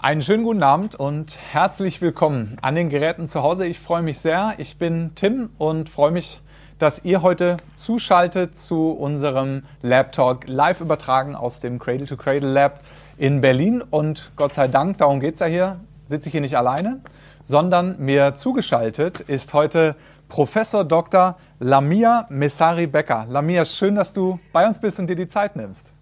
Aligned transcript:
Einen 0.00 0.22
schönen 0.22 0.44
guten 0.44 0.62
Abend 0.62 0.94
und 0.94 1.36
herzlich 1.50 2.00
willkommen 2.00 2.56
an 2.62 2.76
den 2.76 2.88
Geräten 2.88 3.26
zu 3.26 3.42
Hause. 3.42 3.66
Ich 3.66 3.80
freue 3.80 4.00
mich 4.00 4.20
sehr. 4.20 4.54
Ich 4.58 4.78
bin 4.78 5.10
Tim 5.16 5.50
und 5.58 5.88
freue 5.88 6.12
mich, 6.12 6.40
dass 6.78 7.04
ihr 7.04 7.20
heute 7.20 7.56
zuschaltet 7.74 8.56
zu 8.56 8.92
unserem 8.92 9.64
Lab 9.82 10.12
Talk 10.12 10.46
live 10.46 10.80
übertragen 10.80 11.34
aus 11.34 11.58
dem 11.58 11.80
Cradle 11.80 12.06
to 12.06 12.16
Cradle 12.16 12.48
Lab 12.48 12.84
in 13.16 13.40
Berlin. 13.40 13.82
Und 13.82 14.30
Gott 14.36 14.54
sei 14.54 14.68
Dank, 14.68 14.98
darum 14.98 15.18
geht 15.18 15.34
es 15.34 15.40
ja 15.40 15.46
hier, 15.46 15.80
sitze 16.08 16.28
ich 16.28 16.32
hier 16.32 16.42
nicht 16.42 16.56
alleine, 16.56 17.00
sondern 17.42 17.98
mir 17.98 18.36
zugeschaltet 18.36 19.18
ist 19.18 19.52
heute 19.52 19.96
Professor 20.28 20.84
Dr. 20.84 21.36
Lamia 21.58 22.26
Messari 22.28 22.86
Becker. 22.86 23.26
Lamia, 23.28 23.64
schön, 23.64 23.96
dass 23.96 24.14
du 24.14 24.38
bei 24.52 24.64
uns 24.64 24.80
bist 24.80 25.00
und 25.00 25.08
dir 25.08 25.16
die 25.16 25.28
Zeit 25.28 25.56
nimmst. 25.56 25.92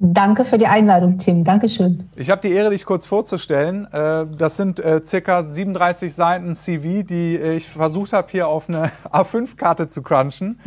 Danke 0.00 0.44
für 0.44 0.58
die 0.58 0.66
Einladung, 0.66 1.18
Tim. 1.18 1.44
Dankeschön. 1.44 2.08
Ich 2.16 2.28
habe 2.28 2.40
die 2.40 2.50
Ehre, 2.50 2.70
dich 2.70 2.84
kurz 2.84 3.06
vorzustellen. 3.06 3.86
Äh, 3.92 4.26
das 4.36 4.56
sind 4.56 4.80
äh, 4.80 5.02
circa 5.04 5.42
37 5.42 6.14
Seiten 6.14 6.54
CV, 6.54 7.04
die 7.06 7.36
ich 7.36 7.68
versucht 7.68 8.12
habe, 8.12 8.28
hier 8.30 8.48
auf 8.48 8.68
eine 8.68 8.90
A5-Karte 9.12 9.88
zu 9.88 10.02
crunchen. 10.02 10.58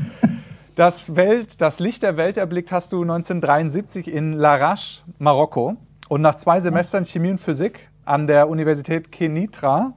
Das, 0.75 1.15
Welt, 1.15 1.59
das 1.59 1.79
Licht 1.79 2.03
der 2.03 2.17
Welt 2.17 2.37
erblickt 2.37 2.71
hast 2.71 2.93
du 2.93 3.01
1973 3.01 4.07
in 4.07 4.33
Larache, 4.33 5.01
Marokko. 5.17 5.75
Und 6.07 6.21
nach 6.21 6.35
zwei 6.35 6.61
Semestern 6.61 7.03
Chemie 7.03 7.31
und 7.31 7.39
Physik 7.39 7.89
an 8.05 8.27
der 8.27 8.47
Universität 8.47 9.11
Kenitra 9.11 9.93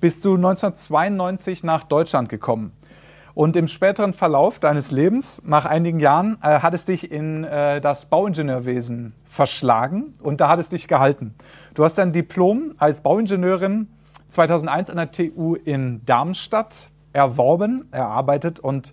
bist 0.00 0.24
du 0.24 0.34
1992 0.34 1.62
nach 1.62 1.84
Deutschland 1.84 2.28
gekommen. 2.28 2.72
Und 3.34 3.56
im 3.56 3.66
späteren 3.66 4.12
Verlauf 4.12 4.58
deines 4.58 4.90
Lebens, 4.90 5.40
nach 5.44 5.64
einigen 5.64 6.00
Jahren, 6.00 6.36
äh, 6.42 6.60
hat 6.60 6.74
es 6.74 6.84
dich 6.84 7.10
in 7.10 7.44
äh, 7.44 7.80
das 7.80 8.06
Bauingenieurwesen 8.06 9.14
verschlagen 9.24 10.14
und 10.20 10.40
da 10.40 10.48
hat 10.48 10.58
es 10.58 10.68
dich 10.68 10.86
gehalten. 10.86 11.34
Du 11.74 11.84
hast 11.84 11.96
dein 11.96 12.12
Diplom 12.12 12.74
als 12.76 13.00
Bauingenieurin 13.00 13.88
2001 14.28 14.90
an 14.90 14.96
der 14.96 15.10
TU 15.12 15.54
in 15.54 16.04
Darmstadt 16.04 16.90
erworben, 17.14 17.86
erarbeitet 17.90 18.60
und 18.60 18.92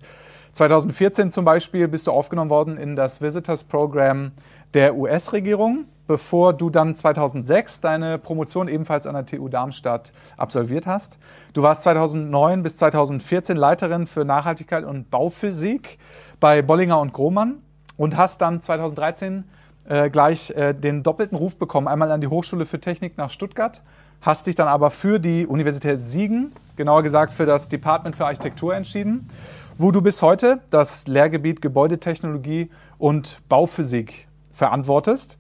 2014 0.54 1.32
zum 1.32 1.46
Beispiel 1.46 1.88
bist 1.88 2.08
du 2.08 2.12
aufgenommen 2.12 2.50
worden 2.50 2.78
in 2.78 2.96
das 2.96 3.22
Visitors 3.22 3.64
Program 3.64 4.32
der 4.74 4.96
US-Regierung 4.96 5.86
bevor 6.10 6.54
du 6.54 6.72
dann 6.72 6.96
2006 6.96 7.82
deine 7.82 8.18
Promotion 8.18 8.68
ebenfalls 8.68 9.06
an 9.06 9.14
der 9.14 9.28
TU 9.28 9.48
Darmstadt 9.48 10.12
absolviert 10.38 10.88
hast. 10.88 11.20
Du 11.54 11.62
warst 11.62 11.84
2009 11.84 12.64
bis 12.64 12.78
2014 12.78 13.56
Leiterin 13.56 14.08
für 14.08 14.26
Nachhaltigkeit 14.26 14.86
und 14.86 15.12
Bauphysik 15.12 16.00
bei 16.40 16.64
Bollinger 16.64 17.00
und 17.00 17.14
Grohmann 17.14 17.60
und 17.96 18.18
hast 18.18 18.42
dann 18.42 18.60
2013 18.60 19.44
äh, 19.88 20.10
gleich 20.10 20.50
äh, 20.50 20.74
den 20.74 21.04
doppelten 21.04 21.38
Ruf 21.38 21.58
bekommen, 21.58 21.88
einmal 21.88 22.12
an 22.12 22.22
die 22.22 22.28
Hochschule 22.28 22.66
für 22.66 22.80
Technik 22.80 23.16
nach 23.20 23.30
Stuttgart, 23.30 23.84
hast 24.20 24.48
dich 24.48 24.56
dann 24.56 24.68
aber 24.68 24.90
für 24.90 25.20
die 25.20 25.46
Universität 25.46 26.02
Siegen, 26.02 26.54
genauer 26.76 27.04
gesagt 27.04 27.34
für 27.34 27.46
das 27.46 27.70
Department 27.70 28.16
für 28.16 28.26
Architektur 28.26 28.74
entschieden, 28.74 29.30
wo 29.78 29.92
du 29.92 30.02
bis 30.02 30.24
heute 30.24 30.62
das 30.72 31.06
Lehrgebiet 31.06 31.62
Gebäudetechnologie 31.62 32.72
und 32.98 33.42
Bauphysik 33.48 34.28
verantwortest. 34.52 35.39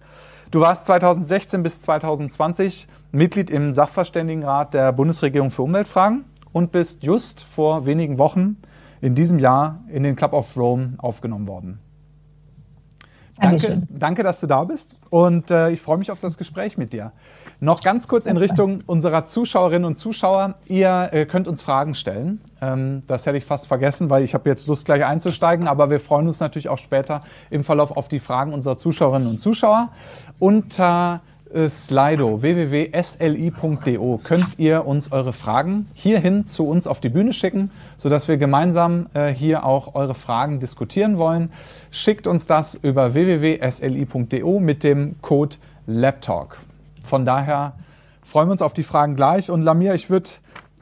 Du 0.51 0.61
warst 0.61 0.87
2016 0.87 1.61
bis 1.61 1.79
2020 1.79 2.87
Mitglied 3.11 3.51
im 3.51 3.71
Sachverständigenrat 3.71 4.73
der 4.73 4.91
Bundesregierung 4.91 5.51
für 5.51 5.61
Umweltfragen 5.61 6.25
und 6.51 6.71
bist 6.71 7.03
just 7.03 7.43
vor 7.43 7.85
wenigen 7.85 8.17
Wochen 8.17 8.57
in 8.99 9.13
diesem 9.13 9.37
Jahr 9.37 9.83
in 9.89 10.01
den 10.01 10.15
Club 10.15 10.33
of 10.33 10.57
Rome 10.57 10.95
aufgenommen 10.97 11.47
worden. 11.47 11.79
Danke, 13.41 13.81
danke, 13.89 14.23
dass 14.23 14.39
du 14.39 14.47
da 14.47 14.63
bist 14.63 14.97
und 15.09 15.49
äh, 15.51 15.69
ich 15.71 15.81
freue 15.81 15.97
mich 15.97 16.11
auf 16.11 16.19
das 16.19 16.37
Gespräch 16.37 16.77
mit 16.77 16.93
dir. 16.93 17.11
Noch 17.61 17.81
ganz 17.81 18.07
kurz 18.07 18.25
in 18.25 18.37
Richtung 18.37 18.83
unserer 18.85 19.25
Zuschauerinnen 19.25 19.83
und 19.83 19.97
Zuschauer. 19.97 20.55
Ihr 20.65 21.09
äh, 21.11 21.25
könnt 21.25 21.45
uns 21.45 21.61
Fragen 21.61 21.93
stellen. 21.93 22.39
Ähm, 22.61 23.01
das 23.07 23.25
hätte 23.25 23.37
ich 23.37 23.43
fast 23.43 23.67
vergessen, 23.67 24.09
weil 24.09 24.23
ich 24.23 24.33
habe 24.33 24.49
jetzt 24.49 24.67
Lust, 24.67 24.85
gleich 24.85 25.03
einzusteigen. 25.03 25.67
Aber 25.67 25.89
wir 25.89 25.99
freuen 25.99 26.27
uns 26.27 26.39
natürlich 26.39 26.69
auch 26.69 26.77
später 26.77 27.21
im 27.49 27.65
Verlauf 27.65 27.95
auf 27.95 28.07
die 28.07 28.19
Fragen 28.19 28.53
unserer 28.53 28.77
Zuschauerinnen 28.77 29.27
und 29.27 29.39
Zuschauer. 29.39 29.89
Unter 30.39 31.15
äh, 31.15 31.38
Slido 31.67 32.41
www.sli.de 32.41 34.17
könnt 34.23 34.47
ihr 34.57 34.85
uns 34.85 35.11
eure 35.11 35.33
Fragen 35.33 35.87
hierhin 35.93 36.45
zu 36.45 36.67
uns 36.67 36.85
auf 36.85 36.99
die 36.99 37.09
Bühne 37.09 37.33
schicken, 37.33 37.71
sodass 37.97 38.27
wir 38.27 38.37
gemeinsam 38.37 39.07
äh, 39.13 39.29
hier 39.29 39.65
auch 39.65 39.95
eure 39.95 40.13
Fragen 40.13 40.59
diskutieren 40.59 41.17
wollen. 41.17 41.51
Schickt 41.89 42.27
uns 42.27 42.45
das 42.45 42.75
über 42.75 43.15
www.sli.de 43.15 44.59
mit 44.59 44.83
dem 44.83 45.15
Code 45.21 45.55
LabTalk. 45.87 46.59
Von 47.03 47.25
daher 47.25 47.73
freuen 48.21 48.47
wir 48.47 48.51
uns 48.51 48.61
auf 48.61 48.73
die 48.73 48.83
Fragen 48.83 49.15
gleich. 49.15 49.49
Und 49.49 49.63
Lamir, 49.63 49.95
ich 49.95 50.11
würde 50.11 50.29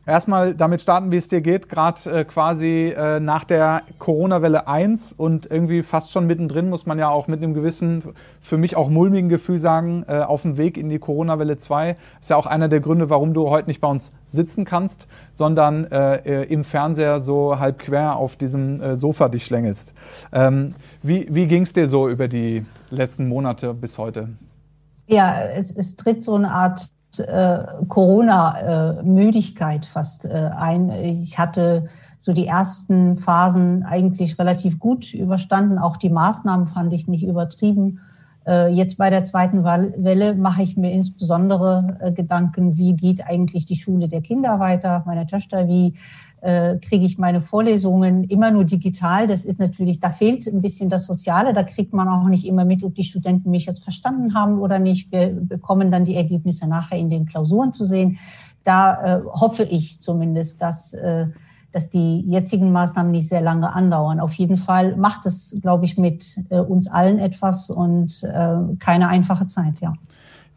erstmal 0.07 0.55
damit 0.55 0.81
starten, 0.81 1.11
wie 1.11 1.17
es 1.17 1.27
dir 1.27 1.41
geht, 1.41 1.69
gerade 1.69 2.09
äh, 2.09 2.25
quasi 2.25 2.93
äh, 2.97 3.19
nach 3.19 3.43
der 3.43 3.83
Corona-Welle 3.99 4.67
1 4.67 5.13
und 5.13 5.45
irgendwie 5.51 5.83
fast 5.83 6.11
schon 6.11 6.25
mittendrin, 6.25 6.69
muss 6.69 6.85
man 6.85 6.97
ja 6.97 7.09
auch 7.09 7.27
mit 7.27 7.43
einem 7.43 7.53
gewissen, 7.53 8.03
für 8.41 8.57
mich 8.57 8.75
auch 8.75 8.89
mulmigen 8.89 9.29
Gefühl 9.29 9.59
sagen, 9.59 10.05
äh, 10.07 10.19
auf 10.19 10.41
dem 10.41 10.57
Weg 10.57 10.77
in 10.77 10.89
die 10.89 10.99
Corona-Welle 10.99 11.57
2. 11.57 11.97
Ist 12.21 12.29
ja 12.29 12.37
auch 12.37 12.45
einer 12.45 12.69
der 12.69 12.79
Gründe, 12.79 13.09
warum 13.09 13.33
du 13.33 13.49
heute 13.49 13.67
nicht 13.67 13.81
bei 13.81 13.89
uns 13.89 14.11
sitzen 14.31 14.65
kannst, 14.65 15.07
sondern 15.31 15.85
äh, 15.91 16.15
äh, 16.15 16.43
im 16.45 16.63
Fernseher 16.63 17.19
so 17.19 17.59
halb 17.59 17.79
quer 17.79 18.15
auf 18.15 18.35
diesem 18.35 18.81
äh, 18.81 18.95
Sofa 18.95 19.29
dich 19.29 19.45
schlängelst. 19.45 19.93
Ähm, 20.31 20.75
wie 21.03 21.27
wie 21.29 21.47
ging 21.47 21.63
es 21.63 21.73
dir 21.73 21.87
so 21.87 22.09
über 22.09 22.27
die 22.27 22.65
letzten 22.89 23.27
Monate 23.27 23.73
bis 23.73 23.97
heute? 23.97 24.29
Ja, 25.07 25.41
es, 25.41 25.71
es 25.71 25.95
tritt 25.95 26.21
so 26.23 26.35
eine 26.35 26.51
Art 26.51 26.89
äh, 27.19 27.65
Corona-Müdigkeit 27.87 29.85
fast 29.85 30.25
äh, 30.25 30.49
ein. 30.55 30.89
Ich 30.91 31.37
hatte 31.37 31.87
so 32.17 32.33
die 32.33 32.47
ersten 32.47 33.17
Phasen 33.17 33.83
eigentlich 33.83 34.39
relativ 34.39 34.79
gut 34.79 35.13
überstanden. 35.13 35.77
Auch 35.77 35.97
die 35.97 36.09
Maßnahmen 36.09 36.67
fand 36.67 36.93
ich 36.93 37.07
nicht 37.07 37.23
übertrieben. 37.23 37.99
Äh, 38.47 38.69
jetzt 38.69 38.97
bei 38.97 39.09
der 39.09 39.23
zweiten 39.23 39.63
Welle 39.63 40.33
mache 40.35 40.63
ich 40.63 40.77
mir 40.77 40.91
insbesondere 40.91 41.97
äh, 41.99 42.11
Gedanken, 42.11 42.77
wie 42.77 42.95
geht 42.95 43.27
eigentlich 43.27 43.65
die 43.65 43.75
Schule 43.75 44.07
der 44.07 44.21
Kinder 44.21 44.59
weiter, 44.59 45.03
meine 45.05 45.27
Töchter, 45.27 45.67
wie 45.67 45.95
äh, 46.41 46.77
kriege 46.77 47.05
ich 47.05 47.17
meine 47.17 47.41
Vorlesungen 47.41 48.23
immer 48.25 48.51
nur 48.51 48.63
digital. 48.63 49.27
Das 49.27 49.43
ist 49.43 49.59
natürlich, 49.59 49.99
da 49.99 50.09
fehlt 50.09 50.45
ein 50.47 50.61
bisschen 50.61 50.89
das 50.89 51.05
Soziale. 51.05 51.53
Da 51.53 51.63
kriegt 51.63 51.93
man 51.93 52.07
auch 52.07 52.27
nicht 52.27 52.45
immer 52.45 52.65
mit, 52.65 52.83
ob 52.83 52.95
die 52.95 53.03
Studenten 53.03 53.49
mich 53.49 53.65
jetzt 53.65 53.83
verstanden 53.83 54.33
haben 54.33 54.59
oder 54.59 54.79
nicht. 54.79 55.11
Wir 55.11 55.29
bekommen 55.29 55.91
dann 55.91 56.05
die 56.05 56.15
Ergebnisse 56.15 56.67
nachher 56.67 56.97
in 56.97 57.09
den 57.09 57.25
Klausuren 57.25 57.73
zu 57.73 57.85
sehen. 57.85 58.19
Da 58.63 59.17
äh, 59.17 59.21
hoffe 59.25 59.63
ich 59.63 60.01
zumindest, 60.01 60.61
dass, 60.61 60.93
äh, 60.93 61.27
dass 61.71 61.89
die 61.89 62.21
jetzigen 62.21 62.71
Maßnahmen 62.71 63.11
nicht 63.11 63.29
sehr 63.29 63.41
lange 63.41 63.73
andauern. 63.73 64.19
Auf 64.19 64.33
jeden 64.33 64.57
Fall 64.57 64.95
macht 64.95 65.25
es, 65.25 65.57
glaube 65.61 65.85
ich, 65.85 65.97
mit 65.97 66.37
äh, 66.49 66.59
uns 66.59 66.87
allen 66.87 67.17
etwas 67.17 67.69
und 67.69 68.23
äh, 68.23 68.57
keine 68.79 69.07
einfache 69.07 69.47
Zeit, 69.47 69.79
ja. 69.79 69.93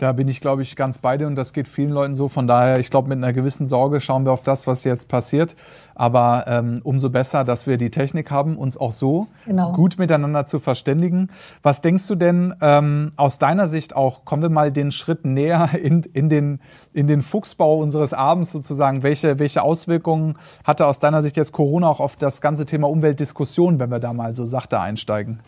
Da 0.01 0.13
bin 0.13 0.29
ich, 0.29 0.41
glaube 0.41 0.63
ich, 0.63 0.77
ganz 0.77 0.97
bei 0.97 1.19
dir 1.19 1.27
und 1.27 1.37
das 1.37 1.53
geht 1.53 1.69
vielen 1.69 1.91
Leuten 1.91 2.15
so. 2.15 2.29
Von 2.29 2.47
daher, 2.47 2.79
ich 2.79 2.89
glaube, 2.89 3.11
mit 3.11 3.19
einer 3.19 3.35
gewissen 3.35 3.67
Sorge 3.67 4.01
schauen 4.01 4.25
wir 4.25 4.33
auf 4.33 4.43
das, 4.43 4.67
was 4.67 4.83
jetzt 4.85 5.09
passiert. 5.09 5.55
Aber 5.95 6.47
ähm, 6.47 6.81
umso 6.85 7.11
besser, 7.11 7.45
dass 7.45 7.67
wir 7.67 7.77
die 7.77 7.91
Technik 7.91 8.31
haben, 8.31 8.57
uns 8.57 8.79
auch 8.79 8.95
so 8.95 9.27
genau. 9.45 9.73
gut 9.73 9.99
miteinander 9.99 10.47
zu 10.47 10.59
verständigen. 10.59 11.29
Was 11.63 11.83
denkst 11.83 12.09
du 12.09 12.15
denn 12.15 12.55
ähm, 12.63 13.13
aus 13.17 13.39
deiner 13.39 13.69
Sicht 13.69 13.95
auch, 13.95 14.25
kommen 14.25 14.41
wir 14.41 14.49
mal 14.49 14.73
den 14.73 14.91
Schritt 14.91 15.27
näher 15.27 15.69
in, 15.79 16.03
in, 16.15 16.31
den, 16.31 16.61
in 16.95 17.07
den 17.07 17.21
Fuchsbau 17.21 17.77
unseres 17.77 18.15
Abends 18.15 18.53
sozusagen. 18.53 19.03
Welche, 19.03 19.39
welche 19.39 19.61
Auswirkungen 19.61 20.39
hatte 20.65 20.87
aus 20.87 20.99
deiner 20.99 21.21
Sicht 21.21 21.37
jetzt 21.37 21.53
Corona 21.53 21.89
auch 21.89 22.01
auf 22.01 22.17
das 22.17 22.41
ganze 22.41 22.65
Thema 22.65 22.89
Umweltdiskussion, 22.89 23.79
wenn 23.79 23.91
wir 23.91 24.01
da 24.01 24.15
mal 24.15 24.33
so 24.33 24.47
sachte 24.47 24.81
einsteigen? 24.81 25.41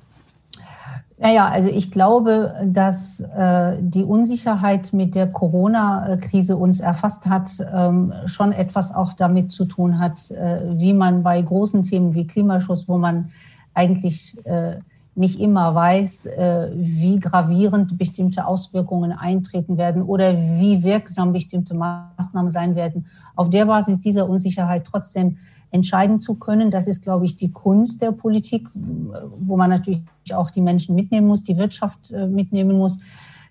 Naja, 1.22 1.46
also 1.46 1.68
ich 1.68 1.92
glaube, 1.92 2.52
dass 2.66 3.20
äh, 3.20 3.76
die 3.80 4.02
Unsicherheit 4.02 4.92
mit 4.92 5.14
der 5.14 5.28
Corona-Krise 5.28 6.56
uns 6.56 6.80
erfasst 6.80 7.28
hat, 7.28 7.48
ähm, 7.72 8.12
schon 8.26 8.50
etwas 8.50 8.92
auch 8.92 9.12
damit 9.12 9.52
zu 9.52 9.66
tun 9.66 10.00
hat, 10.00 10.32
äh, 10.32 10.62
wie 10.72 10.92
man 10.92 11.22
bei 11.22 11.40
großen 11.40 11.82
Themen 11.82 12.16
wie 12.16 12.26
Klimaschutz, 12.26 12.88
wo 12.88 12.98
man 12.98 13.30
eigentlich 13.72 14.36
äh, 14.44 14.78
nicht 15.14 15.38
immer 15.38 15.72
weiß, 15.76 16.26
äh, 16.26 16.70
wie 16.74 17.20
gravierend 17.20 17.96
bestimmte 17.96 18.44
Auswirkungen 18.44 19.12
eintreten 19.12 19.76
werden 19.76 20.02
oder 20.02 20.36
wie 20.36 20.82
wirksam 20.82 21.32
bestimmte 21.32 21.74
Maßnahmen 21.74 22.50
sein 22.50 22.74
werden, 22.74 23.06
auf 23.36 23.48
der 23.48 23.66
Basis 23.66 24.00
dieser 24.00 24.28
Unsicherheit 24.28 24.88
trotzdem 24.90 25.38
entscheiden 25.72 26.20
zu 26.20 26.34
können. 26.34 26.70
Das 26.70 26.86
ist, 26.86 27.02
glaube 27.02 27.24
ich, 27.24 27.34
die 27.34 27.50
Kunst 27.50 28.02
der 28.02 28.12
Politik, 28.12 28.68
wo 28.74 29.56
man 29.56 29.70
natürlich 29.70 30.02
auch 30.32 30.50
die 30.50 30.60
Menschen 30.60 30.94
mitnehmen 30.94 31.26
muss, 31.26 31.42
die 31.42 31.56
Wirtschaft 31.56 32.12
äh, 32.12 32.26
mitnehmen 32.26 32.76
muss. 32.76 33.00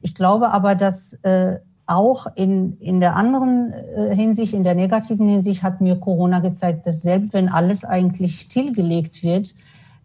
Ich 0.02 0.16
glaube 0.16 0.52
aber, 0.52 0.76
dass 0.76 1.14
äh, 1.24 1.58
auch 1.88 2.28
in, 2.36 2.78
in 2.80 3.00
der 3.00 3.16
anderen 3.16 3.74
äh, 3.74 4.16
Hinsicht, 4.16 4.54
in 4.54 4.64
der 4.64 4.76
negativen 4.76 5.28
Hinsicht, 5.28 5.64
hat 5.64 5.82
mir 5.82 5.96
Corona 5.96 6.40
gezeigt, 6.40 6.86
dass 6.86 7.02
selbst 7.02 7.34
wenn 7.34 7.50
alles 7.50 7.84
eigentlich 7.84 8.42
stillgelegt 8.42 9.24
wird, 9.24 9.56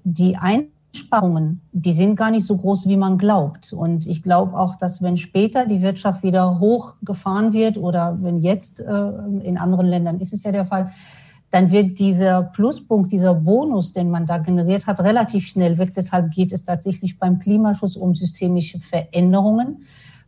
die 0.03 0.37
Einsparungen 0.37 1.61
die 1.73 1.93
sind 1.93 2.17
gar 2.17 2.31
nicht 2.31 2.47
so 2.47 2.57
groß, 2.57 2.89
wie 2.89 2.97
man 2.97 3.19
glaubt. 3.19 3.75
Und 3.75 4.07
ich 4.07 4.23
glaube 4.23 4.59
auch, 4.59 4.77
dass 4.77 5.03
wenn 5.03 5.19
später 5.19 5.67
die 5.67 5.83
Wirtschaft 5.83 6.23
wieder 6.23 6.59
hochgefahren 6.59 7.53
wird 7.53 7.77
oder 7.77 8.17
wenn 8.23 8.39
jetzt 8.39 8.81
in 8.81 9.59
anderen 9.59 9.85
Ländern 9.85 10.19
ist 10.21 10.33
es 10.33 10.43
ja 10.43 10.53
der 10.53 10.65
Fall, 10.65 10.93
dann 11.57 11.71
wird 11.71 11.99
dieser 11.99 12.43
Pluspunkt, 12.43 13.13
dieser 13.13 13.33
Bonus, 13.33 13.95
den 13.95 14.11
man 14.11 14.27
da 14.27 14.37
generiert 14.37 14.87
hat, 14.87 15.01
relativ 15.01 15.47
schnell 15.47 15.79
weg. 15.79 15.95
Deshalb 15.95 16.31
geht 16.31 16.53
es 16.53 16.65
tatsächlich 16.65 17.19
beim 17.19 17.39
Klimaschutz 17.39 17.97
um 17.97 18.15
systemische 18.15 18.79
Veränderungen. 18.79 19.79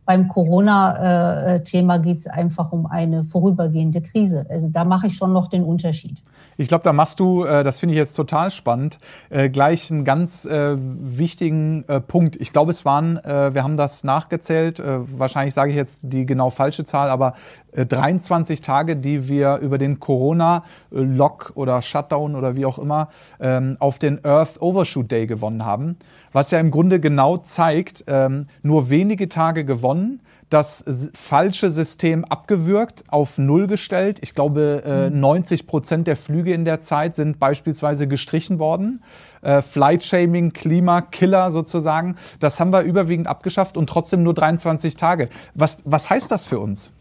Beim 0.05 0.27
Corona-Thema 0.27 1.97
geht 1.99 2.21
es 2.21 2.25
einfach 2.25 2.71
um 2.71 2.87
eine 2.87 3.23
vorübergehende 3.25 4.01
Krise. 4.01 4.47
Also 4.49 4.69
da 4.69 4.83
mache 4.83 5.05
ich 5.05 5.17
schon 5.17 5.31
noch 5.31 5.49
den 5.49 5.63
Unterschied. 5.63 6.17
Ich 6.59 6.67
glaube, 6.67 6.83
da 6.83 6.91
machst 6.91 7.21
du, 7.21 7.45
äh, 7.45 7.63
das 7.63 7.79
finde 7.79 7.93
ich 7.93 7.97
jetzt 7.97 8.15
total 8.15 8.51
spannend, 8.51 8.97
äh, 9.29 9.49
gleich 9.49 9.89
einen 9.89 10.03
ganz 10.03 10.43
äh, 10.43 10.75
wichtigen 10.77 11.85
Punkt. 12.09 12.35
Ich 12.35 12.51
glaube, 12.51 12.71
es 12.71 12.83
waren, 12.83 13.15
wir 13.23 13.63
haben 13.63 13.77
das 13.77 14.03
nachgezählt, 14.03 14.81
wahrscheinlich 14.83 15.53
sage 15.53 15.71
ich 15.71 15.77
jetzt 15.77 16.11
die 16.11 16.25
genau 16.25 16.49
falsche 16.49 16.83
Zahl, 16.83 17.09
aber 17.09 17.35
23 17.73 18.61
Tage, 18.61 18.95
die 18.95 19.27
wir 19.27 19.57
über 19.57 19.77
den 19.77 19.99
Corona-Lock 19.99 21.53
oder 21.55 21.81
Shutdown 21.81 22.35
oder 22.35 22.57
wie 22.57 22.65
auch 22.65 22.79
immer 22.79 23.09
ähm, 23.39 23.77
auf 23.79 23.99
den 23.99 24.23
Earth 24.25 24.61
Overshoot 24.61 25.11
Day 25.11 25.27
gewonnen 25.27 25.65
haben. 25.65 25.97
Was 26.31 26.51
ja 26.51 26.59
im 26.59 26.71
Grunde 26.71 26.99
genau 26.99 27.37
zeigt, 27.37 28.03
ähm, 28.07 28.47
nur 28.61 28.89
wenige 28.89 29.29
Tage 29.29 29.65
gewonnen, 29.65 30.19
das 30.49 30.83
falsche 31.13 31.69
System 31.69 32.25
abgewürgt, 32.25 33.03
auf 33.07 33.37
Null 33.37 33.67
gestellt. 33.67 34.19
Ich 34.21 34.33
glaube, 34.33 35.09
90 35.11 35.61
äh, 35.61 35.63
Prozent 35.63 36.07
der 36.07 36.15
Flüge 36.15 36.53
in 36.53 36.65
der 36.65 36.81
Zeit 36.81 37.15
sind 37.15 37.39
beispielsweise 37.39 38.07
gestrichen 38.07 38.57
worden. 38.57 39.03
Äh, 39.41 39.61
Flight-Shaming, 39.61 40.53
Klimakiller 40.53 41.51
sozusagen, 41.51 42.17
das 42.39 42.59
haben 42.59 42.71
wir 42.71 42.81
überwiegend 42.81 43.27
abgeschafft 43.27 43.77
und 43.77 43.87
trotzdem 43.87 44.23
nur 44.23 44.33
23 44.33 44.95
Tage. 44.95 45.29
Was, 45.53 45.77
was 45.85 46.09
heißt 46.09 46.31
das 46.31 46.45
für 46.45 46.59
uns? 46.59 46.91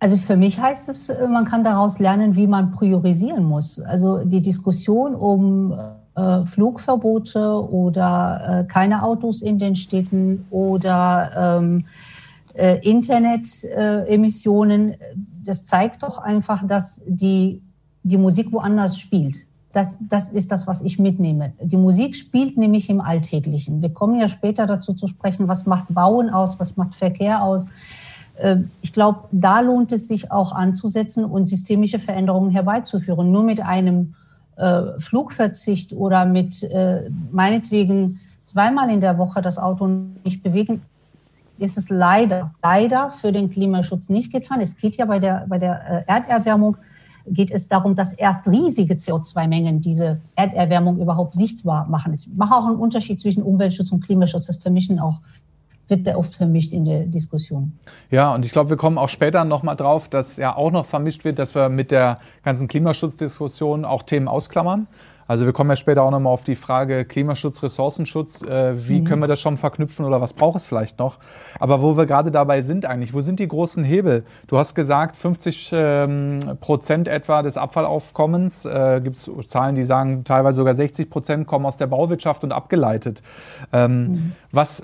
Also 0.00 0.16
für 0.16 0.36
mich 0.36 0.58
heißt 0.58 0.88
es, 0.88 1.12
man 1.30 1.44
kann 1.44 1.62
daraus 1.62 2.00
lernen, 2.00 2.34
wie 2.34 2.48
man 2.48 2.72
priorisieren 2.72 3.44
muss. 3.44 3.78
Also 3.80 4.24
die 4.24 4.42
Diskussion 4.42 5.14
um 5.14 5.78
äh, 6.14 6.44
Flugverbote 6.44 7.70
oder 7.70 8.66
äh, 8.68 8.70
keine 8.70 9.02
Autos 9.02 9.40
in 9.42 9.58
den 9.58 9.76
Städten 9.76 10.46
oder 10.50 11.58
ähm, 11.60 11.86
äh, 12.54 12.78
Internetemissionen, 12.88 14.94
das 15.44 15.64
zeigt 15.64 16.02
doch 16.02 16.18
einfach, 16.18 16.66
dass 16.66 17.02
die, 17.06 17.62
die 18.02 18.18
Musik 18.18 18.52
woanders 18.52 18.98
spielt. 18.98 19.46
Das, 19.72 19.96
das 20.06 20.28
ist 20.28 20.52
das, 20.52 20.66
was 20.66 20.82
ich 20.82 20.98
mitnehme. 20.98 21.54
Die 21.62 21.78
Musik 21.78 22.14
spielt 22.14 22.58
nämlich 22.58 22.90
im 22.90 23.00
Alltäglichen. 23.00 23.80
Wir 23.80 23.88
kommen 23.90 24.20
ja 24.20 24.28
später 24.28 24.66
dazu 24.66 24.92
zu 24.92 25.06
sprechen, 25.06 25.48
was 25.48 25.64
macht 25.64 25.94
Bauen 25.94 26.28
aus, 26.28 26.60
was 26.60 26.76
macht 26.76 26.94
Verkehr 26.94 27.42
aus. 27.42 27.64
Äh, 28.36 28.58
ich 28.82 28.92
glaube, 28.92 29.20
da 29.32 29.60
lohnt 29.60 29.92
es 29.92 30.08
sich 30.08 30.30
auch 30.30 30.52
anzusetzen 30.52 31.24
und 31.24 31.46
systemische 31.46 31.98
Veränderungen 31.98 32.50
herbeizuführen. 32.50 33.32
Nur 33.32 33.44
mit 33.44 33.62
einem 33.62 34.12
äh, 34.62 35.00
Flugverzicht 35.00 35.92
oder 35.92 36.24
mit 36.24 36.62
äh, 36.62 37.10
meinetwegen 37.32 38.20
zweimal 38.44 38.90
in 38.90 39.00
der 39.00 39.18
Woche 39.18 39.42
das 39.42 39.58
Auto 39.58 39.88
nicht 40.24 40.42
bewegen, 40.42 40.82
ist 41.58 41.76
es 41.78 41.90
leider, 41.90 42.54
leider 42.62 43.10
für 43.10 43.32
den 43.32 43.50
Klimaschutz 43.50 44.08
nicht 44.08 44.32
getan. 44.32 44.60
Es 44.60 44.76
geht 44.76 44.96
ja 44.96 45.04
bei 45.04 45.18
der, 45.18 45.46
bei 45.48 45.58
der 45.58 46.04
äh, 46.06 46.12
Erderwärmung 46.12 46.76
geht 47.26 47.50
es 47.50 47.68
darum, 47.68 47.94
dass 47.94 48.12
erst 48.12 48.48
riesige 48.48 48.94
CO2-Mengen 48.94 49.80
diese 49.80 50.20
Erderwärmung 50.34 50.98
überhaupt 50.98 51.34
sichtbar 51.34 51.86
machen. 51.88 52.12
Es 52.12 52.26
macht 52.26 52.52
auch 52.52 52.66
einen 52.66 52.76
Unterschied 52.76 53.20
zwischen 53.20 53.42
Umweltschutz 53.42 53.92
und 53.92 54.00
Klimaschutz. 54.00 54.46
Das 54.46 54.56
vermischen 54.56 54.98
auch 54.98 55.20
wird 55.92 56.06
der 56.06 56.18
oft 56.18 56.34
vermischt 56.34 56.72
in 56.72 56.86
der 56.86 57.00
Diskussion. 57.00 57.78
Ja, 58.10 58.34
und 58.34 58.46
ich 58.46 58.52
glaube, 58.52 58.70
wir 58.70 58.76
kommen 58.78 58.96
auch 58.96 59.10
später 59.10 59.44
nochmal 59.44 59.76
drauf, 59.76 60.08
dass 60.08 60.38
ja 60.38 60.56
auch 60.56 60.70
noch 60.70 60.86
vermischt 60.86 61.24
wird, 61.24 61.38
dass 61.38 61.54
wir 61.54 61.68
mit 61.68 61.90
der 61.90 62.18
ganzen 62.42 62.66
Klimaschutzdiskussion 62.66 63.84
auch 63.84 64.02
Themen 64.02 64.26
ausklammern. 64.26 64.88
Also 65.32 65.46
wir 65.46 65.52
kommen 65.52 65.70
ja 65.70 65.76
später 65.76 66.02
auch 66.02 66.10
nochmal 66.10 66.32
auf 66.32 66.44
die 66.44 66.56
Frage 66.56 67.04
Klimaschutz, 67.04 67.62
Ressourcenschutz. 67.62 68.42
Äh, 68.42 68.88
wie 68.88 69.00
mhm. 69.00 69.04
können 69.04 69.22
wir 69.22 69.28
das 69.28 69.40
schon 69.40 69.56
verknüpfen 69.56 70.04
oder 70.04 70.20
was 70.20 70.32
braucht 70.32 70.56
es 70.56 70.66
vielleicht 70.66 70.98
noch? 70.98 71.18
Aber 71.58 71.80
wo 71.80 71.96
wir 71.96 72.06
gerade 72.06 72.30
dabei 72.30 72.60
sind 72.60 72.84
eigentlich, 72.84 73.14
wo 73.14 73.20
sind 73.20 73.40
die 73.40 73.48
großen 73.48 73.84
Hebel? 73.84 74.24
Du 74.46 74.58
hast 74.58 74.74
gesagt, 74.74 75.16
50 75.16 75.70
ähm, 75.72 76.40
Prozent 76.60 77.08
etwa 77.08 77.42
des 77.42 77.56
Abfallaufkommens, 77.56 78.64
äh, 78.64 79.00
gibt 79.02 79.16
es 79.16 79.30
Zahlen, 79.48 79.74
die 79.74 79.84
sagen, 79.84 80.24
teilweise 80.24 80.56
sogar 80.56 80.74
60 80.74 81.08
Prozent 81.08 81.46
kommen 81.46 81.64
aus 81.66 81.76
der 81.76 81.86
Bauwirtschaft 81.86 82.44
und 82.44 82.52
abgeleitet. 82.52 83.22
Ähm, 83.72 84.02
mhm. 84.02 84.32
Was 84.50 84.82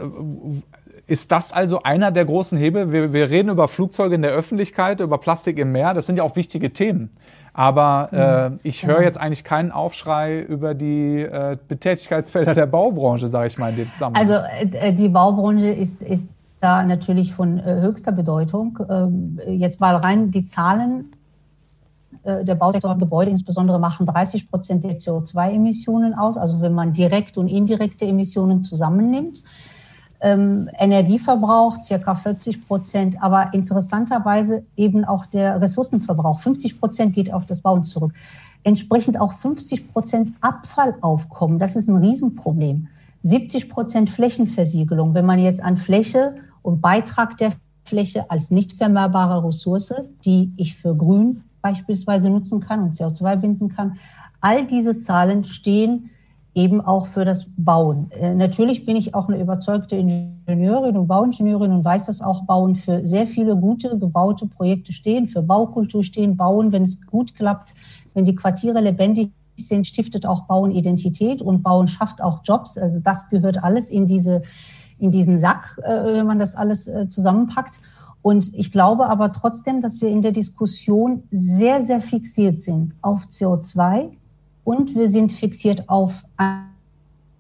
ist 1.09 1.33
das 1.33 1.53
also 1.53 1.83
einer 1.83 2.11
der 2.11 2.27
großen 2.27 2.59
Hebel? 2.59 2.93
Wir, 2.93 3.13
wir, 3.15 3.31
reden 3.31 3.49
über 3.49 3.67
Flugzeuge 3.67 4.15
in 4.15 4.23
der 4.23 4.31
Öffentlichkeit, 4.31 5.01
über 5.01 5.17
Plastik 5.17 5.59
im 5.59 5.73
Meer. 5.73 5.95
Das 5.95 6.05
sind 6.07 6.17
ja 6.17 6.23
auch 6.23 6.37
wichtige 6.37 6.73
Themen. 6.73 7.11
Aber 7.55 8.11
äh, 8.13 8.51
mhm. 8.51 8.61
ich 8.63 8.87
höre 8.87 9.03
jetzt 9.03 9.19
eigentlich 9.19 9.43
keinen 9.43 9.73
Aufschrei 9.73 10.39
über 10.39 10.75
die 10.75 11.23
äh, 11.23 11.57
Betätigkeitsfelder 11.67 12.55
der 12.55 12.67
Baubranche, 12.67 13.27
sage 13.27 13.49
ich 13.49 13.59
mal 13.59 13.71
in 13.71 13.77
dem 13.77 13.91
Zusammenhang. 13.91 14.23
Also 14.23 14.77
äh, 14.77 14.93
die 14.93 15.09
Baubranche 15.09 15.69
ist, 15.69 16.03
ist 16.03 16.35
da 16.61 16.85
natürlich 16.85 17.33
von 17.33 17.59
äh, 17.59 17.81
höchster 17.81 18.13
Bedeutung. 18.13 18.79
Ähm, 18.91 19.41
jetzt 19.47 19.81
mal 19.81 19.97
rein 19.97 20.31
die 20.31 20.45
Zahlen. 20.45 21.13
Äh, 22.23 22.45
der 22.45 22.55
Bausektor 22.55 22.93
und 22.93 22.99
Gebäude 22.99 23.31
insbesondere 23.31 23.81
machen 23.81 24.05
30 24.05 24.51
Prozent 24.51 24.85
der 24.85 24.99
CO2-Emissionen 24.99 26.13
aus, 26.13 26.37
also 26.37 26.61
wenn 26.61 26.75
man 26.75 26.93
direkte 26.93 27.41
und 27.41 27.49
indirekte 27.49 28.05
Emissionen 28.05 28.63
zusammennimmt 28.63 29.43
ähm, 30.21 30.69
Energieverbrauch 30.79 31.83
circa 31.83 32.15
40 32.15 32.67
Prozent, 32.67 33.23
aber 33.23 33.55
interessanterweise 33.55 34.65
eben 34.77 35.05
auch 35.05 35.27
der 35.27 35.61
Ressourcenverbrauch. 35.61 36.41
50 36.41 36.81
Prozent 36.81 37.15
geht 37.15 37.33
auf 37.33 37.47
das 37.47 37.61
Bauen 37.61 37.85
zurück. 37.85 38.13
Entsprechend 38.65 39.21
auch 39.21 39.33
50 39.33 39.93
Prozent 39.93 40.35
Abfallaufkommen. 40.41 41.59
Das 41.59 41.77
ist 41.77 41.89
ein 41.89 41.97
Riesenproblem. 41.97 42.89
70 43.23 43.69
Prozent 43.69 44.11
Flächenversiegelung. 44.11 45.15
Wenn 45.15 45.27
man 45.27 45.39
jetzt 45.39 45.63
an 45.63 45.77
Fläche 45.77 46.37
und 46.63 46.81
Beitrag 46.81 47.37
der 47.39 47.53
Fläche 47.85 48.31
als 48.31 48.51
nicht 48.51 48.75
vermehrbare 48.75 49.47
Ressource, 49.47 49.95
die 50.25 50.53
ich 50.57 50.77
für 50.77 50.95
Grün 50.95 51.45
beispielsweise 51.63 52.29
nutzen 52.29 52.61
kann 52.61 52.83
und 52.83 52.95
CO2 52.95 53.37
binden 53.37 53.69
kann, 53.69 53.99
all 54.41 54.67
diese 54.67 54.99
Zahlen 54.99 55.45
stehen 55.45 56.11
eben 56.59 56.81
auch 56.81 57.07
für 57.07 57.25
das 57.25 57.47
Bauen. 57.57 58.11
Äh, 58.11 58.35
natürlich 58.35 58.85
bin 58.85 58.97
ich 58.97 59.15
auch 59.15 59.29
eine 59.29 59.41
überzeugte 59.41 59.97
Ingenieurin 59.97 60.97
und 60.97 61.07
Bauingenieurin 61.07 61.71
und 61.71 61.85
weiß, 61.85 62.07
dass 62.07 62.21
auch 62.21 62.43
Bauen 62.43 62.75
für 62.75 63.07
sehr 63.07 63.29
viele 63.29 63.57
gute 63.57 63.97
gebaute 63.97 64.47
Projekte 64.47 64.93
stehen, 64.93 65.29
für 65.29 65.41
Baukultur 65.41 66.03
stehen. 66.03 66.37
Bauen, 66.37 66.73
wenn 66.73 66.83
es 66.83 67.07
gut 67.07 67.35
klappt, 67.37 67.75
wenn 68.15 68.25
die 68.25 68.35
Quartiere 68.35 68.81
lebendig 68.81 69.31
sind, 69.57 69.87
stiftet 69.87 70.27
auch 70.27 70.43
Bauen 70.43 70.73
Identität 70.73 71.41
und 71.41 71.63
Bauen 71.63 71.87
schafft 71.87 72.21
auch 72.21 72.41
Jobs. 72.45 72.77
Also 72.77 73.01
das 73.03 73.31
gehört 73.31 73.63
alles 73.63 73.91
in 73.91 74.07
diese 74.07 74.43
in 75.01 75.13
diesen 75.13 75.39
Sack, 75.39 75.79
äh, 75.85 76.15
wenn 76.15 76.27
man 76.27 76.41
das 76.41 76.57
alles 76.57 76.89
äh, 76.89 77.09
zusammenpackt. 77.09 77.81
Und 78.21 78.53
ich 78.53 78.73
glaube 78.73 79.09
aber 79.09 79.33
trotzdem, 79.33 79.81
dass 79.81 80.01
wir 80.01 80.09
in 80.09 80.23
der 80.23 80.33
Diskussion 80.33 81.23
sehr, 81.31 81.83
sehr 81.83 82.01
fixiert 82.01 82.61
sind 82.61 82.95
auf 83.01 83.27
CO2, 83.27 84.11
und 84.69 84.95
wir 84.95 85.09
sind 85.09 85.33
fixiert 85.33 85.89
auf 85.89 86.23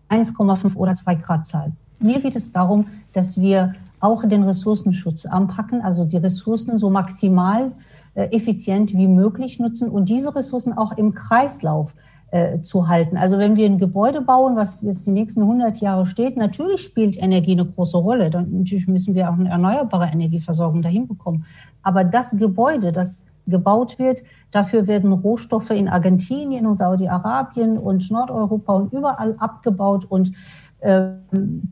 1,5 0.08 0.74
oder 0.76 0.94
2 0.94 1.14
Grad 1.16 1.46
Zahl. 1.46 1.72
Mir 2.00 2.20
geht 2.20 2.34
es 2.34 2.52
darum, 2.52 2.86
dass 3.12 3.38
wir 3.38 3.74
auch 4.00 4.26
den 4.26 4.44
Ressourcenschutz 4.44 5.26
anpacken, 5.26 5.82
also 5.82 6.06
die 6.06 6.16
Ressourcen 6.16 6.78
so 6.78 6.88
maximal 6.88 7.72
äh, 8.14 8.34
effizient 8.34 8.94
wie 8.94 9.06
möglich 9.06 9.58
nutzen 9.58 9.90
und 9.90 10.08
diese 10.08 10.34
Ressourcen 10.34 10.72
auch 10.72 10.96
im 10.96 11.12
Kreislauf 11.12 11.94
äh, 12.30 12.62
zu 12.62 12.88
halten. 12.88 13.18
Also 13.18 13.36
wenn 13.36 13.56
wir 13.56 13.66
ein 13.66 13.76
Gebäude 13.76 14.22
bauen, 14.22 14.56
was 14.56 14.80
jetzt 14.80 15.06
die 15.06 15.10
nächsten 15.10 15.42
100 15.42 15.82
Jahre 15.82 16.06
steht, 16.06 16.38
natürlich 16.38 16.80
spielt 16.80 17.18
Energie 17.18 17.52
eine 17.52 17.66
große 17.66 17.98
Rolle. 17.98 18.30
Dann 18.30 18.60
natürlich 18.60 18.88
müssen 18.88 19.14
wir 19.14 19.28
auch 19.28 19.38
eine 19.38 19.50
erneuerbare 19.50 20.06
Energieversorgung 20.10 20.80
dahin 20.80 21.06
bekommen. 21.06 21.44
Aber 21.82 22.04
das 22.04 22.30
Gebäude, 22.38 22.90
das 22.90 23.26
gebaut 23.48 23.98
wird. 23.98 24.22
Dafür 24.50 24.86
werden 24.86 25.12
Rohstoffe 25.12 25.70
in 25.70 25.88
Argentinien 25.88 26.66
und 26.66 26.74
Saudi-Arabien 26.74 27.78
und 27.78 28.10
Nordeuropa 28.10 28.74
und 28.74 28.92
überall 28.92 29.36
abgebaut 29.38 30.04
und 30.08 30.32
äh, 30.80 31.10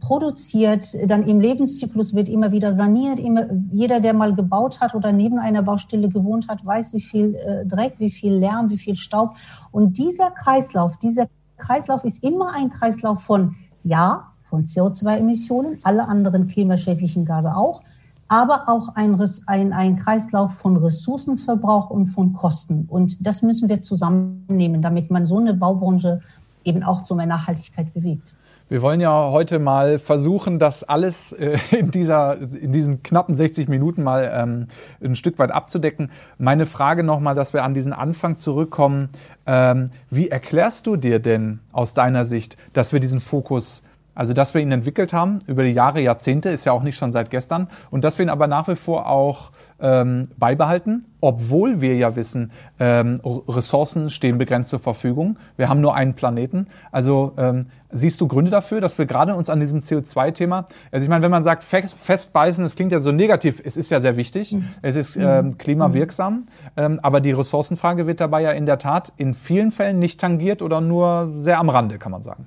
produziert. 0.01 0.89
Dann 1.07 1.29
im 1.29 1.41
Lebenszyklus 1.41 2.15
wird 2.15 2.29
immer 2.29 2.51
wieder 2.51 2.75
saniert. 2.75 3.19
Immer, 3.19 3.47
jeder, 3.71 4.01
der 4.01 4.15
mal 4.15 4.35
gebaut 4.35 4.81
hat 4.81 4.95
oder 4.95 5.13
neben 5.13 5.39
einer 5.39 5.63
Baustelle 5.63 6.09
gewohnt 6.09 6.49
hat, 6.49 6.65
weiß, 6.67 6.93
wie 6.93 7.01
viel 7.01 7.35
äh, 7.37 7.65
Dreck, 7.67 7.95
wie 7.99 8.11
viel 8.11 8.35
Lärm, 8.35 8.69
wie 8.69 8.79
viel 8.79 8.97
Staub. 8.97 9.37
Und 9.71 9.97
dieser 9.97 10.33
Kreislauf, 10.33 10.97
dieser 10.99 11.29
Kreislauf 11.57 12.05
ist 12.05 12.25
immer 12.25 12.53
ein 12.53 12.71
Kreislauf 12.71 13.23
von, 13.23 13.55
ja, 13.85 14.33
von 14.43 14.65
CO2-Emissionen, 14.65 15.79
alle 15.83 16.09
anderen 16.09 16.49
klimaschädlichen 16.49 17.25
Gase 17.25 17.55
auch, 17.55 17.83
aber 18.29 18.69
auch 18.69 18.95
ein, 18.95 19.21
ein, 19.47 19.73
ein 19.73 19.99
Kreislauf 19.99 20.59
von 20.59 20.77
Ressourcenverbrauch 20.77 21.91
und 21.91 22.07
von 22.07 22.33
Kosten. 22.33 22.87
Und 22.89 23.25
das 23.25 23.43
müssen 23.43 23.69
wir 23.69 23.83
zusammennehmen, 23.83 24.83
damit 24.83 25.11
man 25.11 25.27
so 25.27 25.39
eine 25.39 25.55
Baubranche 25.55 26.21
eben 26.65 26.83
auch 26.83 27.03
zu 27.03 27.15
mehr 27.15 27.27
Nachhaltigkeit 27.27 27.95
bewegt. 27.95 28.35
Wir 28.69 28.83
wollen 28.83 29.01
ja 29.01 29.31
heute 29.31 29.61
mal 29.61 30.01
versuchen, 30.01 30.59
das 30.59 30.83
alles 30.83 31.31
äh, 31.33 31.57
in, 31.71 31.93
dieser, 31.93 32.39
in 32.41 32.73
diesen 32.73 33.05
knappen 33.05 33.33
60 33.33 33.69
Minuten 33.69 34.03
mal 34.03 34.29
ähm, 34.35 34.67
ein 35.01 35.15
Stück 35.15 35.39
weit 35.39 35.53
abzudecken. 35.53 36.11
Meine 36.39 36.67
Frage 36.67 37.05
nochmal, 37.05 37.37
dass 37.37 37.53
wir 37.53 37.63
an 37.63 37.75
diesen 37.75 37.93
Anfang 37.93 38.37
zurückkommen. 38.37 39.11
Ähm, 39.47 39.91
wie 40.11 40.31
erklärst 40.31 40.89
du 40.89 40.97
dir 40.97 41.21
denn 41.21 41.61
aus 41.71 41.95
deiner 41.95 42.25
Sicht, 42.25 42.57
dass 42.73 42.93
wir 42.93 42.99
diesen 42.99 43.21
Fokus 43.21 43.85
also, 44.17 44.33
dass 44.33 44.55
wir 44.55 44.63
ihn 44.63 44.73
entwickelt 44.73 45.13
haben 45.13 45.41
über 45.47 45.63
die 45.63 45.73
Jahre, 45.73 46.01
Jahrzehnte, 46.01 46.49
ist 46.49 46.65
ja 46.65 46.73
auch 46.73 46.83
nicht 46.83 46.97
schon 46.97 47.13
seit 47.13 47.31
gestern. 47.31 47.69
Und 47.91 48.03
dass 48.03 48.19
wir 48.19 48.25
ihn 48.25 48.31
aber 48.31 48.47
nach 48.47 48.67
wie 48.67 48.75
vor 48.75 49.09
auch 49.09 49.51
ähm, 49.79 50.29
beibehalten, 50.39 51.05
obwohl 51.21 51.83
wir 51.83 51.97
ja 51.97 52.17
wissen, 52.17 52.51
ähm, 52.81 53.21
Ressourcen 53.25 54.09
stehen 54.09 54.39
begrenzt 54.39 54.71
zur 54.71 54.79
Verfügung. 54.79 55.37
Wir 55.59 55.69
haben 55.69 55.83
nur 55.83 55.95
einen 55.95 56.15
Planeten. 56.15 56.67
Also 56.91 57.35
ähm, 57.37 57.67
siehst 57.91 58.19
du 58.23 58.27
Gründe 58.27 58.51
dafür, 58.51 58.81
dass 58.81 58.97
wir 58.97 59.05
gerade 59.05 59.35
uns 59.35 59.51
an 59.51 59.61
diesem 59.61 59.81
CO2-Thema, 59.81 60.67
also 60.91 61.05
ich 61.05 61.11
meine, 61.11 61.23
wenn 61.23 61.31
man 61.31 61.45
sagt 61.45 61.63
fest, 61.63 61.95
festbeißen, 62.03 62.65
das 62.65 62.75
klingt 62.75 62.93
ja 62.93 63.01
so 63.01 63.13
negativ, 63.13 63.61
es 63.63 63.77
ist 63.77 63.91
ja 63.91 64.01
sehr 64.01 64.17
wichtig, 64.17 64.53
mhm. 64.53 64.65
es 64.81 64.97
ist 64.97 65.17
ähm, 65.17 65.47
mhm. 65.47 65.59
klimawirksam, 65.59 66.47
ähm, 66.79 67.01
aber 67.03 67.21
die 67.21 67.33
Ressourcenfrage 67.33 68.07
wird 68.07 68.21
dabei 68.23 68.41
ja 68.41 68.53
in 68.53 68.65
der 68.65 68.79
Tat 68.79 69.13
in 69.19 69.35
vielen 69.35 69.73
Fällen 69.73 69.99
nicht 69.99 70.21
tangiert 70.21 70.63
oder 70.63 70.81
nur 70.81 71.31
sehr 71.35 71.59
am 71.59 71.69
Rande, 71.69 71.99
kann 71.99 72.13
man 72.13 72.23
sagen. 72.23 72.47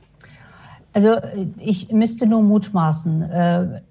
Also 0.94 1.18
ich 1.58 1.92
müsste 1.92 2.26
nur 2.26 2.42
mutmaßen. 2.42 3.22
Äh, 3.22 3.82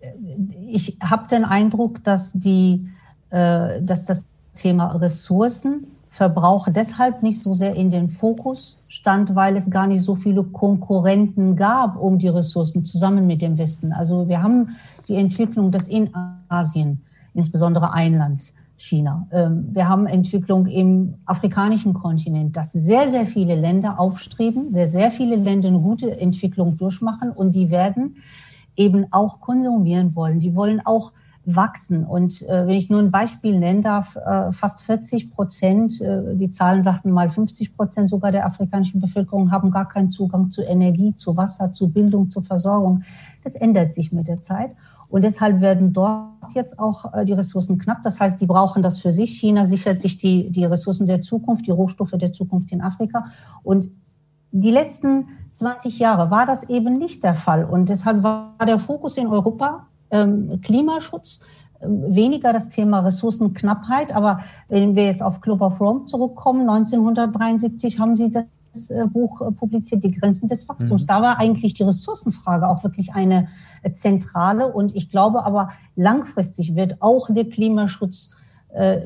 ich 0.68 0.98
habe 1.00 1.28
den 1.28 1.44
Eindruck, 1.44 2.02
dass, 2.04 2.32
die, 2.32 2.88
äh, 3.30 3.80
dass 3.80 4.04
das 4.04 4.24
Thema 4.54 4.96
Ressourcenverbrauch 4.96 6.68
deshalb 6.70 7.22
nicht 7.22 7.40
so 7.40 7.54
sehr 7.54 7.76
in 7.76 7.90
den 7.90 8.08
Fokus 8.08 8.76
stand, 8.88 9.34
weil 9.34 9.56
es 9.56 9.70
gar 9.70 9.86
nicht 9.86 10.02
so 10.02 10.16
viele 10.16 10.42
Konkurrenten 10.42 11.54
gab 11.54 11.96
um 11.96 12.18
die 12.18 12.28
Ressourcen 12.28 12.84
zusammen 12.84 13.26
mit 13.26 13.42
dem 13.42 13.58
Westen. 13.58 13.92
Also 13.92 14.28
wir 14.28 14.42
haben 14.42 14.76
die 15.06 15.14
Entwicklung, 15.14 15.70
dass 15.70 15.86
in 15.86 16.10
Asien, 16.48 17.00
insbesondere 17.34 17.92
ein 17.92 18.18
Land, 18.18 18.52
China. 18.78 19.26
Ähm, 19.32 19.68
wir 19.72 19.88
haben 19.88 20.06
Entwicklung 20.06 20.66
im 20.66 21.14
afrikanischen 21.26 21.92
Kontinent, 21.94 22.56
dass 22.56 22.72
sehr, 22.72 23.08
sehr 23.08 23.26
viele 23.26 23.54
Länder 23.54 24.00
aufstreben, 24.00 24.70
sehr, 24.70 24.86
sehr 24.86 25.10
viele 25.10 25.36
Länder 25.36 25.68
eine 25.68 25.80
gute 25.80 26.18
Entwicklung 26.18 26.76
durchmachen 26.76 27.30
und 27.30 27.54
die 27.54 27.70
werden 27.70 28.16
eben 28.76 29.06
auch 29.10 29.40
konsumieren 29.40 30.14
wollen. 30.14 30.38
Die 30.38 30.54
wollen 30.54 30.80
auch 30.84 31.12
wachsen. 31.44 32.04
Und 32.04 32.42
äh, 32.42 32.66
wenn 32.66 32.74
ich 32.76 32.90
nur 32.90 33.00
ein 33.00 33.10
Beispiel 33.10 33.58
nennen 33.58 33.82
darf, 33.82 34.16
äh, 34.16 34.52
fast 34.52 34.82
40 34.82 35.30
Prozent, 35.30 36.00
äh, 36.00 36.34
die 36.36 36.50
Zahlen 36.50 36.82
sagten 36.82 37.10
mal 37.10 37.30
50 37.30 37.74
Prozent 37.74 38.10
sogar 38.10 38.30
der 38.30 38.46
afrikanischen 38.46 39.00
Bevölkerung 39.00 39.50
haben 39.50 39.70
gar 39.70 39.88
keinen 39.88 40.10
Zugang 40.10 40.50
zu 40.50 40.62
Energie, 40.62 41.16
zu 41.16 41.36
Wasser, 41.36 41.72
zu 41.72 41.88
Bildung, 41.88 42.28
zu 42.28 42.42
Versorgung. 42.42 43.02
Das 43.42 43.56
ändert 43.56 43.94
sich 43.94 44.12
mit 44.12 44.28
der 44.28 44.42
Zeit. 44.42 44.72
Und 45.10 45.24
deshalb 45.24 45.60
werden 45.60 45.92
dort 45.92 46.54
jetzt 46.54 46.78
auch 46.78 47.12
äh, 47.14 47.24
die 47.24 47.32
Ressourcen 47.32 47.78
knapp. 47.78 48.02
Das 48.02 48.20
heißt, 48.20 48.40
die 48.40 48.46
brauchen 48.46 48.82
das 48.82 48.98
für 48.98 49.12
sich. 49.12 49.38
China 49.38 49.66
sichert 49.66 50.00
sich 50.00 50.18
die, 50.18 50.50
die 50.50 50.64
Ressourcen 50.64 51.06
der 51.06 51.22
Zukunft, 51.22 51.66
die 51.66 51.70
Rohstoffe 51.70 52.12
der 52.14 52.32
Zukunft 52.32 52.72
in 52.72 52.82
Afrika. 52.82 53.26
Und 53.62 53.90
die 54.50 54.70
letzten 54.70 55.28
20 55.54 55.98
Jahre 55.98 56.30
war 56.30 56.46
das 56.46 56.68
eben 56.68 56.98
nicht 56.98 57.24
der 57.24 57.34
Fall. 57.34 57.64
Und 57.64 57.88
deshalb 57.88 58.22
war 58.22 58.54
der 58.66 58.78
Fokus 58.78 59.16
in 59.16 59.26
Europa 59.26 59.86
ähm, 60.10 60.60
Klimaschutz, 60.62 61.40
ähm, 61.80 62.14
weniger 62.14 62.52
das 62.52 62.68
Thema 62.68 63.00
Ressourcenknappheit. 63.00 64.14
Aber 64.14 64.40
wenn 64.68 64.94
wir 64.94 65.06
jetzt 65.06 65.22
auf 65.22 65.40
Club 65.40 65.60
of 65.62 65.80
Rome 65.80 66.04
zurückkommen, 66.04 66.68
1973 66.68 67.98
haben 67.98 68.16
sie 68.16 68.30
das 68.30 68.44
äh, 68.90 69.06
Buch 69.06 69.40
äh, 69.40 69.52
publiziert, 69.52 70.04
Die 70.04 70.10
Grenzen 70.10 70.48
des 70.48 70.68
Wachstums. 70.68 71.02
Mhm. 71.04 71.06
Da 71.06 71.22
war 71.22 71.38
eigentlich 71.38 71.74
die 71.74 71.82
Ressourcenfrage 71.82 72.68
auch 72.68 72.82
wirklich 72.82 73.14
eine 73.14 73.48
äh, 73.82 73.92
zentrale. 73.92 74.72
Und 74.72 74.94
ich 74.96 75.10
glaube 75.10 75.44
aber, 75.44 75.70
langfristig 75.96 76.74
wird 76.74 77.00
auch 77.00 77.28
der 77.30 77.48
Klimaschutz 77.48 78.30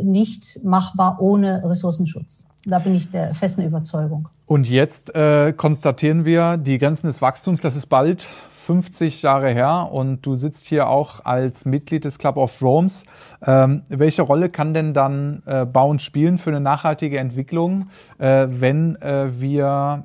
nicht 0.03 0.59
machbar 0.65 1.21
ohne 1.21 1.63
Ressourcenschutz. 1.63 2.45
Da 2.65 2.79
bin 2.79 2.95
ich 2.95 3.11
der 3.11 3.35
festen 3.35 3.63
Überzeugung. 3.63 4.29
Und 4.47 4.69
jetzt 4.69 5.15
äh, 5.15 5.53
konstatieren 5.53 6.25
wir, 6.25 6.57
die 6.57 6.79
Grenzen 6.79 7.09
des 7.09 7.21
Wachstums, 7.21 7.61
das 7.61 7.75
ist 7.75 7.87
bald 7.87 8.29
50 8.67 9.23
Jahre 9.23 9.51
her 9.51 9.89
und 9.91 10.23
du 10.23 10.37
sitzt 10.37 10.67
hier 10.67 10.87
auch 10.89 11.25
als 11.25 11.65
Mitglied 11.65 12.05
des 12.05 12.19
Club 12.19 12.37
of 12.37 12.63
Rome's. 12.63 13.03
Ähm, 13.45 13.83
welche 13.89 14.23
Rolle 14.23 14.49
kann 14.51 14.73
denn 14.73 14.95
dann 14.95 15.43
äh, 15.47 15.67
Bauen 15.67 15.99
spielen 15.99 16.39
für 16.39 16.51
eine 16.51 16.61
nachhaltige 16.61 17.19
Entwicklung, 17.19 17.89
äh, 18.19 18.47
wenn 18.49 18.95
äh, 19.03 19.41
wir 19.41 20.05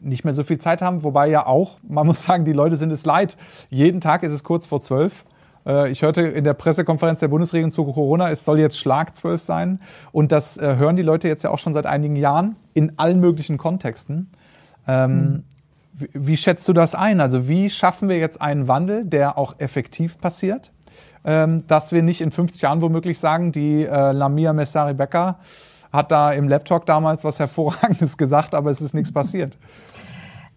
nicht 0.00 0.24
mehr 0.24 0.34
so 0.34 0.44
viel 0.44 0.58
Zeit 0.58 0.82
haben? 0.82 1.02
Wobei 1.02 1.28
ja 1.28 1.46
auch, 1.46 1.78
man 1.82 2.06
muss 2.06 2.22
sagen, 2.22 2.44
die 2.44 2.52
Leute 2.52 2.76
sind 2.76 2.90
es 2.90 3.06
leid. 3.06 3.38
Jeden 3.70 4.02
Tag 4.02 4.22
ist 4.22 4.32
es 4.32 4.44
kurz 4.44 4.66
vor 4.66 4.82
zwölf. 4.82 5.24
Äh, 5.66 5.90
ich 5.90 6.02
hörte 6.02 6.22
in 6.22 6.44
der 6.44 6.54
Pressekonferenz 6.54 7.20
der 7.20 7.28
Bundesregierung 7.28 7.70
zu 7.70 7.84
Corona, 7.84 8.30
es 8.30 8.44
soll 8.44 8.58
jetzt 8.58 8.78
Schlag 8.78 9.16
12 9.16 9.42
sein. 9.42 9.80
Und 10.12 10.32
das 10.32 10.56
äh, 10.56 10.76
hören 10.76 10.96
die 10.96 11.02
Leute 11.02 11.28
jetzt 11.28 11.44
ja 11.44 11.50
auch 11.50 11.58
schon 11.58 11.74
seit 11.74 11.86
einigen 11.86 12.16
Jahren 12.16 12.56
in 12.74 12.98
allen 12.98 13.20
möglichen 13.20 13.58
Kontexten. 13.58 14.30
Ähm. 14.86 15.44
Wie 15.94 16.38
schätzt 16.38 16.66
du 16.66 16.72
das 16.72 16.94
ein? 16.94 17.20
Also 17.20 17.48
wie 17.48 17.68
schaffen 17.68 18.08
wir 18.08 18.18
jetzt 18.18 18.40
einen 18.40 18.66
Wandel, 18.66 19.04
der 19.04 19.36
auch 19.36 19.56
effektiv 19.58 20.18
passiert? 20.18 20.72
Ähm, 21.24 21.64
dass 21.68 21.92
wir 21.92 22.02
nicht 22.02 22.22
in 22.22 22.30
50 22.30 22.62
Jahren 22.62 22.80
womöglich 22.80 23.18
sagen, 23.18 23.52
die 23.52 23.84
äh, 23.84 24.12
Lamia 24.12 24.54
Messari 24.54 24.94
Becker 24.94 25.38
hat 25.92 26.10
da 26.10 26.32
im 26.32 26.48
Laptop 26.48 26.86
damals 26.86 27.24
was 27.24 27.38
Hervorragendes 27.38 28.16
gesagt, 28.16 28.54
aber 28.54 28.70
es 28.70 28.80
ist 28.80 28.94
nichts 28.94 29.12
passiert. 29.12 29.56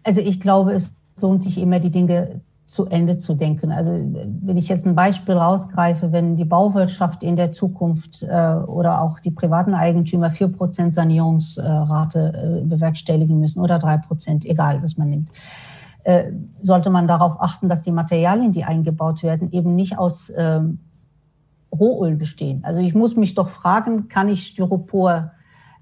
Also 0.03 0.21
ich 0.21 0.39
glaube, 0.39 0.71
es 0.71 0.93
lohnt 1.19 1.43
sich 1.43 1.57
immer, 1.57 1.79
die 1.79 1.91
Dinge 1.91 2.41
zu 2.65 2.87
Ende 2.87 3.15
zu 3.15 3.35
denken. 3.35 3.71
Also 3.71 3.91
wenn 3.91 4.57
ich 4.57 4.67
jetzt 4.67 4.87
ein 4.87 4.95
Beispiel 4.95 5.35
rausgreife, 5.35 6.11
wenn 6.11 6.35
die 6.35 6.45
Bauwirtschaft 6.45 7.21
in 7.21 7.35
der 7.35 7.51
Zukunft 7.51 8.23
äh, 8.23 8.55
oder 8.55 9.01
auch 9.01 9.19
die 9.19 9.29
privaten 9.29 9.75
Eigentümer 9.75 10.31
vier 10.31 10.47
Prozent 10.47 10.95
Sanierungsrate 10.95 12.61
äh, 12.63 12.65
bewerkstelligen 12.65 13.39
müssen 13.39 13.61
oder 13.61 13.77
drei 13.77 13.97
Prozent, 13.97 14.45
egal 14.45 14.81
was 14.81 14.97
man 14.97 15.09
nimmt, 15.09 15.29
äh, 16.05 16.31
sollte 16.59 16.89
man 16.89 17.07
darauf 17.07 17.39
achten, 17.39 17.69
dass 17.69 17.83
die 17.83 17.91
Materialien, 17.91 18.51
die 18.51 18.63
eingebaut 18.63 19.21
werden, 19.21 19.51
eben 19.51 19.75
nicht 19.75 19.99
aus 19.99 20.33
ähm, 20.35 20.79
Rohöl 21.71 22.15
bestehen. 22.15 22.63
Also 22.63 22.79
ich 22.79 22.95
muss 22.95 23.15
mich 23.15 23.35
doch 23.35 23.49
fragen, 23.49 24.07
kann 24.07 24.27
ich 24.27 24.47
Styropor 24.47 25.31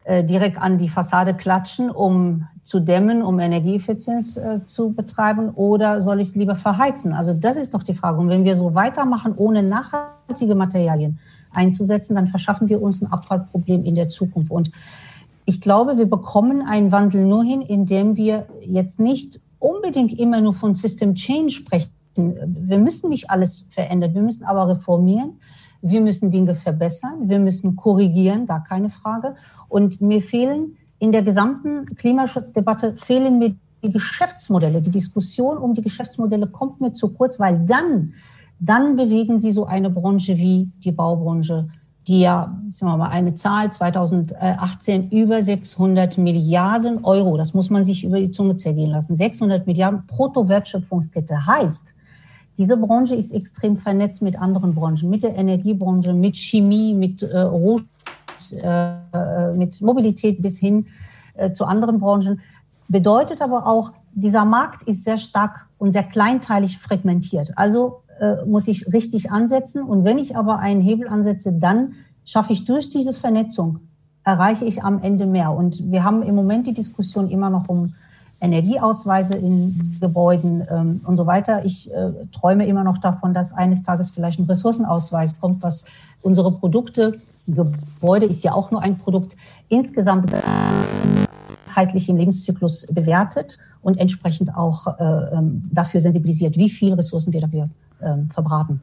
äh, 0.04 0.24
direkt 0.24 0.62
an 0.62 0.78
die 0.78 0.90
Fassade 0.90 1.34
klatschen, 1.34 1.90
um 1.90 2.48
zu 2.64 2.80
dämmen, 2.80 3.22
um 3.22 3.40
Energieeffizienz 3.40 4.38
äh, 4.38 4.64
zu 4.64 4.94
betreiben, 4.94 5.50
oder 5.50 6.00
soll 6.02 6.22
ich 6.22 6.30
es 6.30 6.36
lieber 6.36 6.56
verheizen? 6.56 7.14
Also 7.14 7.34
das 7.34 7.58
ist 7.58 7.74
doch 7.74 7.84
die 7.84 7.94
Frage. 7.94 8.20
Und 8.20 8.30
wenn 8.30 8.46
wir 8.46 8.56
so 8.56 8.74
weitermachen, 8.74 9.34
ohne 9.36 9.64
nachhaltige 9.64 10.56
Materialien 10.56 11.20
einzusetzen, 11.52 12.16
dann 12.16 12.28
verschaffen 12.28 12.70
wir 12.70 12.82
uns 12.82 13.02
ein 13.02 13.12
Abfallproblem 13.12 13.84
in 13.84 13.96
der 13.96 14.10
Zukunft. 14.10 14.50
Und 14.50 14.72
ich 15.46 15.60
glaube, 15.60 15.98
wir 15.98 16.10
bekommen 16.10 16.62
einen 16.62 16.92
Wandel 16.92 17.26
nur 17.26 17.44
hin, 17.44 17.62
indem 17.62 18.16
wir 18.16 18.48
jetzt 18.62 19.00
nicht 19.00 19.42
unbedingt 19.60 20.18
immer 20.18 20.40
nur 20.40 20.54
von 20.54 20.74
System 20.74 21.16
Change 21.16 21.52
sprechen. 21.52 21.92
Wir 22.16 22.78
müssen 22.78 23.10
nicht 23.10 23.30
alles 23.30 23.68
verändern, 23.72 24.14
wir 24.14 24.22
müssen 24.22 24.46
aber 24.46 24.70
reformieren. 24.70 25.40
Wir 25.86 26.00
müssen 26.00 26.32
Dinge 26.32 26.56
verbessern, 26.56 27.28
wir 27.28 27.40
müssen 27.40 27.76
korrigieren, 27.76 28.46
gar 28.46 28.64
keine 28.64 28.90
Frage. 28.90 29.36
Und 29.68 30.00
mir 30.00 30.22
fehlen 30.22 30.78
in 31.04 31.12
der 31.12 31.22
gesamten 31.22 31.86
Klimaschutzdebatte 31.98 32.96
fehlen 32.96 33.38
mir 33.38 33.54
die 33.84 33.92
Geschäftsmodelle. 33.92 34.82
Die 34.82 34.90
Diskussion 34.90 35.58
um 35.58 35.74
die 35.74 35.82
Geschäftsmodelle 35.82 36.48
kommt 36.48 36.80
mir 36.80 36.94
zu 36.94 37.10
kurz, 37.10 37.42
weil 37.42 37.60
dann, 37.66 38.14
dann 38.62 38.96
bewegen 38.96 39.38
sie 39.38 39.52
so 39.52 39.66
eine 39.66 39.90
Branche 39.90 40.38
wie 40.38 40.72
die 40.78 40.94
Baubranche, 40.94 41.68
die 42.08 42.22
ja, 42.22 42.58
sagen 42.72 42.94
wir 42.94 42.98
mal, 42.98 43.10
eine 43.10 43.36
Zahl 43.36 43.70
2018 43.70 45.10
über 45.10 45.44
600 45.44 46.18
Milliarden 46.18 47.04
Euro, 47.04 47.36
das 47.36 47.54
muss 47.54 47.70
man 47.70 47.84
sich 47.84 48.06
über 48.06 48.22
die 48.22 48.32
Zunge 48.32 48.56
zergehen 48.56 48.92
lassen, 48.92 49.14
600 49.14 49.68
Milliarden 49.68 50.06
Bruttowertschöpfungskette 50.08 51.46
heißt, 51.46 51.96
diese 52.58 52.78
Branche 52.78 53.16
ist 53.16 53.34
extrem 53.34 53.76
vernetzt 53.76 54.22
mit 54.22 54.40
anderen 54.40 54.74
Branchen, 54.74 55.10
mit 55.10 55.24
der 55.24 55.36
Energiebranche, 55.36 56.14
mit 56.14 56.38
Chemie, 56.38 56.94
mit 56.94 57.24
äh, 57.24 57.40
Rohstoffen 57.40 57.93
äh, 58.52 59.54
mit 59.54 59.82
Mobilität 59.82 60.42
bis 60.42 60.60
hin 60.60 60.88
äh, 61.36 61.54
zu 61.54 61.66
anderen 61.66 62.00
Branchen. 62.00 62.42
Bedeutet 62.88 63.42
aber 63.42 63.68
auch, 63.68 63.92
dieser 64.14 64.46
Markt 64.46 64.84
ist 64.84 65.04
sehr 65.04 65.18
stark 65.18 65.68
und 65.78 65.92
sehr 65.92 66.04
kleinteilig 66.04 66.78
fragmentiert. 66.78 67.52
Also 67.56 68.04
äh, 68.20 68.46
muss 68.46 68.68
ich 68.68 68.94
richtig 68.94 69.32
ansetzen. 69.32 69.84
Und 69.84 70.06
wenn 70.06 70.18
ich 70.18 70.36
aber 70.36 70.60
einen 70.60 70.82
Hebel 70.82 71.08
ansetze, 71.08 71.52
dann 71.52 71.94
schaffe 72.26 72.54
ich 72.54 72.66
durch 72.66 72.90
diese 72.90 73.14
Vernetzung, 73.14 73.80
erreiche 74.24 74.66
ich 74.66 74.84
am 74.84 75.02
Ende 75.02 75.26
mehr. 75.26 75.52
Und 75.52 75.92
wir 75.92 76.04
haben 76.04 76.24
im 76.24 76.36
Moment 76.36 76.68
die 76.68 76.74
Diskussion 76.74 77.30
immer 77.30 77.50
noch 77.50 77.68
um 77.68 77.96
Energieausweise 78.40 79.36
in 79.36 79.98
Gebäuden 80.00 80.68
ähm, 80.70 81.02
und 81.06 81.18
so 81.18 81.26
weiter. 81.26 81.66
Ich 81.66 81.92
äh, 81.94 82.12
träume 82.32 82.66
immer 82.68 82.84
noch 82.84 82.98
davon, 82.98 83.34
dass 83.34 83.54
eines 83.54 83.84
Tages 83.84 84.10
vielleicht 84.10 84.40
ein 84.40 84.46
Ressourcenausweis 84.46 85.40
kommt, 85.40 85.64
was 85.64 85.86
unsere 86.22 86.52
Produkte 86.52 87.20
Gebäude 87.48 88.26
ist 88.26 88.44
ja 88.44 88.54
auch 88.54 88.72
nur 88.72 88.82
ein 88.82 88.98
Produkt, 88.98 89.36
insgesamt 89.70 90.32
heitlich 91.76 92.10
im 92.10 92.18
Lebenszyklus 92.18 92.88
bewertet 92.92 93.58
und 93.82 94.00
entsprechend 94.00 94.56
auch 94.56 94.88
äh, 95.00 95.04
ähm, 95.04 95.70
dafür 95.72 96.00
sensibilisiert, 96.00 96.58
wie 96.58 96.70
viel 96.70 96.94
Ressourcen 96.94 97.34
wir 97.34 97.42
dafür 97.42 97.70
äh, 98.00 98.16
verbraten. 98.34 98.82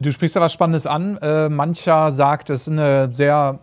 Du 0.00 0.12
sprichst 0.12 0.36
da 0.36 0.40
was 0.40 0.52
Spannendes 0.52 0.86
an. 0.86 1.16
Äh, 1.18 1.48
mancher 1.48 2.12
sagt, 2.12 2.50
es 2.50 2.62
ist 2.62 2.68
eine 2.68 3.12
sehr 3.12 3.58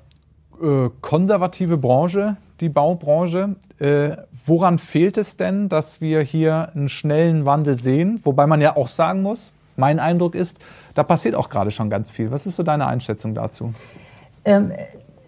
äh, 0.62 0.90
konservative 1.02 1.78
Branche, 1.78 2.38
die 2.60 2.70
Baubranche. 2.70 3.56
Äh, 3.80 4.18
woran 4.46 4.78
fehlt 4.78 5.18
es 5.18 5.38
denn, 5.38 5.70
dass 5.70 6.02
wir 6.02 6.22
hier 6.22 6.72
einen 6.76 6.90
schnellen 6.90 7.46
Wandel 7.46 7.82
sehen? 7.82 8.20
Wobei 8.24 8.48
man 8.48 8.62
ja 8.62 8.76
auch 8.76 8.90
sagen 8.90 9.22
muss, 9.22 9.54
mein 9.78 10.00
Eindruck 10.00 10.36
ist, 10.36 10.60
da 10.96 11.04
passiert 11.04 11.36
auch 11.36 11.50
gerade 11.50 11.70
schon 11.70 11.90
ganz 11.90 12.10
viel. 12.10 12.32
Was 12.32 12.48
ist 12.48 12.56
so 12.56 12.64
deine 12.64 12.88
Einschätzung 12.88 13.36
dazu? 13.36 13.74
Ähm, 14.46 14.72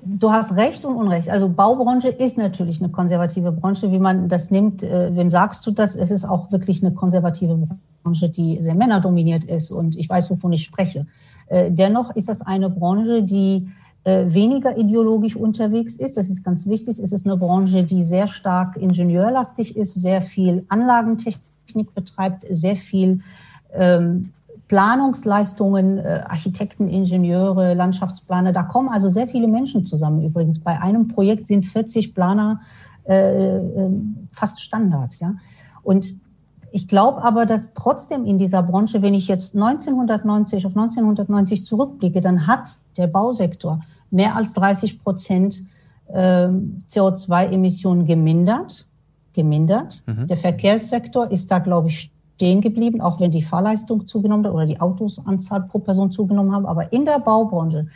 du 0.04 0.32
hast 0.32 0.56
Recht 0.56 0.84
und 0.86 0.96
Unrecht. 0.96 1.30
Also 1.30 1.50
Baubranche 1.50 2.08
ist 2.08 2.38
natürlich 2.38 2.80
eine 2.80 2.90
konservative 2.90 3.52
Branche, 3.52 3.92
wie 3.92 4.00
man 4.00 4.30
das 4.30 4.50
nimmt. 4.50 4.82
Äh, 4.82 5.16
wem 5.16 5.30
sagst 5.30 5.68
du 5.68 5.72
das? 5.72 5.96
Es 5.96 6.10
ist 6.10 6.26
auch 6.26 6.52
wirklich 6.52 6.84
eine 6.84 6.94
konservative 6.94 7.68
Branche, 8.04 8.30
die 8.30 8.60
sehr 8.62 8.76
männerdominiert 8.76 9.44
ist 9.44 9.70
und 9.72 9.98
ich 9.98 10.10
weiß, 10.10 10.32
wovon 10.32 10.54
ich 10.54 10.64
spreche. 10.64 11.06
Äh, 11.48 11.72
dennoch 11.72 12.16
ist 12.16 12.30
das 12.30 12.42
eine 12.42 12.70
Branche, 12.70 13.24
die 13.24 13.70
äh, 14.06 14.26
weniger 14.28 14.78
ideologisch 14.78 15.36
unterwegs 15.36 15.98
ist. 15.98 16.16
Das 16.16 16.30
ist 16.30 16.44
ganz 16.44 16.66
wichtig. 16.66 16.98
Es 16.98 17.12
ist 17.12 17.26
eine 17.26 17.36
Branche, 17.36 17.84
die 17.84 18.04
sehr 18.04 18.28
stark 18.28 18.78
ingenieurlastig 18.78 19.76
ist, 19.76 19.96
sehr 19.96 20.22
viel 20.22 20.66
Anlagentechnik 20.70 21.94
betreibt, 21.94 22.46
sehr 22.50 22.78
viel 22.78 23.20
ähm, 23.74 24.32
Planungsleistungen, 24.68 25.98
äh, 25.98 26.24
Architekten, 26.28 26.88
Ingenieure, 26.90 27.74
Landschaftsplaner. 27.74 28.52
Da 28.52 28.64
kommen 28.64 28.90
also 28.90 29.08
sehr 29.10 29.28
viele 29.28 29.48
Menschen 29.48 29.86
zusammen. 29.86 30.24
Übrigens 30.24 30.60
bei 30.60 30.80
einem 30.82 31.08
Projekt 31.08 31.44
sind 31.44 31.66
40 31.66 32.14
Planer 32.14 32.60
äh, 33.06 33.58
äh, 33.58 33.90
fast 34.32 34.60
Standard. 34.62 35.18
Ja, 35.20 35.36
und 35.84 36.14
ich 36.72 36.88
glaube 36.90 37.24
aber, 37.24 37.46
dass 37.46 37.74
trotzdem 37.74 38.26
in 38.26 38.38
dieser 38.40 38.62
Branche, 38.62 39.02
wenn 39.02 39.14
ich 39.14 39.30
jetzt 39.30 39.56
1990 39.56 40.66
auf 40.66 40.76
1990 40.76 41.64
zurückblicke, 41.64 42.20
dann 42.20 42.46
hat 42.46 42.82
der 42.98 43.08
Bausektor 43.08 43.80
mehr 44.12 44.36
als 44.36 44.54
30 44.54 45.02
Prozent 45.02 45.64
ähm, 46.10 46.84
CO2-Emissionen 46.90 48.06
gemindert. 48.06 48.88
gemindert. 49.34 50.04
Mhm. 50.06 50.28
Der 50.28 50.38
Verkehrssektor 50.38 51.32
ist 51.32 51.50
da, 51.52 51.60
glaube 51.60 51.88
ich, 51.88 52.12
stehen 52.38 52.62
geblieben, 52.62 53.01
auch 53.01 53.20
wenn 53.20 53.32
die 53.32 53.41
Fahrleistung 53.41 54.06
zugenommen 54.06 54.46
hat 54.46 54.53
oder 54.53 54.67
die 54.67 54.79
Autosanzahl 54.79 55.63
pro 55.63 55.79
Person 55.79 56.12
zugenommen 56.12 56.53
haben. 56.53 56.67
Aber 56.67 56.94
in 56.94 57.03
der 57.03 57.20
Baubranche 57.20 57.88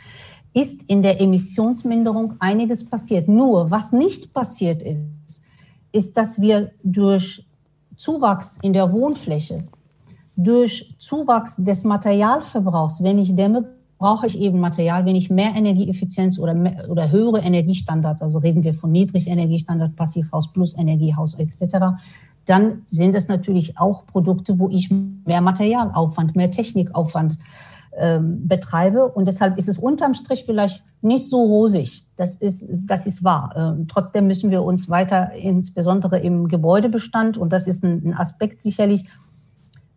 ist 0.52 0.82
in 0.88 1.00
der 1.00 1.20
Emissionsminderung 1.20 2.34
einiges 2.40 2.84
passiert. 2.84 3.28
Nur, 3.28 3.70
was 3.70 3.92
nicht 3.92 4.34
passiert 4.34 4.82
ist, 4.82 5.44
ist, 5.92 6.16
dass 6.16 6.40
wir 6.40 6.72
durch 6.82 7.46
Zuwachs 7.96 8.58
in 8.62 8.72
der 8.72 8.90
Wohnfläche, 8.90 9.62
durch 10.34 10.92
Zuwachs 10.98 11.56
des 11.56 11.84
Materialverbrauchs, 11.84 13.00
wenn 13.00 13.18
ich 13.18 13.36
dämme, 13.36 13.68
brauche 13.96 14.26
ich 14.26 14.40
eben 14.40 14.58
Material, 14.58 15.06
wenn 15.06 15.14
ich 15.14 15.30
mehr 15.30 15.54
Energieeffizienz 15.54 16.36
oder, 16.36 16.54
mehr, 16.54 16.90
oder 16.90 17.12
höhere 17.12 17.38
Energiestandards, 17.38 18.22
also 18.22 18.38
reden 18.38 18.64
wir 18.64 18.74
von 18.74 18.90
Niedrigenergiestandard, 18.90 19.94
Passivhaus, 19.94 20.52
Plus 20.52 20.76
Energiehaus 20.76 21.34
etc., 21.34 21.94
dann 22.46 22.82
sind 22.86 23.14
es 23.14 23.28
natürlich 23.28 23.78
auch 23.78 24.06
Produkte, 24.06 24.58
wo 24.58 24.68
ich 24.68 24.90
mehr 24.90 25.40
Materialaufwand, 25.40 26.34
mehr 26.36 26.50
Technikaufwand 26.50 27.38
ähm, 27.96 28.48
betreibe. 28.48 29.06
Und 29.08 29.28
deshalb 29.28 29.58
ist 29.58 29.68
es 29.68 29.78
unterm 29.78 30.14
Strich 30.14 30.44
vielleicht 30.44 30.82
nicht 31.02 31.28
so 31.28 31.42
rosig. 31.42 32.04
Das 32.16 32.36
ist, 32.36 32.68
das 32.86 33.06
ist 33.06 33.22
wahr. 33.22 33.52
Ähm, 33.56 33.86
trotzdem 33.88 34.26
müssen 34.26 34.50
wir 34.50 34.62
uns 34.62 34.88
weiter, 34.88 35.32
insbesondere 35.32 36.18
im 36.18 36.48
Gebäudebestand, 36.48 37.36
und 37.36 37.52
das 37.52 37.66
ist 37.66 37.84
ein, 37.84 38.02
ein 38.04 38.14
Aspekt 38.14 38.62
sicherlich, 38.62 39.04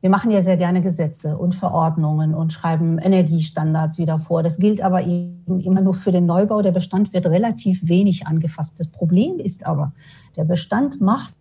wir 0.02 0.12
machen 0.12 0.30
ja 0.30 0.44
sehr 0.44 0.58
gerne 0.58 0.84
Gesetze 0.84 1.36
und 1.36 1.56
Verordnungen 1.56 2.36
und 2.36 2.54
schreiben 2.54 3.00
Energiestandards 3.00 3.98
wieder 3.98 4.20
vor. 4.20 4.44
Das 4.44 4.60
gilt 4.60 4.82
aber 4.82 5.02
eben 5.02 5.62
immer 5.62 5.82
nur 5.82 5.96
für 5.96 6.12
den 6.12 6.28
Neubau. 6.28 6.62
Der 6.62 6.74
Bestand 6.74 7.12
wird 7.12 7.26
relativ 7.26 7.88
wenig 7.88 8.28
angefasst. 8.28 8.80
Das 8.80 8.88
Problem 8.88 9.40
ist 9.40 9.66
aber, 9.66 9.94
der 10.36 10.44
Bestand 10.44 11.02
macht, 11.02 11.34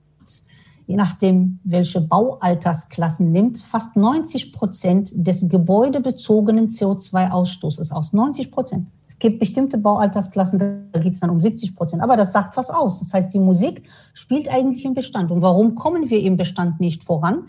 je 0.86 0.96
nachdem, 0.96 1.58
welche 1.64 2.00
Baualtersklassen 2.00 3.32
nimmt, 3.32 3.60
fast 3.60 3.96
90 3.96 4.52
Prozent 4.52 5.12
des 5.14 5.48
gebäudebezogenen 5.48 6.68
CO2-Ausstoßes 6.68 7.92
aus. 7.92 8.12
90 8.12 8.50
Prozent. 8.50 8.86
Es 9.08 9.18
gibt 9.18 9.38
bestimmte 9.38 9.78
Baualtersklassen, 9.78 10.58
da 10.92 10.98
geht 11.00 11.14
es 11.14 11.20
dann 11.20 11.30
um 11.30 11.40
70 11.40 11.74
Prozent. 11.74 12.02
Aber 12.02 12.16
das 12.16 12.32
sagt 12.32 12.56
was 12.56 12.68
aus. 12.68 12.98
Das 12.98 13.14
heißt, 13.14 13.32
die 13.32 13.38
Musik 13.38 13.84
spielt 14.12 14.48
eigentlich 14.48 14.84
im 14.84 14.92
Bestand. 14.92 15.30
Und 15.30 15.40
warum 15.40 15.74
kommen 15.74 16.10
wir 16.10 16.20
im 16.20 16.36
Bestand 16.36 16.80
nicht 16.80 17.04
voran? 17.04 17.44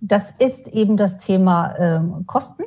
Das 0.00 0.32
ist 0.38 0.68
eben 0.68 0.96
das 0.96 1.18
Thema 1.18 1.74
ähm, 1.78 2.26
Kosten, 2.26 2.64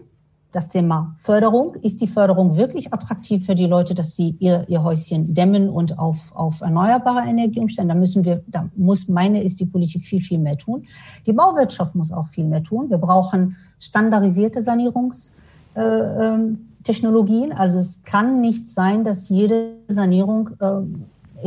das 0.58 0.70
Thema 0.70 1.14
Förderung. 1.18 1.76
Ist 1.84 2.02
die 2.02 2.08
Förderung 2.08 2.58
wirklich 2.58 2.92
attraktiv 2.92 3.46
für 3.46 3.54
die 3.54 3.68
Leute, 3.68 3.94
dass 3.94 4.16
sie 4.16 4.36
ihr, 4.40 4.66
ihr 4.68 4.84
Häuschen 4.84 5.36
dämmen 5.36 5.70
und 5.70 6.00
auf, 6.00 6.36
auf 6.36 6.62
erneuerbare 6.62 7.30
Energie 7.30 7.60
umstellen? 7.60 7.90
Da 7.90 7.94
müssen 7.94 8.26
wir, 8.26 8.42
da 8.48 8.68
muss, 8.76 9.08
meine, 9.08 9.44
ist 9.44 9.60
die 9.60 9.68
Politik 9.68 10.06
viel, 10.06 10.24
viel 10.24 10.40
mehr 10.40 10.58
tun. 10.58 10.88
Die 11.28 11.34
Bauwirtschaft 11.34 11.94
muss 11.94 12.12
auch 12.12 12.26
viel 12.26 12.46
mehr 12.46 12.64
tun. 12.64 12.90
Wir 12.90 12.98
brauchen 12.98 13.56
standardisierte 13.78 14.64
Sanierungstechnologien. 14.64 17.52
Äh, 17.52 17.54
ähm, 17.54 17.60
also 17.60 17.78
es 17.78 18.04
kann 18.04 18.42
nicht 18.42 18.68
sein, 18.68 19.04
dass 19.04 19.30
jede 19.30 19.76
Sanierung 19.88 20.50
äh, 20.60 20.82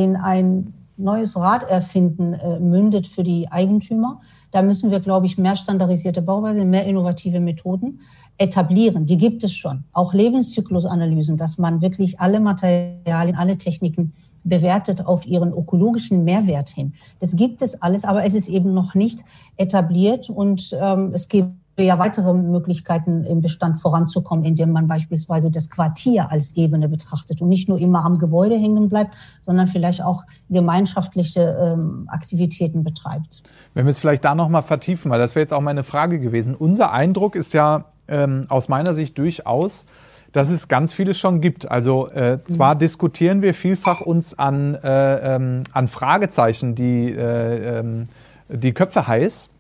in 0.01 0.15
ein 0.15 0.73
neues 0.97 1.37
Rad 1.37 1.69
erfinden 1.69 2.35
äh, 2.35 2.61
mündet 2.61 3.09
für 3.09 3.25
die 3.25 3.51
Eigentümer. 3.51 4.21
Da 4.51 4.63
müssen 4.63 4.91
wir, 4.91 5.01
glaube 5.01 5.27
ich, 5.27 5.39
mehr 5.39 5.57
standardisierte 5.57 6.23
Bauweise, 6.23 6.65
mehr 6.65 6.85
innovative 6.87 7.41
Methoden 7.41 8.01
etablieren. 8.39 9.07
Die 9.07 9.19
gibt 9.19 9.45
es 9.45 9.55
schon. 9.55 9.85
Auch 9.93 10.15
Lebenszyklusanalysen, 10.15 11.37
dass 11.37 11.59
man 11.59 11.81
wirklich 11.81 12.21
alle 12.21 12.41
Materialien, 12.41 13.37
alle 13.37 13.59
Techniken 13.59 14.13
bewertet 14.45 15.07
auf 15.07 15.27
ihren 15.27 15.53
ökologischen 15.53 16.25
Mehrwert 16.25 16.71
hin. 16.71 16.95
Das 17.19 17.37
gibt 17.37 17.63
es 17.63 17.81
alles, 17.83 18.05
aber 18.05 18.25
es 18.25 18.35
ist 18.35 18.49
eben 18.49 18.73
noch 18.73 18.95
nicht 18.95 19.21
etabliert 19.57 20.31
und 20.31 20.75
ähm, 20.81 21.11
es 21.13 21.29
gibt 21.29 21.51
ja 21.85 21.99
weitere 21.99 22.33
Möglichkeiten 22.33 23.25
im 23.25 23.41
Bestand 23.41 23.81
voranzukommen, 23.81 24.45
indem 24.45 24.73
man 24.73 24.89
beispielsweise 24.89 25.51
das 25.51 25.71
Quartier 25.71 26.31
als 26.31 26.57
Ebene 26.57 26.89
betrachtet 26.89 27.41
und 27.41 27.49
nicht 27.49 27.69
nur 27.69 27.79
immer 27.79 28.05
am 28.05 28.19
Gebäude 28.19 28.57
hängen 28.57 28.89
bleibt, 28.89 29.15
sondern 29.41 29.67
vielleicht 29.67 30.03
auch 30.03 30.25
gemeinschaftliche 30.49 31.57
ähm, 31.61 32.05
Aktivitäten 32.09 32.85
betreibt. 32.85 33.43
Wenn 33.75 33.87
wir 33.87 33.91
es 33.91 33.99
vielleicht 33.99 34.25
da 34.25 34.35
nochmal 34.35 34.63
vertiefen, 34.63 35.11
weil 35.11 35.19
das 35.19 35.35
wäre 35.35 35.43
jetzt 35.43 35.53
auch 35.53 35.61
meine 35.61 35.83
Frage 35.83 36.19
gewesen. 36.19 36.55
Unser 36.55 36.93
Eindruck 36.93 37.37
ist 37.37 37.55
ja 37.55 37.85
ähm, 38.09 38.47
aus 38.49 38.69
meiner 38.69 38.95
Sicht 38.95 39.17
durchaus, 39.19 39.87
dass 40.33 40.49
es 40.49 40.69
ganz 40.69 40.93
vieles 40.93 41.19
schon 41.19 41.41
gibt. 41.41 41.71
Also 41.71 42.09
äh, 42.09 42.39
zwar 42.49 42.75
mhm. 42.75 42.81
diskutieren 42.81 43.43
wir 43.43 43.55
vielfach 43.55 44.01
uns 44.01 44.39
an, 44.39 44.75
äh, 44.77 45.37
ähm, 45.37 45.65
an 45.73 45.89
Fragezeichen, 45.89 46.75
die, 46.75 47.11
äh, 47.11 47.79
ähm, 47.79 48.09
die 48.49 48.73
Köpfe 48.73 49.07
heiß 49.07 49.51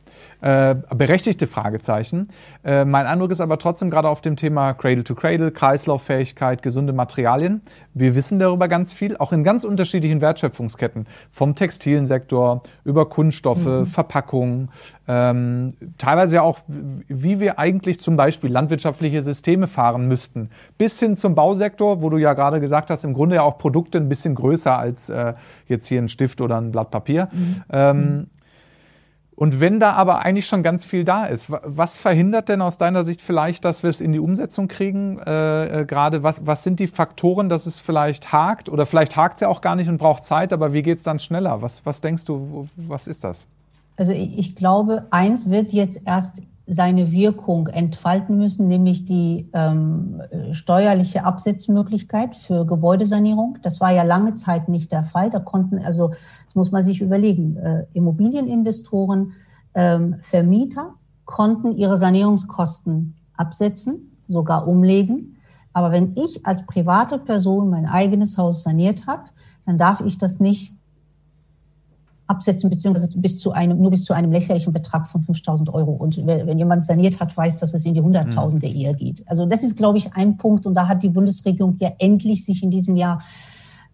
äh, 0.41 0.75
berechtigte 0.95 1.47
Fragezeichen. 1.47 2.29
Äh, 2.65 2.85
mein 2.85 3.07
Eindruck 3.07 3.31
ist 3.31 3.41
aber 3.41 3.59
trotzdem 3.59 3.91
gerade 3.91 4.09
auf 4.09 4.21
dem 4.21 4.37
Thema 4.37 4.75
Cradle 4.75 5.05
to 5.05 5.15
Cradle, 5.15 5.51
Kreislauffähigkeit, 5.51 6.63
gesunde 6.63 6.93
Materialien. 6.93 7.63
Wir 7.95 8.15
wissen 8.15 8.39
darüber 8.39 8.69
ganz 8.69 8.93
viel, 8.93 9.17
auch 9.17 9.33
in 9.33 9.45
ganz 9.45 9.65
unterschiedlichen 9.65 10.21
Wertschöpfungsketten, 10.21 11.07
vom 11.31 11.55
textilen 11.55 12.07
Sektor 12.07 12.63
über 12.85 13.09
Kunststoffe, 13.09 13.65
mhm. 13.65 13.87
Verpackungen, 13.87 14.71
ähm, 15.09 15.75
teilweise 15.99 16.37
ja 16.37 16.43
auch, 16.43 16.61
wie 16.69 17.41
wir 17.41 17.59
eigentlich 17.59 18.01
zum 18.01 18.17
Beispiel 18.17 18.51
landwirtschaftliche 18.51 19.23
Systeme 19.23 19.67
fahren 19.67 20.07
müssten, 20.07 20.51
bis 20.79 21.01
hin 21.01 21.17
zum 21.17 21.35
Bausektor, 21.35 22.01
wo 22.01 22.11
du 22.11 22.19
ja 22.19 22.35
gerade 22.35 22.61
gesagt 22.61 22.91
hast, 22.91 23.05
im 23.05 23.13
Grunde 23.13 23.37
ja 23.37 23.43
auch 23.43 23.59
Produkte 23.59 23.99
ein 23.99 24.09
bisschen 24.09 24.37
größer 24.37 24.79
als 24.79 25.09
äh, 25.09 25.35
jetzt 25.67 25.87
hier 25.87 26.01
ein 26.01 26.09
Stift 26.09 26.41
oder 26.41 26.61
ein 26.61 26.71
Blatt 26.71 26.93
Papier. 26.93 27.29
Mhm. 27.33 27.63
Ähm, 27.73 28.27
und 29.41 29.59
wenn 29.59 29.81
da 29.81 29.95
aber 29.95 30.19
eigentlich 30.19 30.47
schon 30.47 30.63
ganz 30.63 30.85
viel 30.85 31.03
da 31.03 31.25
ist, 31.25 31.47
was 31.49 31.97
verhindert 31.97 32.51
denn 32.51 32.61
aus 32.61 32.77
deiner 32.77 33.07
Sicht 33.07 33.23
vielleicht, 33.23 33.65
dass 33.65 33.83
wir 33.83 33.89
es 33.89 34.03
in 34.03 34.13
die 34.13 34.19
Umsetzung 34.19 34.69
kriegen? 34.69 35.19
Äh, 35.19 35.81
äh, 35.81 35.85
Gerade 35.87 36.23
was, 36.23 36.45
was 36.45 36.63
sind 36.63 36.79
die 36.79 36.89
Faktoren, 36.89 37.49
dass 37.49 37.65
es 37.65 37.79
vielleicht 37.79 38.33
hakt? 38.33 38.69
Oder 38.69 38.85
vielleicht 38.85 39.17
hakt 39.17 39.37
es 39.37 39.41
ja 39.41 39.49
auch 39.49 39.63
gar 39.63 39.77
nicht 39.77 39.89
und 39.89 39.97
braucht 39.97 40.25
Zeit, 40.25 40.53
aber 40.53 40.75
wie 40.75 40.83
geht 40.83 40.99
es 40.99 41.05
dann 41.05 41.19
schneller? 41.19 41.63
Was, 41.63 41.81
was 41.87 42.03
denkst 42.03 42.27
du, 42.27 42.69
was 42.77 43.07
ist 43.07 43.25
das? 43.25 43.47
Also 43.97 44.13
ich 44.13 44.57
glaube, 44.57 45.07
eins 45.11 45.49
wird 45.49 45.73
jetzt 45.73 46.07
erst 46.07 46.43
seine 46.73 47.11
Wirkung 47.11 47.67
entfalten 47.67 48.39
müssen, 48.39 48.69
nämlich 48.69 49.05
die 49.05 49.51
ähm, 49.55 50.23
steuerliche 50.53 51.25
Absetzmöglichkeit 51.25 52.37
für 52.37 52.65
Gebäudesanierung. 52.65 53.59
Das 53.63 53.81
war 53.81 53.91
ja 53.91 54.05
lange 54.05 54.37
Zeit 54.37 54.69
nicht 54.69 54.93
der 54.93 55.03
Fall. 55.03 55.31
Da 55.31 55.41
konnten, 55.41 55.81
also 55.81 56.13
das 56.45 56.55
muss 56.55 56.71
man 56.71 56.85
sich 56.85 57.01
überlegen, 57.01 57.57
äh, 57.57 57.87
Immobilieninvestoren, 57.93 59.33
ähm, 59.75 60.17
Vermieter 60.21 60.95
konnten 61.25 61.73
ihre 61.73 61.97
Sanierungskosten 61.97 63.17
absetzen, 63.37 64.17
sogar 64.29 64.69
umlegen. 64.69 65.39
Aber 65.73 65.91
wenn 65.91 66.15
ich 66.17 66.47
als 66.47 66.65
private 66.67 67.19
Person 67.19 67.69
mein 67.71 67.87
eigenes 67.87 68.39
Haus 68.39 68.63
saniert 68.63 69.09
habe, 69.09 69.25
dann 69.67 69.77
darf 69.77 70.01
ich 70.03 70.19
das 70.19 70.39
nicht 70.39 70.80
absetzen, 72.31 72.71
beziehungsweise 72.71 73.09
bis 73.19 73.39
zu 73.39 73.53
einem, 73.53 73.79
nur 73.79 73.91
bis 73.91 74.05
zu 74.05 74.13
einem 74.13 74.31
lächerlichen 74.31 74.73
Betrag 74.73 75.09
von 75.09 75.23
5000 75.23 75.69
Euro. 75.75 75.93
Und 75.93 76.25
wenn 76.25 76.57
jemand 76.57 76.85
saniert 76.85 77.21
hat, 77.21 77.37
weiß, 77.37 77.59
dass 77.59 77.75
es 77.75 77.85
in 77.85 77.95
die 77.95 78.01
Hunderttausende 78.01 78.69
mhm. 78.69 78.77
eher 78.77 78.95
geht. 78.95 79.23
Also 79.27 79.47
das 79.47 79.63
ist, 79.63 79.77
glaube 79.77 79.99
ich, 79.99 80.15
ein 80.15 80.37
Punkt. 80.37 80.65
Und 80.65 80.75
da 80.75 80.89
hat 80.89 81.03
die 81.03 81.09
Bundesregierung 81.09 81.77
ja 81.81 81.91
endlich 81.99 82.45
sich 82.45 82.63
in 82.63 82.71
diesem 82.71 82.97
Jahr 82.97 83.21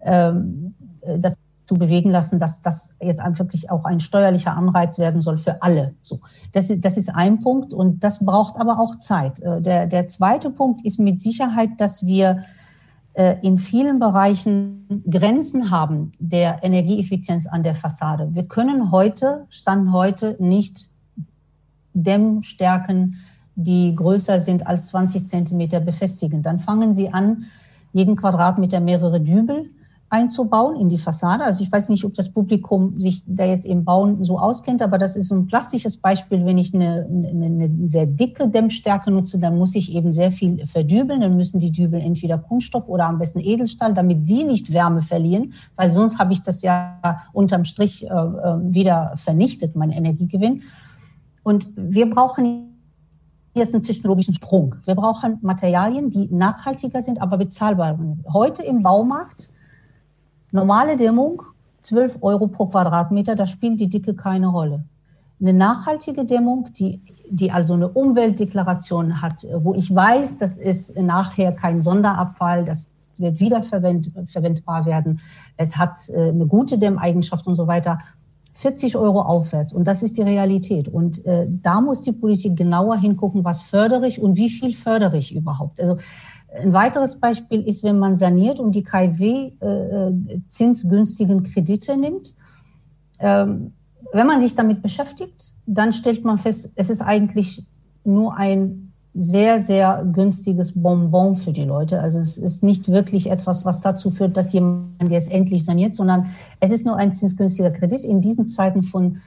ähm, 0.03 0.75
äh, 1.01 1.19
dazu 1.19 1.75
bewegen 1.75 2.11
lassen, 2.11 2.39
dass 2.39 2.61
das 2.61 2.95
jetzt 3.01 3.21
wirklich 3.39 3.71
auch 3.71 3.85
ein 3.85 4.01
steuerlicher 4.01 4.57
Anreiz 4.57 4.99
werden 4.99 5.21
soll 5.21 5.39
für 5.39 5.63
alle. 5.63 5.95
So, 6.01 6.21
das 6.53 6.71
ist, 6.71 6.85
das 6.85 6.97
ist 6.97 7.09
ein 7.09 7.41
Punkt 7.41 7.73
und 7.73 8.05
das 8.05 8.25
braucht 8.25 8.61
aber 8.61 8.79
auch 8.79 8.99
Zeit. 8.99 9.41
Äh, 9.41 9.63
der, 9.63 9.87
der 9.87 10.07
zweite 10.07 10.51
Punkt 10.51 10.85
ist 10.85 11.01
mit 11.01 11.21
Sicherheit, 11.21 11.71
dass 11.79 12.05
wir 12.05 12.45
in 13.43 13.59
vielen 13.59 13.99
Bereichen 13.99 15.03
Grenzen 15.11 15.71
haben 15.71 16.13
der 16.19 16.63
Energieeffizienz 16.63 17.47
an 17.47 17.63
der 17.63 17.75
Fassade. 17.75 18.29
Wir 18.35 18.45
können 18.45 18.91
heute, 18.91 19.47
Stand 19.49 19.91
heute, 19.91 20.37
nicht 20.39 20.91
Dämmstärken, 21.95 23.17
die 23.55 23.95
größer 23.95 24.39
sind 24.39 24.67
als 24.67 24.89
20 24.89 25.27
Zentimeter 25.27 25.81
befestigen. 25.81 26.43
Dann 26.43 26.61
fangen 26.61 26.93
Sie 26.93 27.09
an, 27.09 27.47
jeden 27.93 28.17
Quadratmeter 28.17 28.81
mehrere 28.81 29.21
Dübel 29.21 29.71
einzubauen 30.09 30.77
in 30.77 30.89
die 30.89 30.99
Fassade. 30.99 31.43
Also 31.43 31.65
ich 31.65 31.73
weiß 31.73 31.89
nicht, 31.89 32.05
ob 32.05 32.15
das 32.15 32.31
Publikum 32.31 33.01
sich 33.01 33.25
da 33.27 33.45
jetzt 33.45 33.67
im 33.67 33.85
Bauen 33.85 34.23
so 34.23 34.39
auskennt, 34.39 34.81
aber 34.81 34.99
das 34.99 35.17
ist 35.17 35.29
so 35.29 35.35
ein 35.35 35.47
plastisches 35.47 35.97
Beispiel. 35.97 36.45
Wenn 36.47 36.59
ich 36.59 36.73
eine, 36.73 37.07
eine, 37.09 37.47
eine 37.47 37.89
sehr 37.89 38.07
dicke 38.07 38.49
Dämmstärke 38.49 39.11
nutze, 39.11 39.39
dann 39.41 39.59
muss 39.59 39.75
ich 39.75 39.93
eben 39.93 40.13
sehr 40.13 40.31
viel 40.31 40.65
verdübeln. 40.67 41.23
Dann 41.23 41.37
müssen 41.37 41.59
die 41.59 41.73
Dübel 41.73 42.01
entweder 42.01 42.39
Kunststoff 42.39 42.89
oder 42.89 43.07
am 43.07 43.19
besten 43.19 43.41
Edelstahl, 43.41 43.95
damit 43.95 44.29
die 44.29 44.45
nicht 44.45 44.73
Wärme 44.73 45.03
verlieren, 45.03 45.55
weil 45.75 45.91
sonst 45.91 46.19
habe 46.19 46.33
ich 46.33 46.43
das 46.43 46.63
ja 46.63 47.01
unterm 47.33 47.65
Strich 47.65 48.05
äh, 48.05 48.09
äh 48.09 48.57
wieder 48.63 49.13
vernichtet, 49.17 49.75
mein 49.75 49.91
Energiegewinn. 49.91 50.63
Und 51.43 51.69
wir 51.77 52.09
brauchen 52.09 52.77
jetzt 53.55 53.75
einen 53.75 53.83
technologischen 53.83 54.35
Sprung. 54.35 54.77
Wir 54.85 54.95
brauchen 54.95 55.39
Materialien, 55.43 56.11
die 56.11 56.29
nachhaltiger 56.33 57.03
sind, 57.03 57.21
aber 57.21 57.39
bezahlbar 57.39 57.97
sind. 57.97 58.25
Heute 58.33 58.63
im 58.63 58.83
Baumarkt 58.83 59.49
Normale 60.53 60.97
Dämmung, 60.97 61.43
12 61.83 62.19
Euro 62.23 62.49
pro 62.49 62.67
Quadratmeter, 62.67 63.35
da 63.35 63.47
spielt 63.47 63.81
die 63.81 63.89
Dicke 63.89 64.15
keine 64.15 64.49
Rolle. 64.49 64.85
Eine 65.41 65.53
nachhaltige 65.53 66.25
Dämmung, 66.25 66.69
die, 66.73 67.01
die 67.29 67.53
also 67.53 67.75
eine 67.75 67.89
Umweltdeklaration 67.89 69.21
hat, 69.21 69.47
wo 69.55 69.75
ich 69.75 69.95
weiß, 69.95 70.39
das 70.39 70.57
ist 70.57 70.99
nachher 71.01 71.53
kein 71.53 71.83
Sonderabfall, 71.83 72.65
das 72.65 72.89
wird 73.19 73.41
wiederverwendbar 73.41 74.87
werden, 74.87 75.21
es 75.57 75.77
hat 75.77 76.09
äh, 76.09 76.31
eine 76.31 76.47
gute 76.47 76.79
Dämmeigenschaft 76.79 77.47
und 77.47 77.55
so 77.55 77.67
weiter. 77.67 77.99
40 78.55 78.97
Euro 78.97 79.21
aufwärts. 79.21 79.75
Und 79.75 79.87
das 79.87 80.03
ist 80.03 80.17
die 80.17 80.23
Realität. 80.23 80.89
Und 80.89 81.25
äh, 81.27 81.47
da 81.47 81.83
muss 81.83 82.01
die 82.01 82.13
Politik 82.13 82.57
genauer 82.57 82.97
hingucken, 82.97 83.45
was 83.45 83.61
fördere 83.61 84.09
ich 84.09 84.21
und 84.21 84.37
wie 84.37 84.49
viel 84.49 84.73
fördere 84.73 85.19
ich 85.19 85.35
überhaupt. 85.35 85.79
Also 85.79 85.99
ein 86.59 86.73
weiteres 86.73 87.21
Beispiel 87.21 87.63
ist, 87.63 87.85
wenn 87.85 87.99
man 87.99 88.17
saniert 88.17 88.61
und 88.61 88.75
die 88.75 88.83
KfW 88.83 89.53
äh, 89.61 90.13
zinsgünstigen 90.49 91.43
Kredite 91.43 91.97
nimmt. 91.97 92.35
Ähm, 93.19 93.73
wenn 94.13 94.27
man 94.27 94.41
sich 94.41 94.55
damit 94.55 94.83
beschäftigt, 94.83 95.55
dann 95.67 95.93
stellt 95.93 96.25
man 96.25 96.39
fest, 96.39 96.73
es 96.77 96.91
ist 96.91 97.03
eigentlich 97.03 97.67
nur 98.05 98.37
ein 98.37 98.93
sehr, 99.19 99.61
sehr 99.61 100.07
günstiges 100.13 100.81
Bonbon 100.81 101.37
für 101.37 101.53
die 101.53 101.65
Leute. 101.65 102.01
Also 102.01 102.21
es 102.21 102.37
ist 102.37 102.63
nicht 102.63 102.89
wirklich 102.89 103.31
etwas, 103.31 103.65
was 103.65 103.81
dazu 103.81 104.11
führt, 104.11 104.37
dass 104.37 104.53
jemand 104.53 105.11
jetzt 105.11 105.33
endlich 105.33 105.65
saniert, 105.65 105.95
sondern 105.95 106.27
es 106.61 106.71
ist 106.71 106.85
nur 106.85 106.97
ein 106.97 107.15
zinsgünstiger 107.15 107.71
Kredit. 107.71 108.05
In 108.05 108.21
diesen 108.21 108.47
Zeiten 108.47 108.83
von 108.83 109.15
äh, 109.15 109.19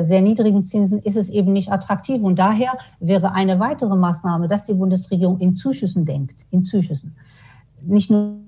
sehr 0.00 0.20
niedrigen 0.20 0.66
Zinsen 0.66 0.98
ist 0.98 1.16
es 1.16 1.28
eben 1.28 1.52
nicht 1.52 1.72
attraktiv. 1.72 2.22
Und 2.22 2.38
daher 2.38 2.72
wäre 3.00 3.32
eine 3.32 3.60
weitere 3.60 3.96
Maßnahme, 3.96 4.48
dass 4.48 4.66
die 4.66 4.74
Bundesregierung 4.74 5.38
in 5.38 5.54
Zuschüssen 5.54 6.04
denkt, 6.04 6.44
in 6.50 6.64
Zuschüssen. 6.64 7.16
Nicht 7.82 8.10
nur 8.10 8.38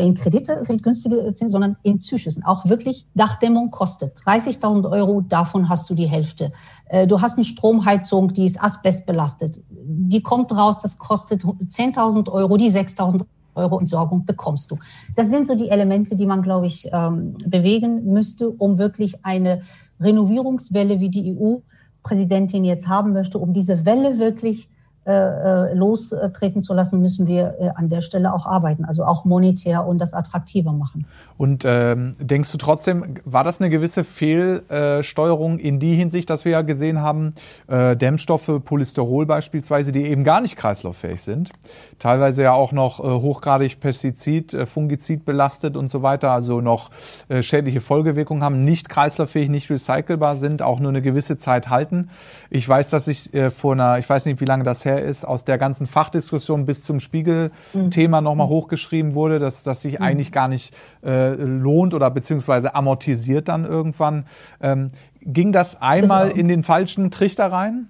in 0.00 0.14
Kredite, 0.14 0.62
günstige 0.82 1.16
Zinsen, 1.34 1.48
sondern 1.48 1.76
in 1.82 2.00
Zuschüssen. 2.00 2.44
Auch 2.44 2.66
wirklich 2.66 3.06
Dachdämmung 3.14 3.70
kostet 3.70 4.16
30.000 4.18 4.90
Euro, 4.90 5.20
davon 5.20 5.68
hast 5.68 5.88
du 5.90 5.94
die 5.94 6.06
Hälfte. 6.06 6.52
Äh, 6.86 7.06
du 7.06 7.20
hast 7.20 7.36
eine 7.36 7.44
Stromheizung, 7.44 8.32
die 8.32 8.46
ist 8.46 8.62
asbestbelastet. 8.62 9.60
Die 9.70 10.22
kommt 10.22 10.52
raus, 10.52 10.82
das 10.82 10.98
kostet 10.98 11.42
10.000 11.42 12.30
Euro, 12.30 12.56
die 12.56 12.70
6.000 12.70 13.24
Euro 13.56 13.78
Entsorgung 13.80 14.24
bekommst 14.24 14.70
du. 14.70 14.78
Das 15.14 15.30
sind 15.30 15.46
so 15.46 15.54
die 15.54 15.70
Elemente, 15.70 16.16
die 16.16 16.26
man, 16.26 16.42
glaube 16.42 16.66
ich, 16.66 16.88
ähm, 16.92 17.36
bewegen 17.44 18.12
müsste, 18.12 18.50
um 18.50 18.78
wirklich 18.78 19.24
eine 19.24 19.62
Renovierungswelle, 20.00 21.00
wie 21.00 21.10
die 21.10 21.36
EU-Präsidentin 21.36 22.64
jetzt 22.64 22.88
haben 22.88 23.12
möchte, 23.12 23.38
um 23.38 23.52
diese 23.52 23.86
Welle 23.86 24.18
wirklich 24.18 24.64
äh, 24.64 24.75
lostreten 25.06 26.62
zu 26.62 26.74
lassen, 26.74 27.00
müssen 27.00 27.26
wir 27.26 27.54
äh, 27.60 27.70
an 27.74 27.88
der 27.88 28.00
Stelle 28.00 28.32
auch 28.34 28.46
arbeiten, 28.46 28.84
also 28.84 29.04
auch 29.04 29.24
monetär 29.24 29.86
und 29.86 29.98
das 29.98 30.14
attraktiver 30.14 30.72
machen. 30.72 31.06
Und 31.36 31.64
ähm, 31.64 32.16
denkst 32.18 32.50
du 32.50 32.58
trotzdem, 32.58 33.16
war 33.24 33.44
das 33.44 33.60
eine 33.60 33.70
gewisse 33.70 34.04
Fehlsteuerung 34.04 35.58
in 35.58 35.78
die 35.78 35.94
Hinsicht, 35.94 36.28
dass 36.30 36.44
wir 36.44 36.52
ja 36.52 36.62
gesehen 36.62 37.00
haben, 37.00 37.34
äh, 37.68 37.96
Dämmstoffe, 37.96 38.50
Polysterol 38.64 39.26
beispielsweise, 39.26 39.92
die 39.92 40.06
eben 40.06 40.24
gar 40.24 40.40
nicht 40.40 40.56
kreislauffähig 40.56 41.22
sind, 41.22 41.50
teilweise 41.98 42.42
ja 42.42 42.52
auch 42.52 42.72
noch 42.72 43.00
äh, 43.00 43.02
hochgradig 43.02 43.80
Pestizid, 43.80 44.54
äh, 44.54 44.66
Fungizid 44.66 45.24
belastet 45.24 45.76
und 45.76 45.88
so 45.88 46.02
weiter, 46.02 46.30
also 46.32 46.60
noch 46.60 46.90
äh, 47.28 47.42
schädliche 47.42 47.80
Folgewirkungen 47.80 48.42
haben, 48.42 48.64
nicht 48.64 48.88
kreislauffähig, 48.88 49.48
nicht 49.48 49.70
recycelbar 49.70 50.36
sind, 50.36 50.62
auch 50.62 50.80
nur 50.80 50.90
eine 50.90 51.02
gewisse 51.02 51.38
Zeit 51.38 51.68
halten. 51.68 52.10
Ich 52.56 52.66
weiß, 52.66 52.88
dass 52.88 53.06
ich 53.06 53.34
äh, 53.34 53.50
vor 53.50 53.72
einer, 53.72 53.98
ich 53.98 54.08
weiß 54.08 54.24
nicht, 54.24 54.40
wie 54.40 54.46
lange 54.46 54.64
das 54.64 54.86
her 54.86 55.02
ist, 55.02 55.26
aus 55.26 55.44
der 55.44 55.58
ganzen 55.58 55.86
Fachdiskussion 55.86 56.64
bis 56.64 56.82
zum 56.82 57.00
Spiegel-Thema 57.00 58.20
mhm. 58.20 58.24
nochmal 58.24 58.48
hochgeschrieben 58.48 59.14
wurde, 59.14 59.38
dass 59.38 59.62
das 59.62 59.82
sich 59.82 59.98
mhm. 59.98 60.04
eigentlich 60.04 60.32
gar 60.32 60.48
nicht 60.48 60.74
äh, 61.04 61.34
lohnt 61.34 61.92
oder 61.92 62.10
beziehungsweise 62.10 62.74
amortisiert 62.74 63.48
dann 63.48 63.66
irgendwann. 63.66 64.24
Ähm, 64.62 64.92
ging 65.20 65.52
das 65.52 65.80
einmal 65.82 66.30
in 66.30 66.48
den 66.48 66.62
falschen 66.62 67.10
Trichter 67.10 67.52
rein? 67.52 67.88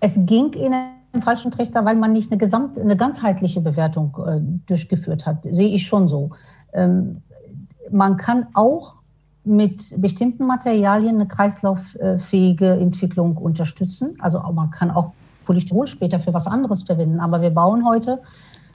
Es 0.00 0.18
ging 0.26 0.52
in 0.54 0.72
den 1.14 1.22
falschen 1.22 1.52
Trichter, 1.52 1.84
weil 1.84 1.94
man 1.94 2.12
nicht 2.12 2.32
eine, 2.32 2.38
gesamt, 2.38 2.78
eine 2.78 2.96
ganzheitliche 2.96 3.60
Bewertung 3.60 4.16
äh, 4.26 4.40
durchgeführt 4.66 5.24
hat. 5.26 5.46
Sehe 5.48 5.68
ich 5.68 5.86
schon 5.86 6.08
so. 6.08 6.30
Ähm, 6.72 7.22
man 7.92 8.16
kann 8.16 8.48
auch 8.54 8.96
mit 9.44 9.94
bestimmten 10.00 10.46
Materialien 10.46 11.16
eine 11.16 11.26
kreislauffähige 11.26 12.72
Entwicklung 12.72 13.36
unterstützen. 13.36 14.16
Also 14.20 14.40
man 14.52 14.70
kann 14.70 14.90
auch 14.90 15.12
Polystyrol 15.46 15.86
später 15.86 16.20
für 16.20 16.34
was 16.34 16.46
anderes 16.46 16.82
verwenden. 16.82 17.20
Aber 17.20 17.40
wir 17.40 17.50
bauen 17.50 17.86
heute 17.86 18.20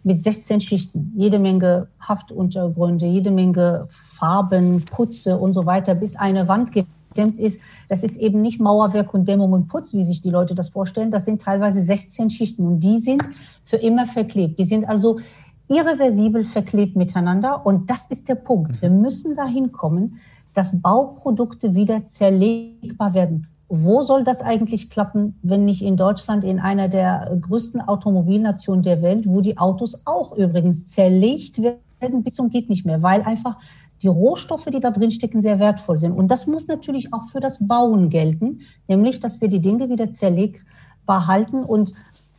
mit 0.03 0.21
16 0.21 0.61
Schichten, 0.61 1.13
jede 1.15 1.39
Menge 1.39 1.87
Haftuntergründe, 1.99 3.05
jede 3.05 3.31
Menge 3.31 3.87
Farben, 3.89 4.85
Putze 4.85 5.37
und 5.37 5.53
so 5.53 5.65
weiter, 5.65 5.95
bis 5.95 6.15
eine 6.15 6.47
Wand 6.47 6.71
gedämmt 6.71 7.39
ist. 7.39 7.59
Das 7.89 8.03
ist 8.03 8.17
eben 8.17 8.41
nicht 8.41 8.59
Mauerwerk 8.59 9.13
und 9.13 9.27
Dämmung 9.27 9.53
und 9.53 9.67
Putz, 9.67 9.93
wie 9.93 10.03
sich 10.03 10.21
die 10.21 10.29
Leute 10.29 10.53
das 10.53 10.69
vorstellen. 10.69 11.11
Das 11.11 11.25
sind 11.25 11.41
teilweise 11.41 11.81
16 11.81 12.29
Schichten 12.29 12.67
und 12.67 12.79
die 12.81 12.99
sind 12.99 13.23
für 13.63 13.77
immer 13.77 14.05
verklebt. 14.05 14.59
Die 14.59 14.65
sind 14.65 14.87
also 14.87 15.19
irreversibel 15.67 16.45
verklebt 16.45 16.95
miteinander 16.95 17.65
und 17.65 17.89
das 17.89 18.05
ist 18.05 18.29
der 18.29 18.35
Punkt. 18.35 18.81
Wir 18.81 18.91
müssen 18.91 19.35
dahin 19.35 19.71
kommen, 19.71 20.19
dass 20.55 20.81
Bauprodukte 20.81 21.75
wieder 21.75 22.05
zerlegbar 22.05 23.13
werden 23.13 23.47
wo 23.67 24.01
soll 24.01 24.23
das 24.23 24.41
eigentlich 24.41 24.89
klappen, 24.89 25.39
wenn 25.41 25.65
nicht 25.65 25.81
in 25.81 25.97
Deutschland, 25.97 26.43
in 26.43 26.59
einer 26.59 26.87
der 26.87 27.35
größten 27.41 27.81
Automobilnationen 27.81 28.83
der 28.83 29.01
Welt, 29.01 29.25
wo 29.27 29.41
die 29.41 29.57
Autos 29.57 30.01
auch 30.05 30.37
übrigens 30.37 30.87
zerlegt 30.87 31.61
werden 31.61 32.23
bis 32.23 32.35
zum 32.35 32.49
geht 32.49 32.69
nicht 32.69 32.85
mehr, 32.85 33.01
weil 33.01 33.23
einfach 33.23 33.57
die 34.01 34.07
Rohstoffe, 34.07 34.65
die 34.65 34.79
da 34.79 34.91
drin 34.91 35.11
stecken, 35.11 35.41
sehr 35.41 35.59
wertvoll 35.59 35.97
sind. 35.97 36.11
Und 36.11 36.29
das 36.29 36.45
muss 36.45 36.67
natürlich 36.67 37.13
auch 37.13 37.23
für 37.25 37.39
das 37.39 37.65
Bauen 37.67 38.09
gelten, 38.09 38.59
nämlich, 38.87 39.19
dass 39.19 39.41
wir 39.41 39.47
die 39.47 39.61
Dinge 39.61 39.89
wieder 39.89 40.13
zerlegbar 40.13 41.27
halten 41.27 41.63
und 41.63 41.93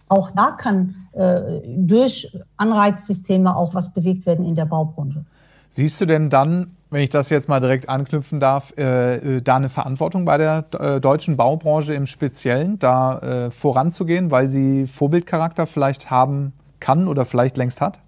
auch 0.09 0.31
da 0.31 0.53
kann 0.53 1.09
äh, 1.13 1.61
durch 1.67 2.31
Anreizsysteme 2.57 3.57
auch 3.57 3.75
was 3.75 3.93
bewegt 3.93 4.27
werden 4.27 4.45
in 4.45 4.55
der 4.55 4.67
Baubranche. 4.67 5.25
Siehst 5.71 6.01
du 6.01 6.07
denn 6.07 6.31
dann 6.31 6.77
wenn 6.91 7.03
ich 7.03 7.11
das 7.11 7.31
jetzt 7.31 7.49
mal 7.49 7.61
direkt 7.61 7.89
anknüpfen 7.89 8.39
darf, 8.39 8.73
äh, 8.77 9.37
äh, 9.37 9.43
da 9.43 9.57
eine 9.57 9.69
Verantwortung 9.69 10.25
bei 10.25 10.39
der 10.39 10.65
äh, 10.79 11.01
deutschen 11.01 11.37
Baubranche 11.37 11.95
im 11.95 12.07
Speziellen, 12.07 12.79
da 12.79 13.19
äh, 13.19 13.51
voranzugehen, 13.51 14.31
weil 14.31 14.49
sie 14.49 14.87
Vorbildcharakter 14.87 15.67
vielleicht 15.67 16.11
haben 16.11 16.53
kann 16.79 17.09
oder 17.09 17.25
vielleicht 17.25 17.57
längst 17.57 17.81
hat? 17.81 17.99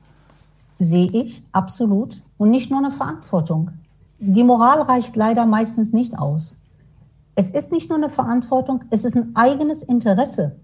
Sehe 0.79 1.11
ich, 1.13 1.43
absolut. 1.53 2.23
Und 2.37 2.51
nicht 2.51 2.71
nur 2.71 2.79
eine 2.79 2.93
Verantwortung. 2.93 3.71
Die 4.21 4.45
Moral 4.45 4.83
reicht 4.83 5.17
leider 5.17 5.47
meistens 5.47 5.93
nicht 5.93 6.17
aus. 6.17 6.57
Es 7.35 7.51
ist 7.51 7.73
nicht 7.73 7.89
nur 7.89 7.99
eine 7.99 8.11
Verantwortung, 8.11 8.83
es 8.91 9.05
ist 9.05 9.17
ein 9.17 9.33
eigenes 9.35 9.83
Interesse, 9.83 10.57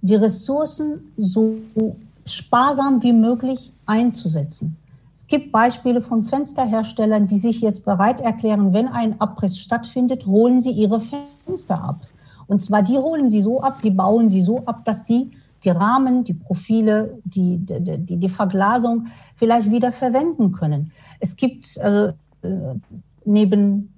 die 0.00 0.14
Ressourcen 0.14 1.12
so 1.16 1.56
sparsam 2.24 3.02
wie 3.02 3.12
möglich 3.12 3.72
einzusetzen. 3.86 4.76
Es 5.14 5.26
gibt 5.26 5.52
Beispiele 5.52 6.02
von 6.02 6.24
Fensterherstellern, 6.24 7.26
die 7.26 7.38
sich 7.38 7.60
jetzt 7.60 7.84
bereit 7.84 8.20
erklären, 8.20 8.72
wenn 8.72 8.88
ein 8.88 9.20
Abriss 9.20 9.58
stattfindet, 9.58 10.26
holen 10.26 10.60
sie 10.60 10.72
ihre 10.72 11.00
Fenster 11.46 11.82
ab. 11.82 12.00
Und 12.46 12.60
zwar 12.60 12.82
die 12.82 12.96
holen 12.96 13.30
sie 13.30 13.40
so 13.40 13.62
ab, 13.62 13.80
die 13.80 13.90
bauen 13.90 14.28
sie 14.28 14.42
so 14.42 14.64
ab, 14.64 14.84
dass 14.84 15.04
die 15.04 15.30
die 15.64 15.70
Rahmen, 15.70 16.24
die 16.24 16.34
Profile, 16.34 17.18
die, 17.24 17.58
die, 17.58 18.16
die 18.18 18.28
Verglasung 18.28 19.06
vielleicht 19.34 19.70
wieder 19.70 19.92
verwenden 19.92 20.52
können. 20.52 20.92
Es 21.20 21.36
gibt 21.36 21.78
also 21.80 22.12
äh, 22.42 22.74
neben 23.24 23.94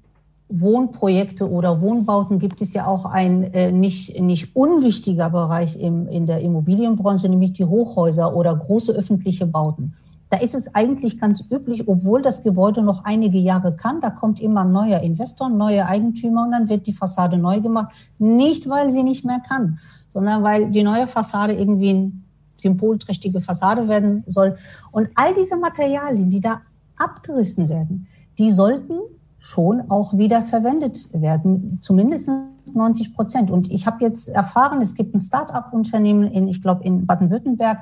Wohnprojekte 0.49 1.51
oder 1.51 1.81
Wohnbauten 1.81 2.39
gibt 2.39 2.63
es 2.63 2.73
ja 2.73 2.87
auch 2.87 3.05
ein 3.05 3.53
äh, 3.53 3.73
nicht, 3.73 4.21
nicht 4.21 4.55
unwichtiger 4.55 5.29
Bereich 5.29 5.77
im, 5.81 6.07
in 6.07 6.27
der 6.27 6.41
Immobilienbranche, 6.41 7.29
nämlich 7.29 7.53
die 7.53 7.65
Hochhäuser 7.65 8.37
oder 8.37 8.55
große 8.55 8.93
öffentliche 8.93 9.47
Bauten. 9.47 9.95
Da 10.29 10.39
ist 10.39 10.55
es 10.55 10.75
eigentlich 10.75 11.21
ganz 11.21 11.45
üblich, 11.51 11.87
obwohl 11.87 12.21
das 12.21 12.43
Gebäude 12.43 12.83
noch 12.83 13.05
einige 13.05 13.39
Jahre 13.39 13.77
kann, 13.77 14.01
da 14.01 14.11
kommt 14.11 14.41
immer 14.41 14.63
ein 14.63 14.73
neuer 14.73 15.01
Investor, 15.01 15.49
neue 15.49 15.87
Eigentümer 15.87 16.45
und 16.45 16.53
dann 16.53 16.69
wird 16.69 16.87
die 16.87 16.93
Fassade 16.93 17.39
neu 17.39 17.61
gemacht. 17.61 17.95
Nicht, 18.19 18.69
weil 18.69 18.91
sie 18.91 19.05
nicht 19.05 19.25
mehr 19.25 19.41
kann, 19.47 19.79
sondern 20.09 20.43
weil 20.43 20.71
die 20.71 20.83
neue 20.83 21.07
Fassade 21.07 21.53
irgendwie 21.53 21.91
eine 21.91 22.13
symbolträchtige 22.57 23.41
Fassade 23.41 23.89
werden 23.89 24.25
soll. 24.27 24.57
Und 24.91 25.09
all 25.15 25.33
diese 25.35 25.57
Materialien, 25.57 26.31
die 26.31 26.41
da 26.41 26.63
abgerissen 26.99 27.69
werden, 27.69 28.09
die 28.39 28.51
sollten 28.51 28.95
schon 29.39 29.91
auch 29.91 30.17
wieder 30.19 30.43
verwendet 30.43 31.09
werden, 31.13 31.79
zumindest 31.83 32.31
90 32.75 33.15
Prozent. 33.15 33.51
Und 33.51 33.71
ich 33.71 33.87
habe 33.87 34.03
jetzt 34.05 34.29
erfahren, 34.29 34.83
es 34.83 34.97
gibt 34.97 35.15
ein 35.15 35.21
Start-up-Unternehmen 35.21 36.25
in, 36.33 36.49
ich 36.49 36.63
glaube, 36.63 36.83
in 36.83 37.07
Baden-Württemberg, 37.07 37.79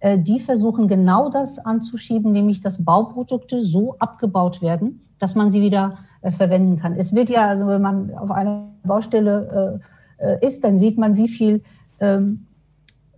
die 0.00 0.38
versuchen 0.38 0.86
genau 0.86 1.28
das 1.28 1.58
anzuschieben, 1.58 2.30
nämlich 2.30 2.60
dass 2.60 2.84
Bauprodukte 2.84 3.64
so 3.64 3.96
abgebaut 3.98 4.62
werden, 4.62 5.00
dass 5.18 5.34
man 5.34 5.50
sie 5.50 5.60
wieder 5.60 5.98
äh, 6.20 6.32
verwenden 6.32 6.78
kann. 6.78 6.94
Es 6.94 7.14
wird 7.14 7.30
ja, 7.30 7.46
also 7.46 7.66
wenn 7.66 7.82
man 7.82 8.14
auf 8.14 8.30
einer 8.30 8.68
Baustelle 8.84 9.80
äh, 10.18 10.44
ist, 10.44 10.64
dann 10.64 10.78
sieht 10.78 10.98
man, 10.98 11.16
wie 11.16 11.28
viel, 11.28 11.62
ähm, 12.00 12.46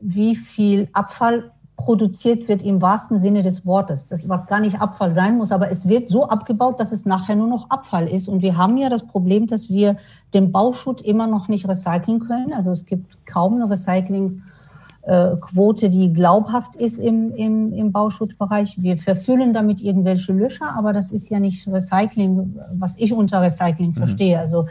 wie 0.01 0.37
viel 0.37 0.89
Abfall 0.93 1.51
produziert 1.77 2.47
wird 2.49 2.63
im 2.63 2.83
wahrsten 2.83 3.19
Sinne 3.19 3.43
des 3.43 3.65
Wortes. 3.65 4.07
Das, 4.07 4.29
was 4.29 4.47
gar 4.47 4.61
nicht 4.61 4.81
Abfall 4.83 5.13
sein 5.13 5.39
muss, 5.39 5.51
aber 5.51 5.71
es 5.71 5.89
wird 5.89 6.11
so 6.11 6.29
abgebaut, 6.29 6.79
dass 6.79 6.93
es 6.93 7.07
nachher 7.07 7.37
nur 7.37 7.47
noch 7.47 7.71
Abfall 7.71 8.07
ist. 8.07 8.29
Und 8.29 8.43
wir 8.43 8.59
haben 8.59 8.77
ja 8.77 8.91
das 8.91 9.07
Problem, 9.07 9.47
dass 9.47 9.71
wir 9.71 9.97
den 10.35 10.53
Bauschutt 10.53 11.01
immer 11.01 11.27
noch 11.27 11.49
nicht 11.49 11.67
recyceln 11.67 12.21
können. 12.21 12.53
Also 12.53 12.71
es 12.71 12.85
gibt 12.85 13.27
kaum 13.27 13.55
eine 13.55 13.71
Recyclingquote, 15.07 15.91
die 15.91 16.13
glaubhaft 16.13 16.77
ist 16.77 16.99
im, 16.99 17.33
im, 17.35 17.73
im 17.73 17.93
Bauschuttbereich. 17.93 18.77
Wir 18.83 18.99
verfüllen 18.99 19.53
damit 19.53 19.81
irgendwelche 19.83 20.33
Löcher, 20.33 20.77
aber 20.77 20.93
das 20.93 21.11
ist 21.11 21.29
ja 21.31 21.41
nicht 21.41 21.67
Recycling, 21.67 22.57
was 22.75 22.99
ich 22.99 23.13
unter 23.13 23.41
Recycling 23.41 23.91
mhm. 23.91 23.95
verstehe. 23.95 24.39
Also 24.39 24.67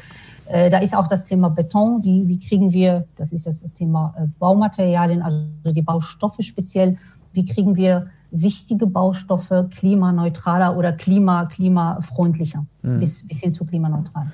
äh, 0.47 0.69
da 0.69 0.79
ist 0.79 0.95
auch 0.95 1.07
das 1.07 1.25
Thema 1.25 1.49
Beton. 1.49 2.03
Wie, 2.03 2.27
wie 2.27 2.39
kriegen 2.39 2.71
wir, 2.71 3.05
das 3.17 3.31
ist 3.31 3.45
jetzt 3.45 3.63
das 3.63 3.73
Thema 3.73 4.13
äh, 4.17 4.27
Baumaterialien, 4.39 5.21
also 5.21 5.47
die 5.65 5.81
Baustoffe 5.81 6.41
speziell, 6.41 6.97
wie 7.33 7.45
kriegen 7.45 7.75
wir 7.75 8.07
wichtige 8.31 8.85
Baustoffe 8.85 9.69
klimaneutraler 9.71 10.77
oder 10.77 10.93
klima, 10.93 11.45
klimafreundlicher, 11.45 12.65
mhm. 12.83 12.99
bis, 12.99 13.27
bis 13.27 13.39
hin 13.39 13.53
zu 13.53 13.65
klimaneutral. 13.65 14.27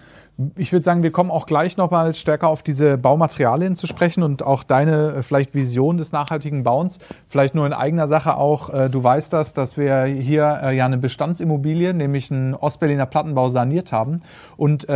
Ich 0.58 0.74
würde 0.74 0.84
sagen, 0.84 1.02
wir 1.02 1.12
kommen 1.12 1.32
auch 1.32 1.46
gleich 1.46 1.78
nochmal 1.78 2.14
stärker 2.14 2.50
auf 2.50 2.62
diese 2.62 2.98
Baumaterialien 2.98 3.78
zu 3.78 3.88
sprechen 3.88 4.22
und 4.22 4.44
auch 4.44 4.64
deine 4.64 5.14
äh, 5.14 5.24
vielleicht 5.24 5.54
Vision 5.54 5.96
des 5.96 6.12
nachhaltigen 6.12 6.64
Bauens. 6.64 7.00
Vielleicht 7.30 7.56
nur 7.56 7.66
in 7.66 7.72
eigener 7.72 8.10
Sache 8.10 8.36
auch. 8.36 8.70
Äh, 8.70 8.90
du 8.90 9.02
weißt 9.02 9.32
das, 9.32 9.54
dass 9.54 9.78
wir 9.78 10.04
hier 10.04 10.60
äh, 10.62 10.76
ja 10.76 10.86
eine 10.86 10.98
Bestandsimmobilie, 10.98 11.94
nämlich 11.94 12.32
einen 12.32 12.54
Ostberliner 12.54 13.06
Plattenbau 13.06 13.48
saniert 13.48 13.94
haben. 13.94 14.24
Und 14.58 14.88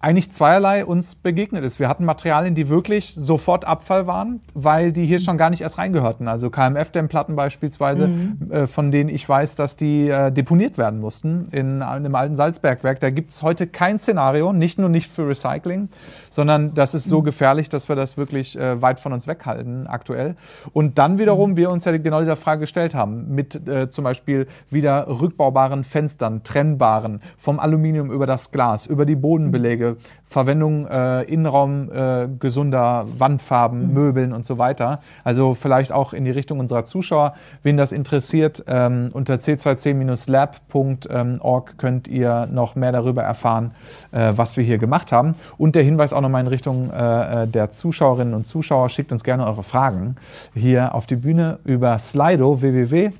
eigentlich 0.00 0.30
zweierlei 0.30 0.84
uns 0.84 1.14
begegnet 1.14 1.64
ist. 1.64 1.78
Wir 1.80 1.88
hatten 1.88 2.04
Materialien, 2.04 2.54
die 2.54 2.68
wirklich 2.68 3.14
sofort 3.14 3.64
Abfall 3.64 4.06
waren, 4.06 4.40
weil 4.54 4.92
die 4.92 5.06
hier 5.06 5.18
schon 5.18 5.38
gar 5.38 5.50
nicht 5.50 5.60
erst 5.60 5.78
reingehörten. 5.78 6.28
Also 6.28 6.50
KMF-Dämmplatten 6.50 7.34
beispielsweise, 7.34 8.08
mhm. 8.08 8.50
äh, 8.50 8.66
von 8.66 8.90
denen 8.90 9.10
ich 9.10 9.28
weiß, 9.28 9.56
dass 9.56 9.76
die 9.76 10.08
äh, 10.08 10.30
deponiert 10.30 10.78
werden 10.78 11.00
mussten 11.00 11.48
in, 11.50 11.68
in 11.78 11.82
einem 11.82 12.14
alten 12.14 12.36
Salzbergwerk. 12.36 13.00
Da 13.00 13.10
gibt 13.10 13.30
es 13.32 13.42
heute 13.42 13.66
kein 13.66 13.98
Szenario, 13.98 14.52
nicht 14.52 14.78
nur 14.78 14.88
nicht 14.88 15.10
für 15.10 15.28
Recycling, 15.28 15.88
sondern 16.30 16.74
das 16.74 16.94
ist 16.94 17.04
so 17.04 17.20
mhm. 17.20 17.24
gefährlich, 17.24 17.68
dass 17.68 17.88
wir 17.88 17.96
das 17.96 18.16
wirklich 18.16 18.56
äh, 18.58 18.80
weit 18.80 19.00
von 19.00 19.12
uns 19.12 19.26
weghalten 19.26 19.86
aktuell. 19.86 20.36
Und 20.72 20.98
dann 20.98 21.18
wiederum 21.18 21.52
mhm. 21.52 21.56
wir 21.56 21.70
uns 21.70 21.84
ja 21.84 21.96
genau 21.96 22.20
dieser 22.20 22.36
Frage 22.36 22.60
gestellt 22.60 22.94
haben, 22.94 23.34
mit 23.34 23.66
äh, 23.68 23.90
zum 23.90 24.04
Beispiel 24.04 24.46
wieder 24.70 25.08
rückbaubaren 25.08 25.82
Fenstern, 25.82 26.44
trennbaren, 26.44 27.20
vom 27.36 27.58
Aluminium 27.58 28.12
über 28.12 28.26
das 28.26 28.52
Glas, 28.52 28.86
über 28.86 29.04
die 29.04 29.16
Bodenbeläge, 29.16 29.87
Verwendung 30.28 30.86
äh, 30.86 31.22
Innenraum 31.22 31.90
äh, 31.90 32.28
gesunder 32.38 33.06
Wandfarben, 33.16 33.88
mhm. 33.88 33.94
Möbeln 33.94 34.34
und 34.34 34.44
so 34.44 34.58
weiter. 34.58 35.00
Also 35.24 35.54
vielleicht 35.54 35.90
auch 35.90 36.12
in 36.12 36.26
die 36.26 36.30
Richtung 36.30 36.60
unserer 36.60 36.84
Zuschauer. 36.84 37.32
Wen 37.62 37.78
das 37.78 37.92
interessiert, 37.92 38.62
ähm, 38.66 39.08
unter 39.12 39.36
c2c-lab.org 39.36 41.78
könnt 41.78 42.08
ihr 42.08 42.46
noch 42.46 42.74
mehr 42.74 42.92
darüber 42.92 43.22
erfahren, 43.22 43.70
äh, 44.12 44.34
was 44.36 44.58
wir 44.58 44.64
hier 44.64 44.78
gemacht 44.78 45.12
haben. 45.12 45.34
Und 45.56 45.76
der 45.76 45.82
Hinweis 45.82 46.12
auch 46.12 46.20
nochmal 46.20 46.42
in 46.42 46.48
Richtung 46.48 46.90
äh, 46.90 47.44
äh, 47.44 47.48
der 47.48 47.72
Zuschauerinnen 47.72 48.34
und 48.34 48.46
Zuschauer, 48.46 48.90
schickt 48.90 49.12
uns 49.12 49.24
gerne 49.24 49.46
eure 49.46 49.62
Fragen 49.62 50.16
hier 50.54 50.94
auf 50.94 51.06
die 51.06 51.16
Bühne 51.16 51.58
über 51.64 51.98
Slido 51.98 52.60
www 52.60 53.12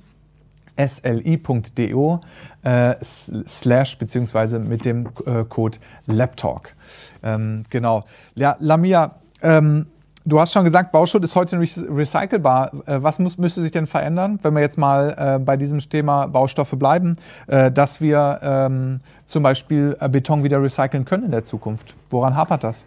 sli.do 0.79 2.21
äh, 2.63 2.95
slash 3.03 3.99
beziehungsweise 3.99 4.59
mit 4.59 4.85
dem 4.85 5.09
äh, 5.27 5.45
Code 5.45 5.79
LabTalk. 6.07 6.75
Ähm, 7.23 7.65
genau. 7.71 8.05
Ja, 8.35 8.57
Lamia, 8.61 9.17
ähm, 9.43 9.87
du 10.25 10.41
hast 10.41 10.53
schon 10.53 10.65
gesagt, 10.65 10.93
Bauschutt 10.93 11.25
ist 11.25 11.35
heute 11.35 11.59
recycelbar. 11.59 12.73
Äh, 12.87 13.03
was 13.03 13.19
muss, 13.19 13.39
müsste 13.39 13.61
sich 13.61 13.73
denn 13.73 13.87
verändern, 13.87 14.39
wenn 14.43 14.55
wir 14.55 14.61
jetzt 14.61 14.79
mal 14.79 15.15
äh, 15.19 15.39
bei 15.39 15.57
diesem 15.57 15.81
Thema 15.81 16.27
Baustoffe 16.27 16.77
bleiben, 16.79 17.17
äh, 17.47 17.71
dass 17.71 18.01
wir 18.01 18.41
ähm, 18.43 19.01
zum 19.27 19.43
Beispiel 19.43 19.97
äh, 20.01 20.09
Beton 20.09 20.45
wieder 20.45 20.63
recyceln 20.63 21.05
können 21.05 21.25
in 21.25 21.31
der 21.31 21.45
Zukunft? 21.45 21.95
Woran 22.11 22.37
hapert 22.37 22.65
das? 22.65 22.85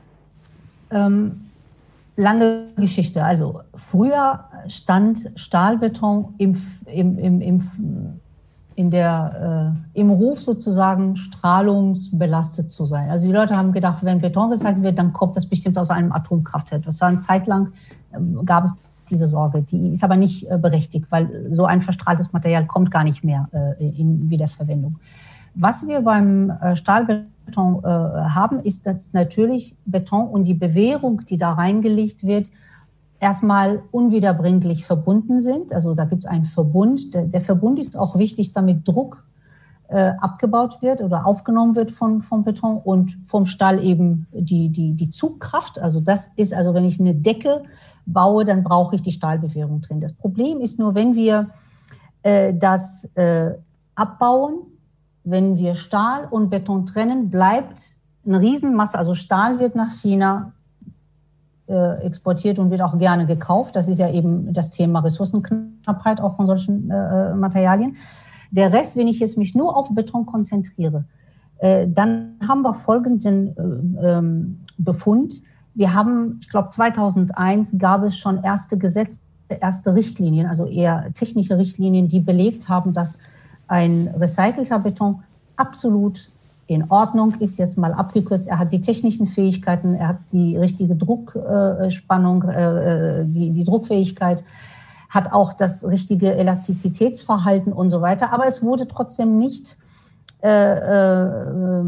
Ähm, 0.92 1.51
lange 2.16 2.68
Geschichte. 2.76 3.24
Also 3.24 3.62
früher 3.76 4.46
stand 4.68 5.32
Stahlbeton 5.36 6.34
im, 6.38 6.56
im, 6.86 7.18
im, 7.18 7.42
im, 7.42 7.62
in 8.76 8.92
der, 8.92 9.74
äh, 9.96 10.00
im 10.00 10.10
Ruf 10.10 10.42
sozusagen 10.42 11.16
strahlungsbelastet 11.16 12.72
zu 12.72 12.86
sein. 12.86 13.10
Also 13.10 13.28
die 13.28 13.34
Leute 13.34 13.56
haben 13.56 13.72
gedacht, 13.72 14.04
wenn 14.04 14.20
Beton 14.20 14.52
recycelt 14.52 14.84
wird, 14.84 15.00
dann 15.00 15.14
kommt 15.14 15.36
das 15.36 15.46
bestimmt 15.46 15.78
aus 15.78 15.90
einem 15.90 16.12
Atomkraftwerk. 16.12 16.84
Das 16.84 17.02
war 17.02 17.10
eine 17.10 17.20
Zeit 17.20 17.48
lang, 17.48 17.74
äh, 18.12 18.18
gab 18.46 18.66
es 18.66 18.76
diese 19.10 19.28
Sorge. 19.28 19.62
Die 19.62 19.90
ist 19.90 20.04
aber 20.04 20.16
nicht 20.16 20.50
äh, 20.50 20.58
berechtigt, 20.58 21.06
weil 21.10 21.48
so 21.52 21.66
ein 21.66 21.82
verstrahltes 21.82 22.34
Material 22.34 22.66
kommt 22.66 22.92
gar 22.92 23.04
nicht 23.04 23.24
mehr 23.24 23.50
äh, 23.52 23.90
in 24.00 24.30
Wiederverwendung. 24.30 25.00
Was 25.54 25.88
wir 25.88 26.02
beim 26.02 26.50
äh, 26.50 26.76
Stahlbeton 26.78 27.28
Beton 27.46 27.84
äh, 27.84 27.88
haben, 27.88 28.60
ist, 28.60 28.86
dass 28.86 29.14
natürlich 29.14 29.76
Beton 29.86 30.28
und 30.28 30.46
die 30.46 30.54
Bewährung, 30.54 31.26
die 31.26 31.38
da 31.38 31.54
reingelegt 31.54 32.26
wird, 32.26 32.50
erstmal 33.20 33.84
unwiederbringlich 33.92 34.86
verbunden 34.86 35.42
sind. 35.42 35.74
Also 35.74 35.94
da 35.94 36.06
gibt 36.06 36.24
es 36.24 36.30
einen 36.30 36.46
Verbund. 36.46 37.14
Der, 37.14 37.26
der, 37.26 37.42
Verbund 37.42 37.80
ist 37.80 37.98
auch 37.98 38.18
wichtig, 38.18 38.52
damit 38.52 38.88
Druck 38.88 39.24
äh, 39.90 40.14
abgebaut 40.20 40.82
wird 40.82 41.02
oder 41.02 41.28
aufgenommen 41.28 41.76
wird 41.76 41.92
von, 41.92 42.22
vom 42.22 42.44
Beton 42.44 42.78
und 42.78 43.18
vom 43.26 43.46
Stahl 43.46 43.84
eben 43.84 44.26
die, 44.34 44.70
die, 44.70 44.94
die 44.94 45.10
Zugkraft. 45.12 45.80
Also 45.80 46.00
das 46.00 46.32
ist, 46.36 46.54
also 46.54 46.74
wenn 46.74 46.86
ich 46.86 47.00
eine 47.00 47.14
Decke 47.14 47.64
baue, 48.06 48.44
dann 48.44 48.64
brauche 48.64 48.96
ich 48.96 49.02
die 49.04 49.12
Stahlbewährung 49.12 49.82
drin. 49.82 50.02
Das 50.02 50.14
Problem 50.14 50.60
ist 50.60 50.80
nur, 50.80 50.96
wenn 50.96 51.14
wir 51.16 51.52
äh, 52.24 52.54
das 52.54 53.06
äh, 53.16 53.52
abbauen, 53.96 54.62
wenn 55.24 55.58
wir 55.58 55.76
Stahl 55.76 56.28
und 56.30 56.50
Beton 56.50 56.86
trennen, 56.86 57.30
bleibt 57.30 57.96
eine 58.26 58.40
Riesenmasse, 58.40 58.98
also 58.98 59.16
Stahl 59.16 59.60
wird 59.60 59.76
nach 59.76 59.92
China 59.92 60.54
äh, 61.68 62.04
exportiert 62.04 62.60
und 62.60 62.72
wird 62.72 62.82
auch 62.82 62.98
gerne 62.98 63.26
gekauft. 63.26 63.76
Das 63.76 63.88
ist 63.88 63.98
ja 63.98 64.10
eben 64.10 64.54
das 64.54 64.72
Thema 64.72 65.00
Ressourcenknappheit 65.00 66.22
auch 66.22 66.36
von 66.36 66.46
solchen 66.46 66.90
äh, 66.90 67.34
Materialien. 67.34 67.96
Der 68.52 68.74
Rest, 68.74 68.98
wenn 68.98 69.08
ich 69.08 69.20
jetzt 69.20 69.38
mich 69.38 69.56
nur 69.56 69.76
auf 69.78 69.94
Beton 69.94 70.26
konzentriere, 70.26 71.06
äh, 71.60 71.88
dann 71.88 72.36
haben 72.48 72.64
wir 72.64 72.74
folgenden 72.74 73.56
äh, 73.98 74.08
ähm, 74.08 74.66
Befund. 74.78 75.42
Wir 75.74 75.94
haben, 75.94 76.40
ich 76.42 76.50
glaube, 76.50 76.70
2001 76.72 77.78
gab 77.78 78.04
es 78.04 78.18
schon 78.18 78.44
erste 78.44 78.78
Gesetze, 78.78 79.20
erste 79.48 79.96
Richtlinien, 79.96 80.48
also 80.48 80.66
eher 80.66 81.14
technische 81.14 81.58
Richtlinien, 81.58 82.08
die 82.08 82.20
belegt 82.20 82.68
haben, 82.68 82.94
dass 82.94 83.18
ein 83.72 84.14
recycelter 84.20 84.80
Beton 84.80 85.24
absolut 85.56 86.30
in 86.68 86.90
Ordnung 86.90 87.36
ist, 87.40 87.58
jetzt 87.58 87.78
mal 87.78 87.94
abgekürzt. 87.94 88.48
Er 88.48 88.60
hat 88.60 88.72
die 88.72 88.82
technischen 88.82 89.28
Fähigkeiten, 89.28 89.96
er 89.96 90.10
hat 90.10 90.20
die 90.32 90.58
richtige 90.58 90.96
Druckspannung, 90.96 92.44
äh, 92.44 93.22
äh, 93.22 93.26
die, 93.26 93.52
die 93.52 93.64
Druckfähigkeit, 93.64 94.44
hat 95.10 95.32
auch 95.34 95.54
das 95.54 95.88
richtige 95.88 96.36
Elastizitätsverhalten 96.36 97.74
und 97.74 97.90
so 97.90 98.02
weiter. 98.02 98.34
Aber 98.34 98.46
es 98.46 98.62
wurde 98.62 98.88
trotzdem 98.88 99.38
nicht 99.38 99.78
äh, 100.44 100.50
äh, 100.50 101.82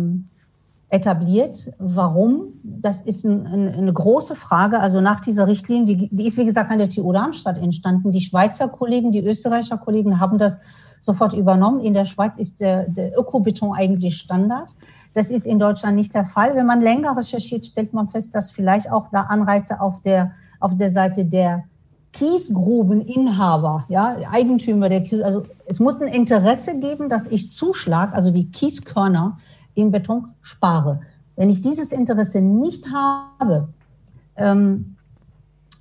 etabliert. 0.94 1.72
Warum? 1.80 2.54
Das 2.62 3.02
ist 3.02 3.26
ein, 3.26 3.48
ein, 3.48 3.74
eine 3.74 3.92
große 3.92 4.36
Frage. 4.36 4.80
Also 4.80 5.02
nach 5.02 5.22
dieser 5.22 5.48
Richtlinie, 5.48 5.96
die, 5.96 6.10
die 6.16 6.28
ist 6.28 6.38
wie 6.38 6.46
gesagt 6.46 6.70
an 6.70 6.78
der 6.78 6.88
TU 6.88 7.12
Darmstadt 7.12 7.58
entstanden. 7.58 8.12
Die 8.12 8.22
Schweizer 8.22 8.68
Kollegen, 8.68 9.12
die 9.12 9.26
Österreicher 9.26 9.80
Kollegen 9.80 10.20
haben 10.20 10.38
das 10.38 10.62
sofort 11.00 11.34
übernommen. 11.34 11.80
In 11.80 11.96
der 11.96 12.06
Schweiz 12.06 12.38
ist 12.38 12.62
der, 12.62 12.88
der 12.88 13.18
Ökobeton 13.18 13.74
eigentlich 13.74 14.18
Standard. 14.18 14.70
Das 15.16 15.32
ist 15.32 15.48
in 15.48 15.58
Deutschland 15.58 15.96
nicht 15.96 16.14
der 16.14 16.26
Fall. 16.26 16.56
Wenn 16.56 16.68
man 16.68 16.82
länger 16.82 17.18
recherchiert, 17.18 17.66
stellt 17.66 17.94
man 17.94 18.08
fest, 18.08 18.36
dass 18.36 18.52
vielleicht 18.52 18.92
auch 18.92 19.08
da 19.12 19.22
Anreize 19.22 19.82
auf 19.82 20.00
der, 20.02 20.34
auf 20.60 20.76
der 20.76 20.92
Seite 20.92 21.26
der 21.26 21.64
Kiesgrubeninhaber, 22.12 23.86
ja, 23.90 24.18
Eigentümer 24.32 24.90
der 24.90 25.02
Kies, 25.02 25.24
also 25.24 25.42
es 25.66 25.80
muss 25.80 26.00
ein 26.00 26.08
Interesse 26.08 26.80
geben, 26.80 27.10
dass 27.10 27.26
ich 27.26 27.52
Zuschlag, 27.52 28.14
also 28.14 28.30
die 28.30 28.52
Kieskörner 28.52 29.38
im 29.76 29.92
Beton 29.92 30.30
spare. 30.42 31.02
Wenn 31.36 31.50
ich 31.50 31.62
dieses 31.62 31.92
Interesse 31.92 32.42
nicht 32.42 32.88
habe, 32.92 33.70
ähm, 34.36 34.96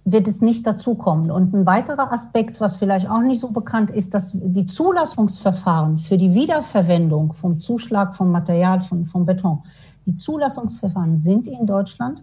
wird 0.05 0.27
es 0.27 0.41
nicht 0.41 0.67
dazukommen. 0.67 1.31
Und 1.31 1.55
ein 1.55 1.67
weiterer 1.67 2.13
Aspekt, 2.13 2.61
was 2.61 2.77
vielleicht 2.77 3.09
auch 3.09 3.21
nicht 3.21 3.41
so 3.41 3.49
bekannt 3.49 3.91
ist, 3.91 4.15
dass 4.15 4.33
die 4.35 4.67
Zulassungsverfahren 4.67 5.99
für 5.99 6.17
die 6.17 6.35
Wiederverwendung 6.35 7.35
vom 7.35 7.61
Zuschlag 7.61 8.17
vom 8.17 8.33
Material, 8.33 8.81
von, 8.81 9.05
vom 9.05 9.27
Beton, 9.27 9.63
die 10.07 10.17
Zulassungsverfahren 10.17 11.17
sind 11.17 11.47
in 11.47 11.67
Deutschland 11.67 12.23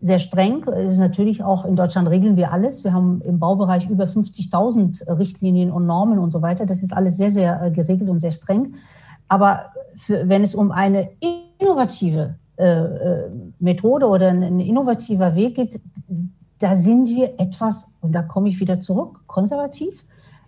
sehr 0.00 0.18
streng. 0.18 0.62
ist 0.64 0.98
natürlich 0.98 1.42
auch 1.42 1.64
in 1.64 1.74
Deutschland 1.74 2.08
regeln 2.08 2.36
wir 2.36 2.52
alles. 2.52 2.84
Wir 2.84 2.92
haben 2.92 3.20
im 3.22 3.38
Baubereich 3.38 3.88
über 3.90 4.04
50.000 4.04 5.18
Richtlinien 5.18 5.72
und 5.72 5.86
Normen 5.86 6.18
und 6.18 6.30
so 6.30 6.40
weiter. 6.40 6.66
Das 6.66 6.82
ist 6.82 6.92
alles 6.92 7.16
sehr, 7.16 7.32
sehr 7.32 7.62
äh, 7.62 7.70
geregelt 7.70 8.08
und 8.08 8.20
sehr 8.20 8.30
streng. 8.30 8.74
Aber 9.28 9.66
für, 9.96 10.28
wenn 10.28 10.42
es 10.42 10.54
um 10.54 10.70
eine 10.70 11.10
innovative 11.20 12.36
äh, 12.56 12.64
äh 12.64 13.30
Methode 13.60 14.06
oder 14.06 14.28
ein 14.28 14.60
innovativer 14.60 15.34
Weg 15.34 15.56
geht, 15.56 15.80
da 16.58 16.74
sind 16.74 17.08
wir 17.08 17.38
etwas, 17.38 17.90
und 18.00 18.12
da 18.12 18.22
komme 18.22 18.48
ich 18.48 18.60
wieder 18.60 18.80
zurück, 18.80 19.20
konservativ. 19.26 20.04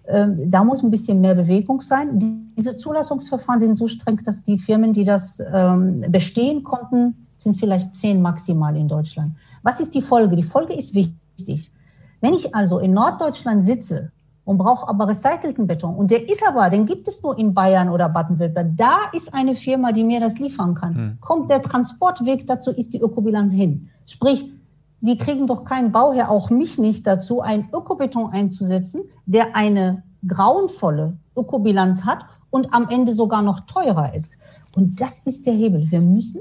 Ähm, 0.07 0.51
da 0.51 0.65
muss 0.65 0.83
ein 0.83 0.91
bisschen 0.91 1.21
mehr 1.21 1.35
Bewegung 1.35 1.81
sein. 1.81 2.53
Diese 2.59 2.77
Zulassungsverfahren 2.77 3.61
sind 3.61 3.79
so 3.79 3.87
streng, 3.87 4.17
dass 4.25 4.43
die 4.43 4.59
Firmen, 4.59 4.93
die 4.93 5.05
das 5.05 5.41
ähm, 5.53 6.05
bestehen 6.09 6.65
konnten, 6.65 7.27
sind 7.39 7.57
vielleicht 7.57 7.95
zehn 7.95 8.21
maximal 8.21 8.77
in 8.77 8.89
Deutschland. 8.89 9.35
Was 9.63 9.81
ist 9.81 9.95
die 9.95 10.03
Folge? 10.03 10.37
Die 10.37 10.43
Folge 10.43 10.75
ist 10.75 10.95
wichtig. 10.95 11.73
Wenn 12.21 12.35
ich 12.35 12.55
also 12.55 12.79
in 12.79 12.93
Norddeutschland 12.93 13.65
sitze 13.65 14.11
und 14.51 14.59
brauche 14.59 14.89
aber 14.89 15.07
recycelten 15.07 15.69
Beton 15.69 15.95
und 15.95 16.11
der 16.11 16.29
ist 16.29 16.43
aber, 16.45 16.71
den 16.71 16.85
gibt 16.85 17.07
es 17.07 17.23
nur 17.23 17.39
in 17.39 17.55
Bayern 17.55 17.89
oder 17.89 18.09
Baden-Württemberg, 18.09 18.77
da 18.77 18.99
ist 19.13 19.33
eine 19.33 19.55
Firma, 19.55 19.93
die 19.93 20.03
mir 20.03 20.19
das 20.19 20.41
liefern 20.41 20.75
kann. 20.75 20.95
Hm. 20.97 21.19
Kommt 21.21 21.51
der 21.51 21.63
Transportweg 21.63 22.49
dazu, 22.49 22.73
ist 22.73 22.93
die 22.93 22.99
Ökobilanz 22.99 23.53
hin. 23.53 23.91
Sprich, 24.07 24.53
Sie 24.99 25.17
kriegen 25.17 25.47
doch 25.47 25.65
keinen 25.65 25.93
Bauherr, 25.93 26.31
auch 26.31 26.51
mich 26.51 26.79
nicht 26.79 27.07
dazu, 27.07 27.41
einen 27.41 27.69
Ökobeton 27.73 28.33
einzusetzen, 28.33 29.03
der 29.25 29.55
eine 29.55 30.03
grauenvolle 30.27 31.17
Ökobilanz 31.37 32.05
hat 32.05 32.25
und 32.51 32.75
am 32.75 32.89
Ende 32.91 33.15
sogar 33.15 33.43
noch 33.43 33.61
teurer 33.61 34.15
ist. 34.17 34.37
Und 34.75 35.01
das 35.01 35.21
ist 35.21 35.47
der 35.47 35.55
Hebel. 35.55 35.89
Wir 35.93 36.01
müssen 36.01 36.41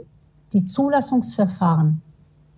die 0.52 0.66
Zulassungsverfahren 0.66 2.02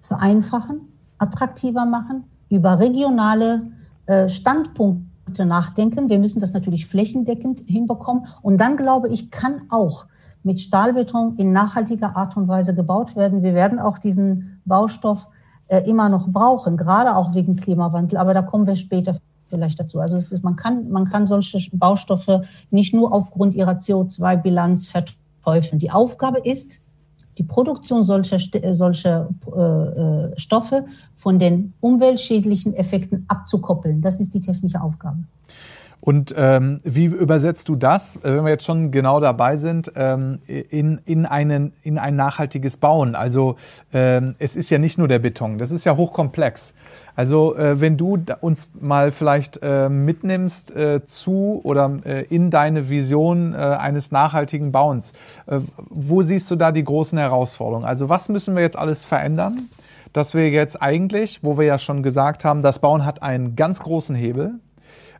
vereinfachen, 0.01 0.87
attraktiver 1.17 1.85
machen, 1.85 2.23
über 2.49 2.79
regionale 2.79 3.67
äh, 4.05 4.29
Standpunkte 4.29 5.10
nachdenken. 5.39 6.09
Wir 6.09 6.19
müssen 6.19 6.39
das 6.39 6.53
natürlich 6.53 6.85
flächendeckend 6.85 7.63
hinbekommen. 7.65 8.27
Und 8.41 8.59
dann, 8.59 8.77
glaube 8.77 9.09
ich, 9.09 9.31
kann 9.31 9.61
auch 9.69 10.05
mit 10.43 10.59
Stahlbeton 10.59 11.37
in 11.37 11.51
nachhaltiger 11.51 12.15
Art 12.15 12.35
und 12.35 12.47
Weise 12.47 12.73
gebaut 12.73 13.15
werden. 13.15 13.43
Wir 13.43 13.53
werden 13.53 13.79
auch 13.79 13.97
diesen 13.97 14.61
Baustoff 14.65 15.27
äh, 15.67 15.87
immer 15.89 16.09
noch 16.09 16.27
brauchen, 16.27 16.77
gerade 16.77 17.15
auch 17.15 17.33
wegen 17.33 17.55
Klimawandel. 17.55 18.17
Aber 18.17 18.33
da 18.33 18.41
kommen 18.41 18.67
wir 18.67 18.75
später 18.75 19.17
vielleicht 19.49 19.79
dazu. 19.79 19.99
Also 19.99 20.17
ist, 20.17 20.43
man, 20.43 20.55
kann, 20.55 20.89
man 20.89 21.09
kann 21.09 21.27
solche 21.27 21.59
Baustoffe 21.71 22.41
nicht 22.71 22.93
nur 22.93 23.13
aufgrund 23.13 23.53
ihrer 23.53 23.73
CO2-Bilanz 23.73 24.87
verteufeln. 24.87 25.79
Die 25.79 25.91
Aufgabe 25.91 26.39
ist, 26.39 26.81
die 27.41 27.47
Produktion 27.47 28.03
solcher, 28.03 28.37
solcher 28.73 29.29
äh, 29.47 29.59
äh, 29.59 30.39
Stoffe 30.39 30.85
von 31.15 31.39
den 31.39 31.73
umweltschädlichen 31.79 32.75
Effekten 32.75 33.25
abzukoppeln. 33.27 33.99
Das 33.99 34.19
ist 34.19 34.35
die 34.35 34.41
technische 34.41 34.79
Aufgabe. 34.79 35.17
Und 36.01 36.33
ähm, 36.37 36.79
wie 36.83 37.05
übersetzt 37.05 37.67
du 37.69 37.75
das, 37.75 38.17
äh, 38.17 38.35
wenn 38.35 38.43
wir 38.43 38.51
jetzt 38.51 38.65
schon 38.65 38.91
genau 38.91 39.19
dabei 39.19 39.57
sind, 39.57 39.91
ähm, 39.95 40.39
in, 40.47 40.99
in, 41.05 41.25
einen, 41.25 41.73
in 41.81 41.97
ein 41.97 42.15
nachhaltiges 42.15 42.77
Bauen? 42.77 43.15
Also 43.15 43.55
ähm, 43.91 44.35
es 44.37 44.55
ist 44.55 44.69
ja 44.69 44.77
nicht 44.77 44.97
nur 44.97 45.07
der 45.07 45.19
Beton, 45.19 45.57
das 45.57 45.71
ist 45.71 45.83
ja 45.83 45.97
hochkomplex. 45.97 46.73
Also 47.15 47.55
äh, 47.55 47.79
wenn 47.79 47.97
du 47.97 48.17
uns 48.41 48.71
mal 48.79 49.11
vielleicht 49.11 49.59
äh, 49.61 49.89
mitnimmst 49.89 50.75
äh, 50.75 51.05
zu 51.05 51.61
oder 51.63 51.99
äh, 52.05 52.23
in 52.25 52.51
deine 52.51 52.89
Vision 52.89 53.53
äh, 53.53 53.57
eines 53.57 54.11
nachhaltigen 54.11 54.71
Bauens, 54.71 55.13
wo 55.89 56.21
siehst 56.23 56.49
du 56.51 56.55
da 56.55 56.71
die 56.71 56.83
großen 56.83 57.17
Herausforderungen? 57.17 57.85
Also 57.85 58.09
was 58.09 58.29
müssen 58.29 58.55
wir 58.55 58.61
jetzt 58.61 58.77
alles 58.77 59.03
verändern? 59.03 59.69
Dass 60.13 60.33
wir 60.33 60.49
jetzt 60.49 60.81
eigentlich, 60.81 61.43
wo 61.43 61.57
wir 61.57 61.65
ja 61.65 61.79
schon 61.79 62.03
gesagt 62.03 62.43
haben, 62.43 62.61
das 62.61 62.79
Bauen 62.79 63.05
hat 63.05 63.23
einen 63.23 63.55
ganz 63.55 63.79
großen 63.79 64.15
Hebel, 64.15 64.55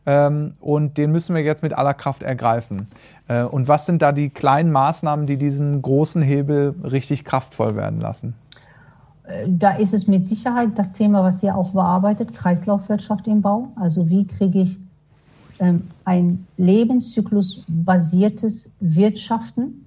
ähm, 0.05 0.55
und 0.59 0.97
den 0.97 1.11
müssen 1.11 1.35
wir 1.35 1.43
jetzt 1.43 1.63
mit 1.63 1.73
aller 1.73 1.93
Kraft 1.93 2.23
ergreifen. 2.23 2.87
Äh, 3.27 3.43
und 3.43 3.67
was 3.67 3.85
sind 3.85 4.01
da 4.01 4.11
die 4.11 4.29
kleinen 4.29 4.71
Maßnahmen, 4.71 5.27
die 5.27 5.37
diesen 5.37 5.81
großen 5.81 6.21
Hebel 6.21 6.75
richtig 6.83 7.23
kraftvoll 7.23 7.75
werden 7.75 8.01
lassen? 8.01 8.35
Da 9.47 9.71
ist 9.71 9.93
es 9.93 10.07
mit 10.07 10.25
Sicherheit 10.25 10.71
das 10.75 10.93
Thema, 10.93 11.23
was 11.23 11.43
ihr 11.43 11.55
auch 11.55 11.71
bearbeitet, 11.71 12.33
Kreislaufwirtschaft 12.33 13.27
im 13.27 13.41
Bau. 13.41 13.69
Also 13.75 14.09
wie 14.09 14.25
kriege 14.25 14.61
ich 14.61 14.79
ähm, 15.61 15.87
ein 16.05 16.47
lebenszyklusbasiertes 16.57 18.75
Wirtschaften, 18.79 19.85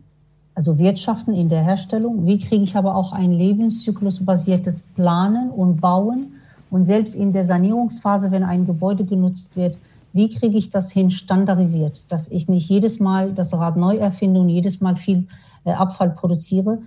also 0.54 0.78
Wirtschaften 0.78 1.34
in 1.34 1.48
der 1.48 1.64
Herstellung. 1.64 2.26
Wie 2.26 2.38
kriege 2.38 2.62
ich 2.62 2.76
aber 2.76 2.94
auch 2.94 3.12
ein 3.12 3.32
lebenszyklusbasiertes 3.32 4.82
Planen 4.94 5.50
und 5.50 5.80
Bauen? 5.80 6.34
Und 6.70 6.84
selbst 6.84 7.16
in 7.16 7.32
der 7.32 7.44
Sanierungsphase, 7.44 8.30
wenn 8.30 8.44
ein 8.44 8.66
Gebäude 8.66 9.04
genutzt 9.04 9.56
wird, 9.56 9.80
wie 10.12 10.28
kriege 10.28 10.56
ich 10.56 10.70
das 10.70 10.92
hin 10.92 11.10
standardisiert, 11.10 12.04
dass 12.08 12.28
ich 12.28 12.48
nicht 12.48 12.68
jedes 12.68 13.00
Mal 13.00 13.32
das 13.32 13.52
Rad 13.52 13.76
neu 13.76 13.96
erfinde 13.96 14.38
und 14.40 14.48
jedes 14.48 14.80
Mal 14.80 14.94
viel 14.96 15.26
äh, 15.64 15.72
Abfall 15.72 16.10
produziere? 16.10 16.78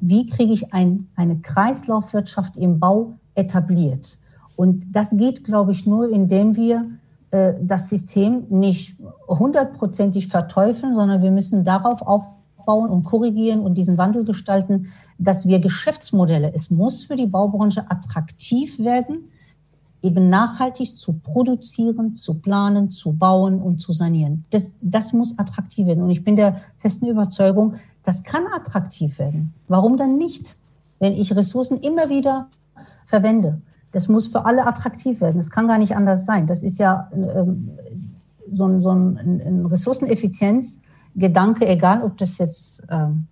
Wie 0.00 0.26
kriege 0.26 0.52
ich 0.52 0.72
ein, 0.72 1.08
eine 1.16 1.38
Kreislaufwirtschaft 1.38 2.56
im 2.56 2.78
Bau 2.78 3.14
etabliert? 3.34 4.18
Und 4.56 4.84
das 4.94 5.16
geht, 5.16 5.44
glaube 5.44 5.72
ich, 5.72 5.86
nur, 5.86 6.10
indem 6.10 6.56
wir 6.56 6.86
äh, 7.30 7.54
das 7.60 7.88
System 7.88 8.44
nicht 8.48 8.96
hundertprozentig 9.28 10.28
verteufeln, 10.28 10.94
sondern 10.94 11.22
wir 11.22 11.30
müssen 11.30 11.64
darauf 11.64 12.02
aufbauen 12.02 12.90
und 12.90 13.04
korrigieren 13.04 13.60
und 13.60 13.74
diesen 13.74 13.98
Wandel 13.98 14.24
gestalten, 14.24 14.88
dass 15.18 15.46
wir 15.46 15.60
Geschäftsmodelle, 15.60 16.52
es 16.54 16.70
muss 16.70 17.04
für 17.04 17.16
die 17.16 17.26
Baubranche 17.26 17.90
attraktiv 17.90 18.78
werden, 18.78 19.30
eben 20.02 20.28
nachhaltig 20.28 20.96
zu 20.98 21.14
produzieren, 21.14 22.14
zu 22.14 22.34
planen, 22.34 22.90
zu 22.90 23.12
bauen 23.12 23.60
und 23.60 23.80
zu 23.80 23.92
sanieren. 23.92 24.44
Das, 24.50 24.76
das 24.80 25.12
muss 25.12 25.38
attraktiv 25.38 25.86
werden. 25.86 26.04
Und 26.04 26.10
ich 26.10 26.22
bin 26.22 26.36
der 26.36 26.60
festen 26.78 27.08
Überzeugung, 27.08 27.74
das 28.06 28.22
kann 28.22 28.44
attraktiv 28.54 29.18
werden. 29.18 29.52
Warum 29.68 29.96
dann 29.96 30.16
nicht? 30.16 30.56
Wenn 30.98 31.12
ich 31.12 31.34
Ressourcen 31.34 31.78
immer 31.78 32.08
wieder 32.08 32.48
verwende. 33.04 33.60
Das 33.92 34.08
muss 34.08 34.28
für 34.28 34.46
alle 34.46 34.66
attraktiv 34.66 35.20
werden. 35.20 35.38
Das 35.38 35.50
kann 35.50 35.68
gar 35.68 35.78
nicht 35.78 35.96
anders 35.96 36.24
sein. 36.24 36.46
Das 36.46 36.62
ist 36.62 36.78
ja 36.78 37.10
ähm, 37.12 37.70
so 38.50 38.66
ein, 38.66 38.80
so 38.80 38.90
ein, 38.90 39.42
ein 39.44 39.66
Ressourceneffizienzgedanke, 39.66 41.66
egal 41.66 42.02
ob 42.02 42.16
das 42.18 42.38
jetzt 42.38 42.84
ähm, 42.90 43.26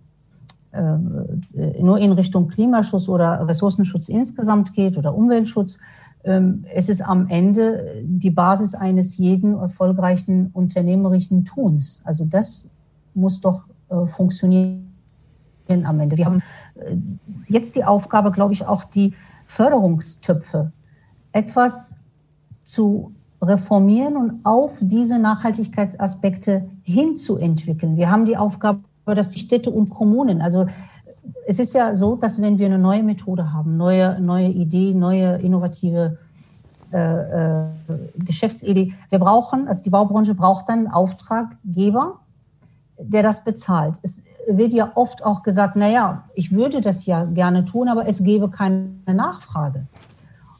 äh, 0.71 1.81
nur 1.81 1.99
in 1.99 2.11
Richtung 2.11 2.49
Klimaschutz 2.49 3.07
oder 3.07 3.47
Ressourcenschutz 3.47 4.09
insgesamt 4.09 4.73
geht 4.73 4.97
oder 4.97 5.15
Umweltschutz. 5.15 5.79
Ähm, 6.25 6.65
es 6.73 6.89
ist 6.89 7.01
am 7.01 7.29
Ende 7.29 8.03
die 8.03 8.31
Basis 8.31 8.75
eines 8.75 9.15
jeden 9.17 9.57
erfolgreichen 9.57 10.49
unternehmerischen 10.51 11.45
Tuns. 11.45 12.01
Also 12.03 12.25
das 12.25 12.69
muss 13.13 13.39
doch 13.39 13.63
funktionieren 14.05 14.85
am 15.67 15.99
Ende. 15.99 16.17
Wir 16.17 16.25
haben 16.25 16.43
äh, 16.75 16.95
jetzt 17.47 17.75
die 17.75 17.83
Aufgabe, 17.83 18.31
glaube 18.31 18.53
ich, 18.53 18.65
auch 18.65 18.83
die 18.83 19.13
Förderungstöpfe 19.45 20.71
etwas 21.31 21.97
zu 22.63 23.13
reformieren 23.41 24.17
und 24.17 24.45
auf 24.45 24.77
diese 24.81 25.19
Nachhaltigkeitsaspekte 25.19 26.67
hinzuentwickeln. 26.83 27.97
Wir 27.97 28.09
haben 28.09 28.25
die 28.25 28.37
Aufgabe, 28.37 28.79
dass 29.05 29.29
die 29.29 29.39
Städte 29.39 29.69
und 29.69 29.89
Kommunen, 29.89 30.41
also 30.41 30.65
es 31.47 31.59
ist 31.59 31.73
ja 31.73 31.95
so, 31.95 32.15
dass 32.15 32.41
wenn 32.41 32.57
wir 32.57 32.65
eine 32.65 32.79
neue 32.79 33.03
Methode 33.03 33.53
haben, 33.53 33.77
neue, 33.77 34.19
neue 34.19 34.47
Idee, 34.47 34.93
neue 34.93 35.37
innovative 35.37 36.17
äh, 36.91 37.63
äh, 37.63 37.65
Geschäftsidee. 38.17 38.93
Wir 39.09 39.19
brauchen, 39.19 39.67
also 39.67 39.83
die 39.83 39.89
Baubranche 39.89 40.33
braucht 40.33 40.69
dann 40.69 40.87
Auftraggeber, 40.87 42.19
der 42.97 43.23
das 43.23 43.43
bezahlt. 43.43 43.95
Es 44.01 44.23
wird 44.47 44.73
ja 44.73 44.91
oft 44.95 45.23
auch 45.23 45.43
gesagt, 45.43 45.75
naja, 45.75 46.25
ich 46.33 46.51
würde 46.51 46.81
das 46.81 47.05
ja 47.05 47.25
gerne 47.25 47.65
tun, 47.65 47.89
aber 47.89 48.07
es 48.07 48.23
gäbe 48.23 48.49
keine 48.49 48.95
Nachfrage. 49.05 49.87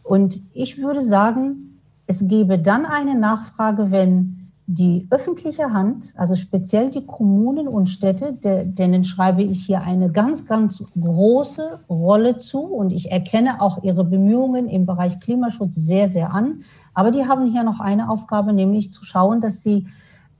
Und 0.03 0.39
ich 0.53 0.77
würde 0.77 1.01
sagen, 1.01 1.79
es 2.07 2.27
gäbe 2.27 2.59
dann 2.59 2.85
eine 2.85 3.15
Nachfrage, 3.15 3.91
wenn 3.91 4.45
die 4.67 5.07
öffentliche 5.11 5.73
Hand, 5.73 6.13
also 6.17 6.35
speziell 6.35 6.89
die 6.89 7.05
Kommunen 7.05 7.67
und 7.67 7.87
Städte, 7.87 8.33
de, 8.33 8.65
denen 8.65 9.03
schreibe 9.03 9.43
ich 9.43 9.63
hier 9.63 9.81
eine 9.81 10.11
ganz, 10.11 10.47
ganz 10.47 10.83
große 10.99 11.81
Rolle 11.87 12.39
zu 12.39 12.61
und 12.61 12.89
ich 12.89 13.11
erkenne 13.11 13.61
auch 13.61 13.83
ihre 13.83 14.03
Bemühungen 14.03 14.67
im 14.67 14.87
Bereich 14.87 15.19
Klimaschutz 15.19 15.75
sehr, 15.75 16.09
sehr 16.09 16.33
an. 16.33 16.61
Aber 16.95 17.11
die 17.11 17.27
haben 17.27 17.45
hier 17.45 17.63
noch 17.63 17.79
eine 17.79 18.09
Aufgabe, 18.09 18.53
nämlich 18.53 18.91
zu 18.91 19.05
schauen, 19.05 19.39
dass 19.39 19.61
sie 19.61 19.85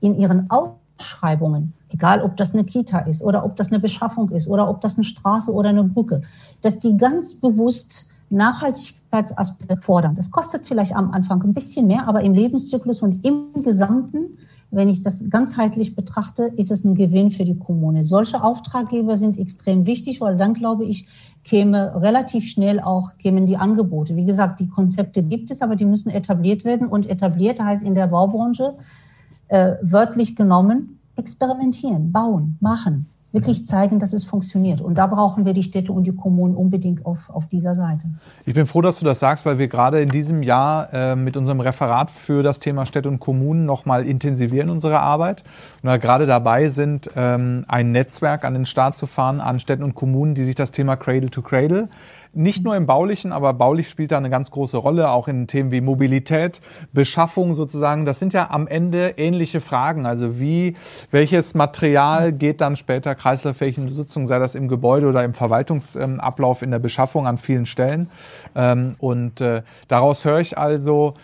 in 0.00 0.18
ihren 0.18 0.50
Ausschreibungen, 0.98 1.72
egal 1.90 2.22
ob 2.22 2.36
das 2.36 2.52
eine 2.52 2.64
Kita 2.64 3.00
ist 3.00 3.22
oder 3.22 3.44
ob 3.44 3.56
das 3.56 3.68
eine 3.68 3.80
Beschaffung 3.80 4.30
ist 4.30 4.48
oder 4.48 4.68
ob 4.68 4.80
das 4.80 4.96
eine 4.96 5.04
Straße 5.04 5.52
oder 5.52 5.70
eine 5.70 5.84
Brücke, 5.84 6.22
dass 6.62 6.78
die 6.78 6.96
ganz 6.96 7.34
bewusst 7.36 8.08
Nachhaltigkeitsaspekte 8.28 9.76
fordern. 9.76 10.16
Das 10.16 10.30
kostet 10.30 10.66
vielleicht 10.66 10.94
am 10.94 11.12
Anfang 11.12 11.42
ein 11.42 11.54
bisschen 11.54 11.86
mehr, 11.86 12.08
aber 12.08 12.22
im 12.22 12.34
Lebenszyklus 12.34 13.02
und 13.02 13.24
im 13.24 13.62
Gesamten, 13.62 14.38
wenn 14.72 14.88
ich 14.88 15.02
das 15.02 15.30
ganzheitlich 15.30 15.94
betrachte, 15.94 16.50
ist 16.56 16.72
es 16.72 16.84
ein 16.84 16.96
Gewinn 16.96 17.30
für 17.30 17.44
die 17.44 17.56
Kommune. 17.56 18.02
Solche 18.02 18.42
Auftraggeber 18.42 19.16
sind 19.16 19.38
extrem 19.38 19.86
wichtig, 19.86 20.20
weil 20.20 20.36
dann, 20.36 20.54
glaube 20.54 20.84
ich, 20.84 21.06
käme 21.44 21.94
relativ 22.02 22.50
schnell 22.50 22.80
auch, 22.80 23.16
kämen 23.16 23.46
die 23.46 23.56
Angebote. 23.56 24.16
Wie 24.16 24.26
gesagt, 24.26 24.58
die 24.58 24.68
Konzepte 24.68 25.22
gibt 25.22 25.52
es, 25.52 25.62
aber 25.62 25.76
die 25.76 25.84
müssen 25.84 26.10
etabliert 26.10 26.64
werden. 26.64 26.88
Und 26.88 27.08
etabliert 27.08 27.60
heißt 27.60 27.84
in 27.84 27.94
der 27.94 28.08
Baubranche 28.08 28.74
äh, 29.48 29.74
wörtlich 29.82 30.36
genommen, 30.36 31.00
experimentieren, 31.16 32.12
bauen, 32.12 32.58
machen 32.60 33.08
wirklich 33.36 33.66
zeigen, 33.66 33.98
dass 33.98 34.14
es 34.14 34.24
funktioniert. 34.24 34.80
Und 34.80 34.96
da 34.96 35.06
brauchen 35.06 35.44
wir 35.44 35.52
die 35.52 35.62
Städte 35.62 35.92
und 35.92 36.04
die 36.04 36.14
Kommunen 36.14 36.54
unbedingt 36.54 37.04
auf, 37.04 37.28
auf 37.28 37.46
dieser 37.48 37.74
Seite. 37.74 38.06
Ich 38.46 38.54
bin 38.54 38.66
froh, 38.66 38.80
dass 38.80 38.98
du 38.98 39.04
das 39.04 39.20
sagst, 39.20 39.44
weil 39.44 39.58
wir 39.58 39.68
gerade 39.68 40.00
in 40.00 40.08
diesem 40.08 40.42
Jahr 40.42 40.92
äh, 40.92 41.16
mit 41.16 41.36
unserem 41.36 41.60
Referat 41.60 42.10
für 42.10 42.42
das 42.42 42.60
Thema 42.60 42.86
Städte 42.86 43.08
und 43.10 43.20
Kommunen 43.20 43.66
nochmal 43.66 44.06
intensivieren 44.06 44.70
unsere 44.70 45.00
Arbeit 45.00 45.44
und 45.82 45.88
da 45.88 45.98
gerade 45.98 46.26
dabei 46.26 46.70
sind, 46.70 47.10
ähm, 47.14 47.66
ein 47.68 47.92
Netzwerk 47.92 48.44
an 48.44 48.54
den 48.54 48.64
Start 48.64 48.96
zu 48.96 49.06
fahren 49.06 49.40
an 49.40 49.60
Städten 49.60 49.82
und 49.82 49.94
Kommunen, 49.94 50.34
die 50.34 50.44
sich 50.44 50.54
das 50.54 50.72
Thema 50.72 50.96
Cradle 50.96 51.30
to 51.30 51.42
Cradle 51.42 51.88
nicht 52.36 52.64
nur 52.64 52.76
im 52.76 52.86
Baulichen, 52.86 53.32
aber 53.32 53.52
baulich 53.54 53.88
spielt 53.88 54.12
da 54.12 54.18
eine 54.18 54.30
ganz 54.30 54.50
große 54.50 54.76
Rolle, 54.76 55.10
auch 55.10 55.28
in 55.28 55.46
Themen 55.46 55.70
wie 55.70 55.80
Mobilität, 55.80 56.60
Beschaffung 56.92 57.54
sozusagen. 57.54 58.04
Das 58.04 58.18
sind 58.18 58.32
ja 58.32 58.50
am 58.50 58.66
Ende 58.66 59.14
ähnliche 59.16 59.60
Fragen. 59.60 60.06
Also 60.06 60.38
wie, 60.38 60.76
welches 61.10 61.54
Material 61.54 62.32
geht 62.32 62.60
dann 62.60 62.76
später 62.76 63.14
kreislauffähig 63.14 63.78
in 63.78 63.86
Nutzung, 63.86 64.26
sei 64.26 64.38
das 64.38 64.54
im 64.54 64.68
Gebäude 64.68 65.08
oder 65.08 65.24
im 65.24 65.34
Verwaltungsablauf 65.34 66.62
in 66.62 66.70
der 66.70 66.78
Beschaffung 66.78 67.26
an 67.26 67.38
vielen 67.38 67.66
Stellen. 67.66 68.10
Ähm, 68.54 68.96
und 68.98 69.40
äh, 69.40 69.62
daraus 69.88 70.24
höre 70.24 70.40
ich 70.40 70.58
also, 70.58 71.14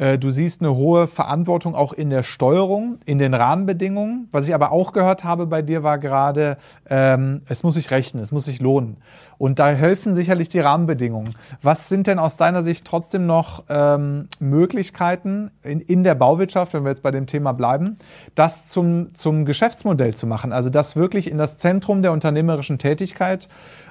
du 0.00 0.30
siehst 0.30 0.62
eine 0.62 0.74
hohe 0.74 1.06
Verantwortung 1.06 1.74
auch 1.74 1.92
in 1.92 2.08
der 2.08 2.22
Steuerung, 2.22 2.98
in 3.04 3.18
den 3.18 3.34
Rahmenbedingungen. 3.34 4.28
Was 4.32 4.48
ich 4.48 4.54
aber 4.54 4.72
auch 4.72 4.92
gehört 4.92 5.24
habe 5.24 5.46
bei 5.46 5.60
dir 5.60 5.82
war 5.82 5.98
gerade, 5.98 6.56
ähm, 6.88 7.42
es 7.46 7.62
muss 7.62 7.74
sich 7.74 7.90
rechnen, 7.90 8.22
es 8.22 8.32
muss 8.32 8.46
sich 8.46 8.60
lohnen. 8.60 8.96
Und 9.36 9.58
da 9.58 9.68
helfen 9.68 10.14
sicherlich 10.14 10.48
die 10.48 10.60
Rahmenbedingungen. 10.60 11.34
Was 11.60 11.88
sind 11.88 12.06
denn 12.06 12.18
aus 12.18 12.38
deiner 12.38 12.62
Sicht 12.62 12.86
trotzdem 12.86 13.26
noch 13.26 13.64
ähm, 13.68 14.28
Möglichkeiten 14.38 15.50
in, 15.62 15.80
in 15.80 16.02
der 16.02 16.14
Bauwirtschaft, 16.14 16.72
wenn 16.72 16.84
wir 16.84 16.90
jetzt 16.90 17.02
bei 17.02 17.10
dem 17.10 17.26
Thema 17.26 17.52
bleiben, 17.52 17.98
das 18.34 18.68
zum, 18.68 19.14
zum 19.14 19.44
Geschäftsmodell 19.44 20.14
zu 20.14 20.26
machen? 20.26 20.52
Also 20.52 20.70
das 20.70 20.96
wirklich 20.96 21.30
in 21.30 21.36
das 21.36 21.58
Zentrum 21.58 22.00
der 22.00 22.12
unternehmerischen 22.12 22.78
Tätigkeit 22.78 23.48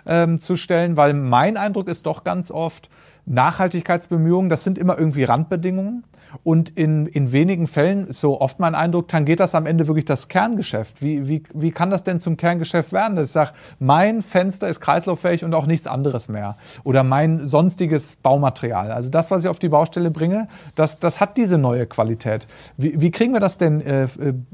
ähm, 0.07 0.39
zu 0.39 0.55
stellen, 0.55 0.97
weil 0.97 1.13
mein 1.13 1.55
Eindruck 1.55 1.87
ist 1.87 2.05
doch 2.05 2.23
ganz 2.23 2.49
oft, 2.49 2.89
Nachhaltigkeitsbemühungen, 3.29 4.49
das 4.49 4.63
sind 4.63 4.77
immer 4.77 4.97
irgendwie 4.97 5.23
Randbedingungen. 5.23 6.03
Und 6.43 6.69
in, 6.77 7.07
in 7.07 7.31
wenigen 7.31 7.65
Fällen, 7.65 8.11
so 8.11 8.39
oft 8.39 8.59
mein 8.59 8.75
Eindruck, 8.75 9.07
tangiert 9.07 9.39
das 9.39 9.55
am 9.55 9.65
Ende 9.65 9.87
wirklich 9.87 10.05
das 10.05 10.27
Kerngeschäft. 10.27 11.01
Wie, 11.01 11.27
wie, 11.27 11.43
wie 11.53 11.71
kann 11.71 11.89
das 11.89 12.03
denn 12.03 12.19
zum 12.19 12.37
Kerngeschäft 12.37 12.93
werden? 12.93 13.15
Dass 13.15 13.29
ich 13.29 13.31
sage, 13.33 13.51
mein 13.79 14.21
Fenster 14.21 14.67
ist 14.67 14.79
kreislauffähig 14.79 15.43
und 15.43 15.55
auch 15.55 15.65
nichts 15.65 15.87
anderes 15.87 16.27
mehr. 16.27 16.57
Oder 16.83 17.03
mein 17.03 17.45
sonstiges 17.45 18.15
Baumaterial. 18.17 18.91
Also 18.91 19.09
das, 19.09 19.31
was 19.31 19.43
ich 19.43 19.49
auf 19.49 19.57
die 19.57 19.69
Baustelle 19.69 20.11
bringe, 20.11 20.47
das, 20.75 20.99
das 20.99 21.19
hat 21.19 21.35
diese 21.37 21.57
neue 21.57 21.87
Qualität. 21.87 22.47
Wie, 22.77 23.01
wie 23.01 23.09
kriegen 23.09 23.33
wir 23.33 23.39
das 23.39 23.57
denn 23.57 23.81
äh, 23.81 24.07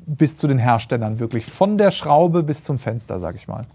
bis 0.05 0.37
zu 0.37 0.47
den 0.47 0.59
Herstellern 0.59 1.19
wirklich? 1.19 1.45
Von 1.45 1.77
der 1.77 1.91
Schraube 1.91 2.43
bis 2.43 2.63
zum 2.63 2.79
Fenster, 2.79 3.19
sage 3.19 3.37
ich 3.37 3.47
mal. 3.49 3.65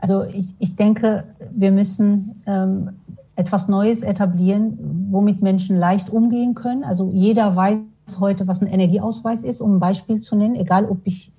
Also 0.00 0.22
ich, 0.22 0.54
ich 0.60 0.76
denke, 0.76 1.24
wir 1.50 1.72
müssen 1.72 2.42
ähm, 2.46 2.90
etwas 3.38 3.68
Neues 3.68 4.02
etablieren, 4.02 5.06
womit 5.12 5.42
Menschen 5.42 5.78
leicht 5.78 6.10
umgehen 6.10 6.56
können. 6.56 6.82
Also 6.82 7.12
jeder 7.14 7.54
weiß 7.54 7.78
heute, 8.18 8.48
was 8.48 8.60
ein 8.60 8.66
Energieausweis 8.66 9.44
ist, 9.44 9.60
um 9.60 9.76
ein 9.76 9.80
Beispiel 9.80 10.20
zu 10.20 10.34
nennen, 10.34 10.56
egal 10.56 10.86
ob 10.86 10.98
ich 11.04 11.30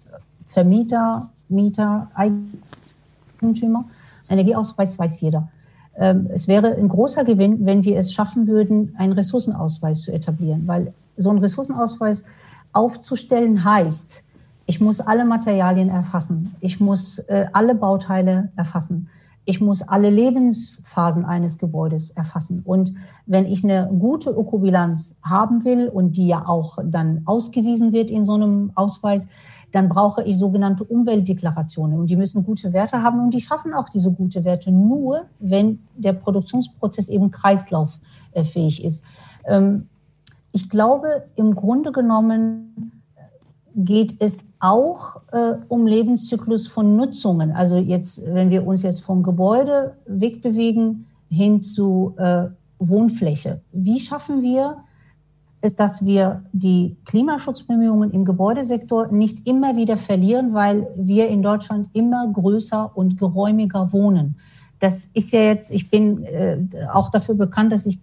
Vermieter, 0.45 1.29
Mieter, 1.49 2.09
Eigentümer. 2.13 3.83
Energieausweis 4.29 4.97
weiß 4.97 5.19
jeder. 5.19 5.49
Ähm, 5.97 6.29
es 6.33 6.47
wäre 6.47 6.73
ein 6.73 6.87
großer 6.87 7.25
Gewinn, 7.25 7.65
wenn 7.65 7.83
wir 7.83 7.97
es 7.97 8.13
schaffen 8.13 8.47
würden, 8.47 8.95
einen 8.97 9.11
Ressourcenausweis 9.11 10.01
zu 10.03 10.13
etablieren, 10.13 10.63
weil 10.67 10.93
so 11.17 11.29
ein 11.31 11.39
Ressourcenausweis 11.39 12.23
aufzustellen 12.71 13.65
heißt, 13.65 14.23
ich 14.67 14.79
muss 14.79 15.01
alle 15.01 15.25
Materialien 15.25 15.89
erfassen, 15.89 16.55
ich 16.61 16.79
muss 16.79 17.19
äh, 17.19 17.47
alle 17.51 17.75
Bauteile 17.75 18.53
erfassen, 18.55 19.09
ich 19.45 19.61
muss 19.61 19.81
alle 19.81 20.09
Lebensphasen 20.09 21.25
eines 21.25 21.57
Gebäudes 21.57 22.11
erfassen. 22.11 22.61
Und 22.63 22.93
wenn 23.25 23.45
ich 23.45 23.63
eine 23.63 23.87
gute 23.87 24.29
Ökobilanz 24.29 25.17
haben 25.23 25.65
will 25.65 25.87
und 25.87 26.17
die 26.17 26.27
ja 26.27 26.47
auch 26.47 26.77
dann 26.83 27.23
ausgewiesen 27.25 27.91
wird 27.91 28.11
in 28.11 28.25
so 28.25 28.35
einem 28.35 28.71
Ausweis, 28.75 29.27
dann 29.71 29.89
brauche 29.89 30.23
ich 30.23 30.37
sogenannte 30.37 30.83
Umweltdeklarationen. 30.83 31.99
Und 31.99 32.09
die 32.09 32.15
müssen 32.15 32.43
gute 32.43 32.73
Werte 32.73 33.01
haben 33.03 33.19
und 33.19 33.33
die 33.33 33.41
schaffen 33.41 33.73
auch 33.73 33.89
diese 33.89 34.11
gute 34.11 34.43
Werte 34.43 34.71
nur, 34.71 35.25
wenn 35.39 35.79
der 35.95 36.13
Produktionsprozess 36.13 37.09
eben 37.09 37.31
kreislauffähig 37.31 38.83
ist. 38.83 39.03
Ähm, 39.45 39.87
ich 40.51 40.69
glaube, 40.69 41.25
im 41.35 41.53
Grunde 41.53 41.91
genommen 41.91 42.98
geht 43.85 44.15
es 44.19 44.53
auch 44.59 45.21
äh, 45.31 45.53
um 45.69 45.87
Lebenszyklus 45.87 46.67
von 46.67 46.97
Nutzungen. 46.97 47.51
Also 47.51 47.77
jetzt, 47.77 48.21
wenn 48.25 48.49
wir 48.49 48.67
uns 48.67 48.83
jetzt 48.83 49.01
vom 49.01 49.23
Gebäude 49.23 49.95
wegbewegen 50.05 51.05
hin 51.29 51.63
zu 51.63 52.13
äh, 52.17 52.45
Wohnfläche. 52.79 53.61
Wie 53.71 53.99
schaffen 53.99 54.41
wir 54.41 54.83
es, 55.61 55.75
dass 55.75 56.05
wir 56.05 56.43
die 56.51 56.97
Klimaschutzbemühungen 57.05 58.11
im 58.11 58.25
Gebäudesektor 58.25 59.07
nicht 59.07 59.47
immer 59.47 59.75
wieder 59.75 59.97
verlieren, 59.97 60.53
weil 60.53 60.87
wir 60.95 61.29
in 61.29 61.41
Deutschland 61.41 61.89
immer 61.93 62.27
größer 62.27 62.91
und 62.95 63.17
geräumiger 63.17 63.93
wohnen? 63.93 64.37
Das 64.79 65.05
ist 65.13 65.31
ja 65.31 65.41
jetzt, 65.41 65.71
ich 65.71 65.89
bin 65.89 66.23
äh, 66.23 66.57
auch 66.91 67.09
dafür 67.09 67.35
bekannt, 67.35 67.71
dass 67.71 67.85
ich 67.85 67.99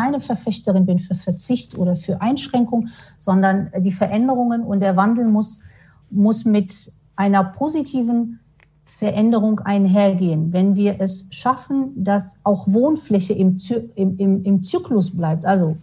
keine 0.00 0.20
Verfechterin 0.20 0.86
bin 0.86 0.98
für 0.98 1.14
Verzicht 1.14 1.76
oder 1.76 1.94
für 1.94 2.20
Einschränkung, 2.20 2.88
sondern 3.18 3.70
die 3.78 3.92
Veränderungen 3.92 4.62
und 4.62 4.80
der 4.80 4.96
Wandel 4.96 5.26
muss, 5.26 5.62
muss 6.10 6.44
mit 6.44 6.92
einer 7.16 7.44
positiven 7.44 8.40
Veränderung 8.86 9.60
einhergehen. 9.60 10.52
Wenn 10.52 10.74
wir 10.74 11.00
es 11.00 11.26
schaffen, 11.30 11.92
dass 11.96 12.40
auch 12.44 12.66
Wohnfläche 12.66 13.34
im, 13.34 13.58
im, 13.94 14.16
im, 14.16 14.44
im 14.44 14.64
Zyklus 14.64 15.16
bleibt, 15.16 15.44
also 15.44 15.76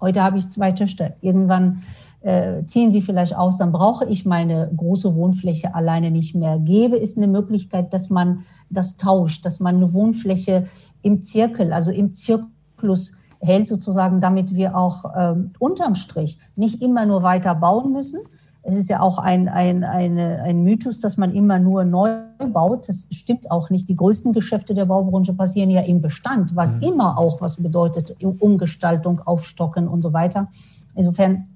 heute 0.00 0.22
habe 0.22 0.38
ich 0.38 0.48
zwei 0.50 0.72
Töchter, 0.72 1.14
irgendwann 1.22 1.82
äh, 2.20 2.62
ziehen 2.66 2.90
sie 2.90 3.00
vielleicht 3.00 3.34
aus, 3.34 3.56
dann 3.56 3.72
brauche 3.72 4.04
ich 4.04 4.26
meine 4.26 4.70
große 4.76 5.14
Wohnfläche 5.14 5.74
alleine 5.74 6.10
nicht 6.10 6.34
mehr. 6.34 6.58
Gäbe 6.58 7.00
es 7.00 7.16
eine 7.16 7.26
Möglichkeit, 7.26 7.94
dass 7.94 8.10
man 8.10 8.44
das 8.68 8.98
tauscht, 8.98 9.46
dass 9.46 9.60
man 9.60 9.76
eine 9.76 9.92
Wohnfläche 9.94 10.66
im 11.02 11.22
Zirkel, 11.22 11.72
also 11.72 11.90
im 11.90 12.12
Zyklus 12.12 13.14
hält 13.40 13.66
sozusagen, 13.66 14.20
damit 14.20 14.54
wir 14.54 14.76
auch 14.76 15.04
ähm, 15.16 15.52
unterm 15.58 15.94
Strich 15.94 16.38
nicht 16.56 16.82
immer 16.82 17.06
nur 17.06 17.22
weiter 17.22 17.54
bauen 17.54 17.92
müssen. 17.92 18.20
Es 18.62 18.74
ist 18.74 18.90
ja 18.90 19.00
auch 19.00 19.16
ein, 19.16 19.48
ein, 19.48 19.84
eine, 19.84 20.42
ein 20.42 20.62
Mythos, 20.62 21.00
dass 21.00 21.16
man 21.16 21.32
immer 21.34 21.58
nur 21.58 21.84
neu 21.84 22.18
baut. 22.52 22.88
Das 22.88 23.06
stimmt 23.10 23.50
auch 23.50 23.70
nicht. 23.70 23.88
Die 23.88 23.96
größten 23.96 24.34
Geschäfte 24.34 24.74
der 24.74 24.84
Baubranche 24.84 25.32
passieren 25.32 25.70
ja 25.70 25.80
im 25.80 26.02
Bestand, 26.02 26.54
was 26.54 26.76
mhm. 26.76 26.82
immer 26.82 27.18
auch 27.18 27.40
was 27.40 27.56
bedeutet, 27.56 28.14
Umgestaltung, 28.22 29.22
Aufstocken 29.24 29.88
und 29.88 30.02
so 30.02 30.12
weiter. 30.12 30.48
Insofern 30.94 31.46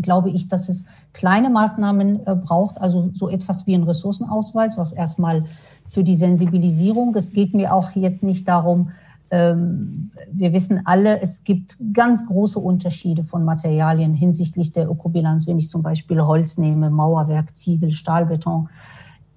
glaube 0.00 0.30
ich, 0.30 0.48
dass 0.48 0.68
es 0.68 0.84
kleine 1.12 1.50
Maßnahmen 1.50 2.26
äh, 2.26 2.36
braucht, 2.36 2.80
also 2.80 3.10
so 3.12 3.28
etwas 3.28 3.66
wie 3.66 3.74
ein 3.74 3.82
Ressourcenausweis, 3.82 4.78
was 4.78 4.92
erstmal 4.92 5.44
für 5.88 6.04
die 6.04 6.14
Sensibilisierung, 6.14 7.14
es 7.16 7.32
geht 7.32 7.52
mir 7.52 7.74
auch 7.74 7.90
jetzt 7.90 8.22
nicht 8.22 8.48
darum, 8.48 8.92
wir 9.32 10.52
wissen 10.52 10.82
alle, 10.84 11.20
es 11.22 11.42
gibt 11.42 11.78
ganz 11.94 12.26
große 12.26 12.58
Unterschiede 12.58 13.24
von 13.24 13.44
Materialien 13.44 14.12
hinsichtlich 14.12 14.72
der 14.72 14.90
Ökobilanz, 14.90 15.46
wenn 15.46 15.56
ich 15.56 15.70
zum 15.70 15.82
Beispiel 15.82 16.20
Holz 16.20 16.58
nehme, 16.58 16.90
Mauerwerk, 16.90 17.56
Ziegel, 17.56 17.92
Stahlbeton. 17.92 18.68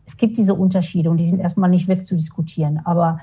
Es 0.05 0.17
gibt 0.17 0.37
diese 0.37 0.53
Unterschiede 0.53 1.09
und 1.09 1.17
die 1.17 1.29
sind 1.29 1.39
erstmal 1.39 1.69
nicht 1.69 1.87
wegzudiskutieren. 1.87 2.81
Aber 2.83 3.19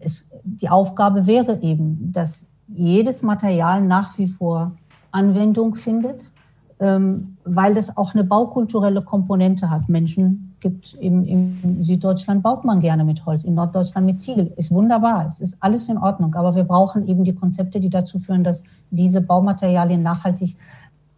es, 0.00 0.30
die 0.42 0.70
Aufgabe 0.70 1.26
wäre 1.26 1.60
eben, 1.62 2.12
dass 2.12 2.48
jedes 2.68 3.22
Material 3.22 3.82
nach 3.82 4.16
wie 4.16 4.26
vor 4.26 4.72
Anwendung 5.10 5.74
findet, 5.74 6.32
ähm, 6.80 7.36
weil 7.44 7.74
das 7.74 7.96
auch 7.96 8.14
eine 8.14 8.24
baukulturelle 8.24 9.02
Komponente 9.02 9.70
hat. 9.70 9.88
Menschen 9.88 10.45
gibt 10.66 10.94
im, 10.94 11.24
im 11.24 11.82
Süddeutschland 11.82 12.42
baut 12.42 12.64
man 12.64 12.80
gerne 12.80 13.04
mit 13.04 13.24
Holz, 13.24 13.44
in 13.44 13.54
Norddeutschland 13.54 14.04
mit 14.04 14.20
Ziegel. 14.20 14.52
Ist 14.56 14.72
wunderbar, 14.72 15.26
es 15.28 15.40
ist 15.40 15.56
alles 15.60 15.88
in 15.88 15.96
Ordnung, 15.96 16.34
aber 16.34 16.56
wir 16.56 16.64
brauchen 16.64 17.06
eben 17.06 17.22
die 17.22 17.34
Konzepte, 17.34 17.78
die 17.78 17.90
dazu 17.90 18.18
führen, 18.18 18.42
dass 18.42 18.64
diese 18.90 19.20
Baumaterialien 19.20 20.02
nachhaltig 20.02 20.56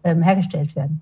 ähm, 0.04 0.22
hergestellt 0.22 0.76
werden. 0.76 1.00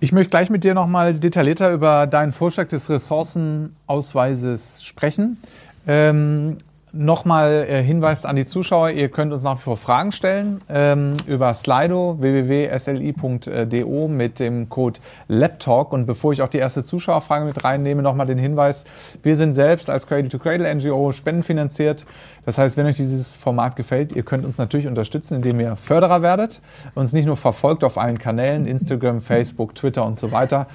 Ich 0.00 0.10
möchte 0.12 0.30
gleich 0.30 0.50
mit 0.50 0.64
dir 0.64 0.74
nochmal 0.74 1.14
detaillierter 1.14 1.72
über 1.72 2.06
deinen 2.06 2.32
Vorschlag 2.32 2.66
des 2.68 2.90
Ressourcenausweises 2.90 4.82
sprechen. 4.82 5.38
Ähm, 5.86 6.56
Nochmal 6.98 7.66
äh, 7.68 7.82
Hinweis 7.82 8.24
an 8.24 8.36
die 8.36 8.46
Zuschauer, 8.46 8.90
ihr 8.90 9.10
könnt 9.10 9.32
uns 9.32 9.42
nach 9.42 9.58
wie 9.58 9.62
vor 9.62 9.76
Fragen 9.76 10.12
stellen 10.12 10.62
ähm, 10.68 11.14
über 11.26 11.52
Slido 11.52 12.16
www.sli.do 12.20 14.08
mit 14.08 14.40
dem 14.40 14.68
Code 14.70 15.00
LabTalk. 15.28 15.92
Und 15.92 16.06
bevor 16.06 16.32
ich 16.32 16.40
auch 16.40 16.48
die 16.48 16.58
erste 16.58 16.84
Zuschauerfrage 16.84 17.44
mit 17.44 17.62
reinnehme, 17.62 18.02
nochmal 18.02 18.26
den 18.26 18.38
Hinweis, 18.38 18.84
wir 19.22 19.36
sind 19.36 19.54
selbst 19.54 19.90
als 19.90 20.06
Cradle 20.06 20.30
to 20.30 20.38
Cradle 20.38 20.74
NGO 20.74 21.12
spendenfinanziert. 21.12 22.06
Das 22.46 22.58
heißt, 22.58 22.76
wenn 22.76 22.86
euch 22.86 22.96
dieses 22.96 23.36
Format 23.36 23.76
gefällt, 23.76 24.14
ihr 24.14 24.22
könnt 24.22 24.44
uns 24.44 24.56
natürlich 24.56 24.86
unterstützen, 24.86 25.34
indem 25.34 25.58
ihr 25.60 25.76
Förderer 25.76 26.22
werdet, 26.22 26.60
uns 26.94 27.12
nicht 27.12 27.26
nur 27.26 27.36
verfolgt 27.36 27.82
auf 27.82 27.98
allen 27.98 28.18
Kanälen, 28.18 28.66
Instagram, 28.66 29.20
Facebook, 29.20 29.74
Twitter 29.74 30.06
und 30.06 30.16
so 30.16 30.30
weiter, 30.30 30.68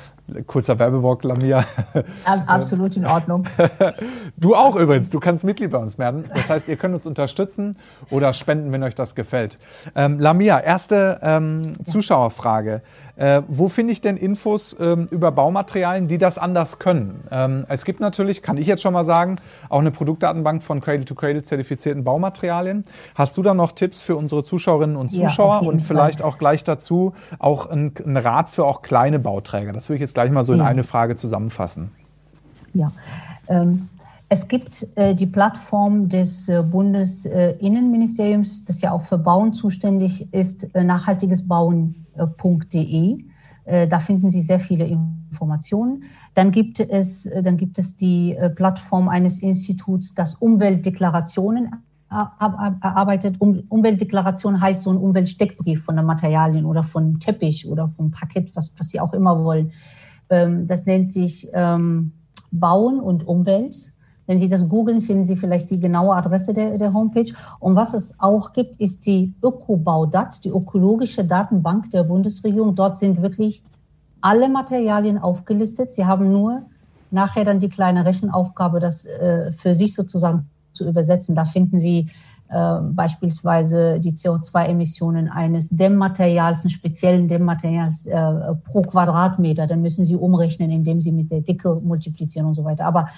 Kurzer 0.47 0.79
Werbeblock, 0.79 1.23
Lamia. 1.23 1.65
Absolut 2.25 2.95
in 2.97 3.05
Ordnung. 3.05 3.45
Du 4.37 4.55
auch 4.55 4.75
übrigens, 4.75 5.09
du 5.09 5.19
kannst 5.19 5.43
Mitglied 5.43 5.71
bei 5.71 5.77
uns 5.77 5.99
werden. 5.99 6.23
Das 6.33 6.49
heißt, 6.49 6.67
ihr 6.67 6.75
könnt 6.75 6.95
uns 6.95 7.05
unterstützen 7.05 7.77
oder 8.09 8.33
spenden, 8.33 8.71
wenn 8.71 8.81
euch 8.83 8.95
das 8.95 9.13
gefällt. 9.13 9.59
Ähm, 9.95 10.19
Lamia, 10.19 10.59
erste 10.59 11.19
ähm, 11.21 11.61
Zuschauerfrage. 11.85 12.81
Äh, 13.21 13.43
wo 13.47 13.69
finde 13.69 13.93
ich 13.93 14.01
denn 14.01 14.17
Infos 14.17 14.75
ähm, 14.79 15.07
über 15.11 15.31
Baumaterialien, 15.31 16.07
die 16.07 16.17
das 16.17 16.39
anders 16.39 16.79
können? 16.79 17.23
Ähm, 17.29 17.67
es 17.69 17.85
gibt 17.85 17.99
natürlich, 17.99 18.41
kann 18.41 18.57
ich 18.57 18.65
jetzt 18.65 18.81
schon 18.81 18.93
mal 18.93 19.05
sagen, 19.05 19.35
auch 19.69 19.79
eine 19.79 19.91
Produktdatenbank 19.91 20.63
von 20.63 20.81
Cradle-to-Cradle 20.81 21.43
zertifizierten 21.43 22.03
Baumaterialien. 22.03 22.83
Hast 23.13 23.37
du 23.37 23.43
da 23.43 23.53
noch 23.53 23.73
Tipps 23.73 24.01
für 24.01 24.15
unsere 24.15 24.43
Zuschauerinnen 24.43 24.95
und 24.95 25.11
Zuschauer 25.11 25.61
ja, 25.61 25.69
und 25.69 25.81
vielleicht 25.81 26.21
Fall. 26.21 26.29
auch 26.29 26.39
gleich 26.39 26.63
dazu 26.63 27.13
auch 27.37 27.69
ein, 27.69 27.93
ein, 28.03 28.17
Rat 28.17 28.49
für 28.49 28.65
auch 28.65 28.81
kleine 28.81 29.19
Bauträger? 29.19 29.71
Das 29.71 29.87
würde 29.87 29.97
ich 29.97 30.01
jetzt 30.01 30.15
gleich 30.15 30.31
mal 30.31 30.43
so 30.43 30.53
in 30.53 30.59
ja. 30.59 30.65
eine 30.65 30.83
Frage 30.83 31.15
zusammenfassen. 31.15 31.91
Ja. 32.73 32.91
Ähm, 33.47 33.87
es 34.33 34.47
gibt 34.47 34.87
äh, 34.95 35.13
die 35.13 35.25
Plattform 35.25 36.07
des 36.07 36.47
äh, 36.47 36.63
Bundesinnenministeriums, 36.63 38.63
das 38.63 38.79
ja 38.79 38.93
auch 38.93 39.01
für 39.01 39.17
Bauen 39.17 39.53
zuständig 39.53 40.33
ist, 40.33 40.73
äh, 40.73 40.85
nachhaltiges 40.85 41.45
Bauen 41.45 42.01
www.ecom.de. 42.15 43.25
Äh, 43.65 43.87
da 43.87 43.99
finden 43.99 44.29
Sie 44.29 44.41
sehr 44.41 44.59
viele 44.59 44.85
Informationen. 44.85 46.03
Dann 46.33 46.51
gibt 46.51 46.79
es, 46.79 47.25
äh, 47.25 47.43
dann 47.43 47.57
gibt 47.57 47.77
es 47.77 47.97
die 47.97 48.35
äh, 48.35 48.49
Plattform 48.49 49.09
eines 49.09 49.39
Instituts, 49.39 50.15
das 50.15 50.35
Umweltdeklarationen 50.35 51.71
erarbeitet. 52.09 53.37
Umweltdeklaration 53.39 54.59
heißt 54.59 54.83
so 54.83 54.91
ein 54.91 54.97
Umweltsteckbrief 54.97 55.83
von 55.83 55.95
den 55.95 56.05
Materialien 56.05 56.65
oder 56.65 56.83
von 56.83 57.19
Teppich 57.19 57.67
oder 57.67 57.87
vom 57.87 58.11
Parkett, 58.11 58.53
was, 58.53 58.73
was 58.77 58.89
Sie 58.89 58.99
auch 58.99 59.13
immer 59.13 59.43
wollen. 59.43 59.71
Ähm, 60.29 60.67
das 60.67 60.85
nennt 60.85 61.11
sich 61.11 61.47
ähm, 61.53 62.11
Bauen 62.51 62.99
und 62.99 63.25
Umwelt. 63.25 63.90
Wenn 64.31 64.39
Sie 64.39 64.47
das 64.47 64.69
googeln, 64.69 65.01
finden 65.01 65.25
Sie 65.25 65.35
vielleicht 65.35 65.69
die 65.71 65.79
genaue 65.81 66.15
Adresse 66.15 66.53
der, 66.53 66.77
der 66.77 66.93
Homepage. 66.93 67.33
Und 67.59 67.75
was 67.75 67.93
es 67.93 68.17
auch 68.17 68.53
gibt, 68.53 68.79
ist 68.79 69.05
die 69.05 69.33
Ökobaudat, 69.43 70.45
die 70.45 70.49
ökologische 70.51 71.25
Datenbank 71.25 71.91
der 71.91 72.05
Bundesregierung. 72.05 72.73
Dort 72.73 72.95
sind 72.95 73.21
wirklich 73.21 73.61
alle 74.21 74.47
Materialien 74.47 75.17
aufgelistet. 75.17 75.93
Sie 75.93 76.05
haben 76.05 76.31
nur 76.31 76.61
nachher 77.11 77.43
dann 77.43 77.59
die 77.59 77.67
kleine 77.67 78.05
Rechenaufgabe, 78.05 78.79
das 78.79 79.03
äh, 79.03 79.51
für 79.51 79.75
sich 79.75 79.93
sozusagen 79.93 80.49
zu 80.71 80.87
übersetzen. 80.87 81.35
Da 81.35 81.43
finden 81.43 81.81
Sie 81.81 82.09
äh, 82.47 82.77
beispielsweise 82.81 83.99
die 83.99 84.13
CO2-Emissionen 84.13 85.27
eines 85.27 85.67
Dämmmaterials, 85.71 86.61
eines 86.61 86.71
speziellen 86.71 87.27
Dämmmaterials 87.27 88.05
äh, 88.05 88.15
pro 88.63 88.81
Quadratmeter. 88.83 89.67
Dann 89.67 89.81
müssen 89.81 90.05
Sie 90.05 90.15
umrechnen, 90.15 90.71
indem 90.71 91.01
Sie 91.01 91.11
mit 91.11 91.29
der 91.29 91.41
Dicke 91.41 91.75
multiplizieren 91.83 92.47
und 92.47 92.53
so 92.53 92.63
weiter. 92.63 92.85
Aber 92.85 93.09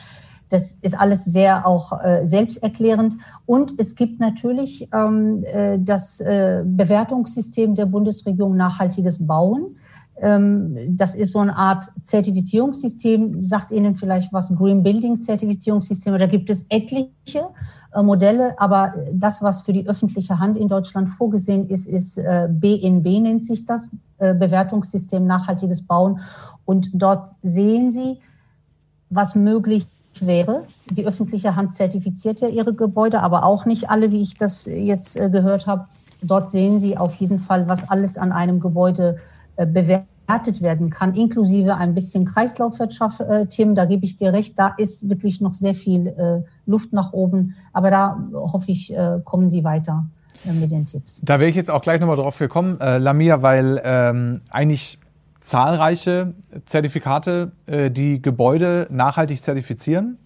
das 0.50 0.74
ist 0.74 1.00
alles 1.00 1.26
sehr 1.26 1.66
auch 1.66 2.04
äh, 2.04 2.26
selbsterklärend. 2.26 3.16
Und 3.46 3.80
es 3.80 3.96
gibt 3.96 4.20
natürlich 4.20 4.88
ähm, 4.94 5.44
äh, 5.46 5.80
das 5.80 6.20
äh, 6.20 6.64
Bewertungssystem 6.66 7.76
der 7.76 7.86
Bundesregierung 7.88 8.56
Nachhaltiges 8.56 9.26
Bauen. 9.26 9.78
Ähm, 10.18 10.78
das 10.96 11.16
ist 11.16 11.32
so 11.32 11.40
eine 11.40 11.56
Art 11.56 11.92
Zertifizierungssystem, 12.04 13.44
sagt 13.44 13.72
Ihnen 13.72 13.96
vielleicht 13.96 14.32
was, 14.32 14.56
Green 14.56 14.84
Building 14.84 15.22
Zertifizierungssysteme. 15.22 16.20
Da 16.20 16.28
gibt 16.28 16.50
es 16.50 16.68
etliche 16.70 17.48
äh, 17.94 18.04
Modelle, 18.04 18.60
aber 18.60 18.94
das, 19.12 19.42
was 19.42 19.64
für 19.64 19.74
die 19.74 19.88
öffentliche 19.88 20.40
Hand 20.40 20.58
in 20.58 20.68
Deutschland 20.68 21.10
vorgesehen 21.10 21.68
ist, 21.68 21.88
ist 21.88 22.18
äh, 22.18 22.48
BNB 22.50 23.22
nennt 23.22 23.46
sich 23.46 23.66
das, 23.66 23.92
äh, 24.20 24.36
Bewertungssystem 24.36 25.26
Nachhaltiges 25.26 25.82
Bauen. 25.82 26.20
Und 26.66 26.92
dort 26.94 27.30
sehen 27.42 27.92
Sie, 27.92 28.20
was 29.10 29.36
möglich 29.36 29.88
wäre. 30.22 30.64
Die 30.90 31.06
öffentliche 31.06 31.56
Hand 31.56 31.74
zertifiziert 31.74 32.40
ja 32.42 32.48
ihre 32.48 32.74
Gebäude, 32.74 33.22
aber 33.22 33.44
auch 33.46 33.66
nicht 33.66 33.90
alle, 33.90 34.12
wie 34.12 34.22
ich 34.22 34.36
das 34.36 34.66
jetzt 34.66 35.18
äh, 35.18 35.30
gehört 35.30 35.68
habe. 35.68 35.88
Dort 36.22 36.50
sehen 36.50 36.80
Sie 36.80 36.98
auf 36.98 37.16
jeden 37.16 37.40
Fall, 37.40 37.68
was 37.68 37.90
alles 37.90 38.18
an 38.18 38.32
einem 38.32 38.60
Gebäude 38.60 39.18
äh, 39.56 39.66
bewertet 39.66 40.62
werden 40.62 40.90
kann, 40.90 41.16
inklusive 41.16 41.76
ein 41.76 41.94
bisschen 41.94 42.26
Kreislaufwirtschaft-Themen. 42.26 43.76
Da 43.76 43.86
gebe 43.86 44.06
ich 44.06 44.16
dir 44.16 44.32
recht, 44.32 44.58
da 44.58 44.74
ist 44.78 45.10
wirklich 45.10 45.42
noch 45.42 45.54
sehr 45.54 45.76
viel 45.76 46.08
äh, 46.08 46.42
Luft 46.66 46.94
nach 46.94 47.12
oben. 47.12 47.56
Aber 47.74 47.92
da 47.92 48.24
hoffe 48.34 48.72
ich, 48.72 48.96
kommen 49.26 49.50
Sie 49.50 49.66
weiter 49.66 50.06
mit 50.46 50.72
den 50.72 50.86
Tipps. 50.86 51.22
Da 51.24 51.40
wäre 51.40 51.50
ich 51.50 51.56
jetzt 51.58 51.70
auch 51.70 51.82
gleich 51.82 52.00
nochmal 52.00 52.16
drauf 52.16 52.38
gekommen, 52.38 52.78
Lamia, 52.80 53.42
weil 53.42 53.82
ähm, 53.84 54.42
eigentlich 54.50 54.98
zahlreiche 55.44 56.34
Zertifikate, 56.66 57.52
äh, 57.68 57.92
die 57.92 58.22
Gebäude 58.22 58.88
nachhaltig 58.90 59.44
zertifizieren. 59.44 60.18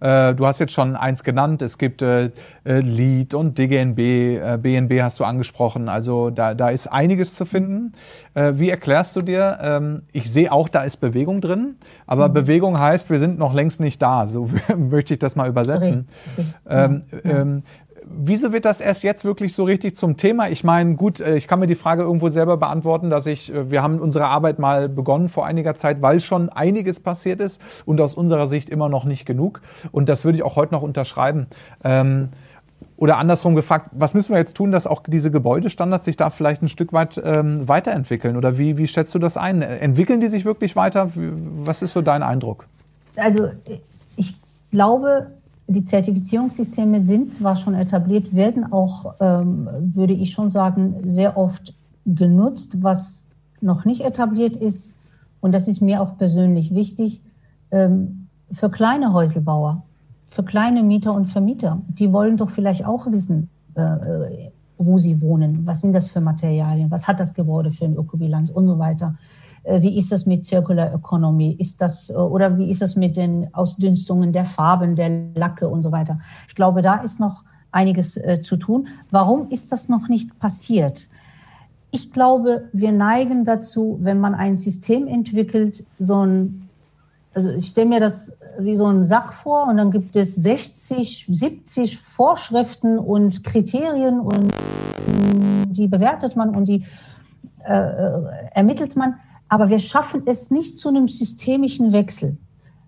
Äh, 0.00 0.34
du 0.34 0.46
hast 0.46 0.58
jetzt 0.58 0.72
schon 0.72 0.96
eins 0.96 1.22
genannt. 1.22 1.62
Es 1.62 1.78
gibt 1.78 2.02
äh, 2.02 2.30
LEED 2.64 3.34
und 3.34 3.56
DGNB, 3.56 4.60
BNB 4.60 5.00
hast 5.00 5.20
du 5.20 5.24
angesprochen. 5.24 5.88
Also 5.88 6.30
da, 6.30 6.54
da 6.54 6.70
ist 6.70 6.88
einiges 6.88 7.34
zu 7.34 7.44
finden. 7.44 7.92
Wie 8.34 8.68
erklärst 8.68 9.14
du 9.14 9.22
dir? 9.22 9.58
Ähm, 9.60 10.02
ich 10.12 10.32
sehe 10.32 10.50
auch, 10.50 10.68
da 10.68 10.82
ist 10.82 10.96
Bewegung 10.96 11.40
drin, 11.40 11.76
aber 12.06 12.28
mhm. 12.28 12.32
Bewegung 12.32 12.78
heißt, 12.78 13.10
wir 13.10 13.20
sind 13.20 13.38
noch 13.38 13.54
längst 13.54 13.80
nicht 13.80 14.02
da. 14.02 14.26
So 14.26 14.48
möchte 14.76 15.14
ich 15.14 15.20
das 15.20 15.36
mal 15.36 15.48
übersetzen. 15.48 16.08
Ähm, 16.68 17.02
ähm, 17.22 17.62
wieso 18.06 18.52
wird 18.52 18.64
das 18.64 18.80
erst 18.80 19.02
jetzt 19.02 19.24
wirklich 19.24 19.54
so 19.54 19.64
richtig 19.64 19.96
zum 19.96 20.16
Thema? 20.16 20.48
Ich 20.48 20.64
meine, 20.64 20.94
gut, 20.96 21.20
äh, 21.20 21.36
ich 21.36 21.48
kann 21.48 21.60
mir 21.60 21.66
die 21.66 21.74
Frage 21.74 22.02
irgendwo 22.02 22.28
selber 22.28 22.56
beantworten, 22.56 23.10
dass 23.10 23.26
ich, 23.26 23.52
äh, 23.52 23.70
wir 23.70 23.82
haben 23.82 23.98
unsere 24.00 24.26
Arbeit 24.26 24.58
mal 24.58 24.88
begonnen 24.88 25.28
vor 25.28 25.46
einiger 25.46 25.74
Zeit, 25.74 26.02
weil 26.02 26.20
schon 26.20 26.48
einiges 26.48 27.00
passiert 27.00 27.40
ist 27.40 27.60
und 27.84 28.00
aus 28.00 28.14
unserer 28.14 28.48
Sicht 28.48 28.68
immer 28.70 28.88
noch 28.88 29.04
nicht 29.04 29.26
genug. 29.26 29.60
Und 29.92 30.08
das 30.08 30.24
würde 30.24 30.36
ich 30.36 30.42
auch 30.42 30.56
heute 30.56 30.74
noch 30.74 30.82
unterschreiben. 30.82 31.46
Ähm, 31.82 32.28
oder 32.96 33.18
andersrum 33.18 33.54
gefragt, 33.54 33.90
was 33.92 34.14
müssen 34.14 34.32
wir 34.32 34.38
jetzt 34.38 34.56
tun, 34.56 34.70
dass 34.70 34.86
auch 34.86 35.02
diese 35.02 35.30
Gebäudestandards 35.30 36.04
sich 36.04 36.16
da 36.16 36.30
vielleicht 36.30 36.62
ein 36.62 36.68
Stück 36.68 36.92
weit 36.92 37.20
ähm, 37.24 37.68
weiterentwickeln? 37.68 38.36
Oder 38.36 38.58
wie, 38.58 38.78
wie 38.78 38.86
schätzt 38.86 39.14
du 39.14 39.18
das 39.18 39.36
ein? 39.36 39.62
Entwickeln 39.62 40.20
die 40.20 40.28
sich 40.28 40.44
wirklich 40.44 40.76
weiter? 40.76 41.10
Was 41.14 41.82
ist 41.82 41.92
so 41.92 42.02
dein 42.02 42.22
Eindruck? 42.22 42.66
Also 43.16 43.48
ich 44.16 44.36
glaube, 44.70 45.28
die 45.66 45.84
Zertifizierungssysteme 45.84 47.00
sind 47.00 47.32
zwar 47.32 47.56
schon 47.56 47.74
etabliert, 47.74 48.34
werden 48.34 48.70
auch, 48.70 49.14
ähm, 49.20 49.68
würde 49.80 50.12
ich 50.12 50.32
schon 50.32 50.50
sagen, 50.50 50.96
sehr 51.06 51.36
oft 51.36 51.74
genutzt. 52.04 52.82
Was 52.82 53.30
noch 53.60 53.84
nicht 53.84 54.02
etabliert 54.02 54.56
ist, 54.56 54.96
und 55.40 55.52
das 55.52 55.68
ist 55.68 55.80
mir 55.80 56.02
auch 56.02 56.18
persönlich 56.18 56.74
wichtig, 56.74 57.22
ähm, 57.70 58.28
für 58.50 58.70
kleine 58.70 59.12
Häuselbauer, 59.12 59.82
für 60.26 60.42
kleine 60.42 60.82
Mieter 60.82 61.14
und 61.14 61.26
Vermieter. 61.26 61.80
Die 61.88 62.12
wollen 62.12 62.36
doch 62.36 62.50
vielleicht 62.50 62.84
auch 62.84 63.10
wissen, 63.10 63.48
äh, 63.74 64.50
wo 64.78 64.98
sie 64.98 65.20
wohnen. 65.20 65.66
Was 65.66 65.80
sind 65.80 65.92
das 65.92 66.10
für 66.10 66.20
Materialien? 66.20 66.90
Was 66.90 67.08
hat 67.08 67.20
das 67.20 67.32
Gebäude 67.32 67.70
für 67.70 67.86
eine 67.86 67.96
Ökobilanz 67.96 68.50
und 68.50 68.66
so 68.66 68.78
weiter. 68.78 69.16
Äh, 69.64 69.82
wie 69.82 69.98
ist 69.98 70.12
das 70.12 70.26
mit 70.26 70.46
Circular 70.46 70.94
Economy? 70.94 71.56
Ist 71.58 71.80
das, 71.80 72.10
äh, 72.10 72.14
oder 72.14 72.56
wie 72.58 72.70
ist 72.70 72.82
das 72.82 72.96
mit 72.96 73.16
den 73.16 73.52
Ausdünstungen 73.52 74.32
der 74.32 74.44
Farben, 74.44 74.94
der 74.94 75.32
Lacke 75.34 75.68
und 75.68 75.82
so 75.82 75.90
weiter? 75.90 76.20
Ich 76.48 76.54
glaube, 76.54 76.82
da 76.82 76.96
ist 76.96 77.18
noch 77.18 77.44
einiges 77.72 78.16
äh, 78.16 78.40
zu 78.42 78.56
tun. 78.56 78.88
Warum 79.10 79.48
ist 79.50 79.72
das 79.72 79.88
noch 79.88 80.08
nicht 80.08 80.38
passiert? 80.38 81.08
Ich 81.90 82.12
glaube, 82.12 82.68
wir 82.72 82.92
neigen 82.92 83.44
dazu, 83.44 83.98
wenn 84.00 84.20
man 84.20 84.34
ein 84.34 84.56
System 84.56 85.06
entwickelt, 85.06 85.84
so 85.98 86.24
ein, 86.24 86.68
also 87.34 87.50
ich 87.50 87.68
stelle 87.68 87.88
mir 87.88 88.00
das 88.00 88.32
wie 88.58 88.76
so 88.76 88.86
einen 88.86 89.02
Sack 89.02 89.32
vor 89.32 89.66
und 89.66 89.76
dann 89.76 89.90
gibt 89.90 90.14
es 90.14 90.36
60, 90.36 91.26
70 91.30 91.98
Vorschriften 91.98 92.98
und 92.98 93.42
Kriterien 93.42 94.20
und 94.20 94.52
die 95.68 95.88
bewertet 95.88 96.36
man 96.36 96.54
und 96.54 96.68
die 96.68 96.84
äh, 97.64 97.90
ermittelt 98.52 98.96
man. 98.96 99.14
Aber 99.54 99.68
wir 99.68 99.78
schaffen 99.78 100.22
es 100.26 100.50
nicht 100.50 100.80
zu 100.80 100.88
einem 100.88 101.06
systemischen 101.06 101.92
Wechsel. 101.92 102.38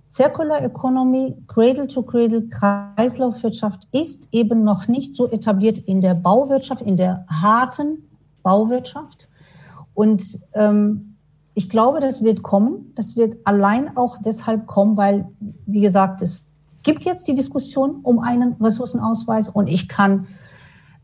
Circular 0.09 0.65
Economy, 0.65 1.37
Cradle 1.47 1.87
to 1.87 2.03
Cradle, 2.03 2.49
Kreislaufwirtschaft 2.49 3.87
ist 3.93 4.27
eben 4.33 4.65
noch 4.65 4.89
nicht 4.89 5.15
so 5.15 5.31
etabliert 5.31 5.79
in 5.79 6.01
der 6.01 6.15
Bauwirtschaft, 6.15 6.83
in 6.83 6.97
der 6.97 7.25
harten 7.29 8.11
Bauwirtschaft. 8.43 9.29
Und 9.95 10.41
ähm, 10.55 11.15
ich 11.55 11.71
glaube, 11.71 12.01
das 12.01 12.25
wird 12.25 12.43
kommen. 12.43 12.91
Das 12.97 13.15
wird 13.15 13.37
allein 13.45 13.97
auch 13.97 14.19
deshalb 14.19 14.67
kommen, 14.67 14.97
weil, 14.97 15.29
wie 15.67 15.83
gesagt, 15.83 16.21
es 16.21 16.49
gibt 16.83 17.05
jetzt 17.05 17.29
die 17.29 17.35
Diskussion 17.35 18.01
um 18.03 18.19
einen 18.19 18.55
Ressourcenausweis 18.55 19.49
und 19.49 19.69
ich 19.69 19.89
kann, 19.89 20.27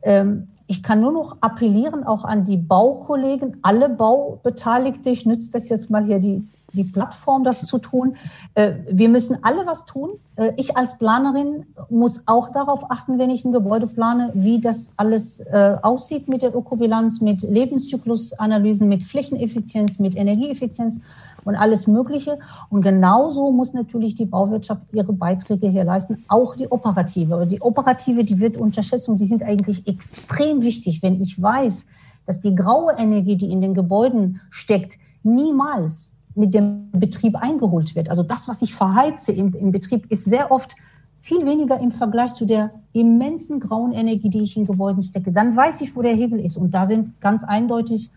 ähm, 0.03 0.49
ich 0.67 0.83
kann 0.83 1.01
nur 1.01 1.13
noch 1.13 1.37
appellieren, 1.41 2.05
auch 2.05 2.25
an 2.25 2.45
die 2.45 2.57
Baukollegen, 2.57 3.59
alle 3.63 3.89
Baubeteiligte. 3.89 5.11
Ich 5.11 5.27
nütze 5.27 5.53
das 5.53 5.69
jetzt 5.69 5.91
mal 5.91 6.05
hier 6.05 6.19
die 6.19 6.47
die 6.73 6.85
Plattform, 6.85 7.45
das 7.45 7.65
zu 7.67 7.79
tun. 7.79 8.17
Äh, 8.55 8.73
wir 8.91 9.09
müssen 9.09 9.39
alle 9.43 9.67
was 9.67 9.85
tun. 9.85 10.11
Äh, 10.37 10.53
ich 10.57 10.77
als 10.77 10.99
Planerin 10.99 11.67
muss 11.91 12.27
auch 12.27 12.51
darauf 12.51 12.91
achten, 12.91 13.19
wenn 13.19 13.31
ich 13.31 13.45
ein 13.45 13.53
Gebäude 13.53 13.87
plane, 13.87 14.31
wie 14.35 14.61
das 14.61 14.95
alles 14.97 15.41
äh, 15.41 15.77
aussieht 15.83 16.29
mit 16.29 16.43
der 16.43 16.55
Ökobilanz, 16.55 17.21
mit 17.21 17.43
Lebenszyklusanalysen, 17.43 18.89
mit 18.89 19.05
Flächeneffizienz, 19.05 19.99
mit 19.99 20.17
Energieeffizienz 20.17 21.01
und 21.45 21.57
alles 21.57 21.87
Mögliche. 21.87 22.39
Und 22.71 22.83
genauso 22.83 23.51
muss 23.51 23.73
natürlich 23.73 24.15
die 24.15 24.27
Bauwirtschaft 24.27 24.83
ihre 24.93 25.13
Beiträge 25.13 25.69
hier 25.69 25.85
leisten, 25.85 26.25
auch 26.29 26.57
die 26.57 26.71
operative. 26.71 27.35
Aber 27.35 27.47
die 27.47 27.61
operative, 27.61 28.25
die 28.25 28.41
wird 28.41 28.57
unterschätzt 28.57 29.09
und 29.09 29.21
die 29.21 29.27
sind 29.27 29.43
eigentlich 29.43 29.87
extrem 29.87 30.63
wichtig. 30.63 31.03
Wenn 31.03 31.21
ich 31.21 31.41
weiß, 31.41 31.87
dass 32.27 32.41
die 32.41 32.55
graue 32.55 32.95
Energie, 32.99 33.37
die 33.37 33.51
in 33.51 33.61
den 33.61 33.75
Gebäuden 33.75 34.41
steckt, 34.51 34.95
niemals 35.23 36.17
mit 36.35 36.55
dem 36.55 36.91
Betrieb 36.93 37.37
eingeholt 37.37 37.95
wird. 37.95 38.09
Also 38.09 38.23
das, 38.23 38.49
was 38.49 38.63
ich 38.63 38.75
verheize 38.75 39.33
im, 39.33 39.55
im 39.55 39.73
Betrieb, 39.73 40.11
ist 40.11 40.25
sehr 40.25 40.51
oft 40.51 40.75
viel 41.21 41.45
weniger 41.47 41.79
im 41.79 41.93
Vergleich 41.93 42.35
zu 42.35 42.47
der 42.47 42.73
immensen 42.93 43.61
grauen 43.61 43.93
Energie, 43.93 44.29
die 44.29 44.43
ich 44.43 44.57
in 44.57 44.67
Gebäuden 44.67 45.05
stecke. 45.05 45.31
Dann 45.31 45.57
weiß 45.57 45.81
ich, 45.83 45.95
wo 45.95 46.03
der 46.03 46.15
Hebel 46.15 46.41
ist. 46.41 46.57
Und 46.57 46.73
da 46.75 46.87
sind 46.87 47.21
ganz 47.21 47.45
eindeutig 47.45 48.11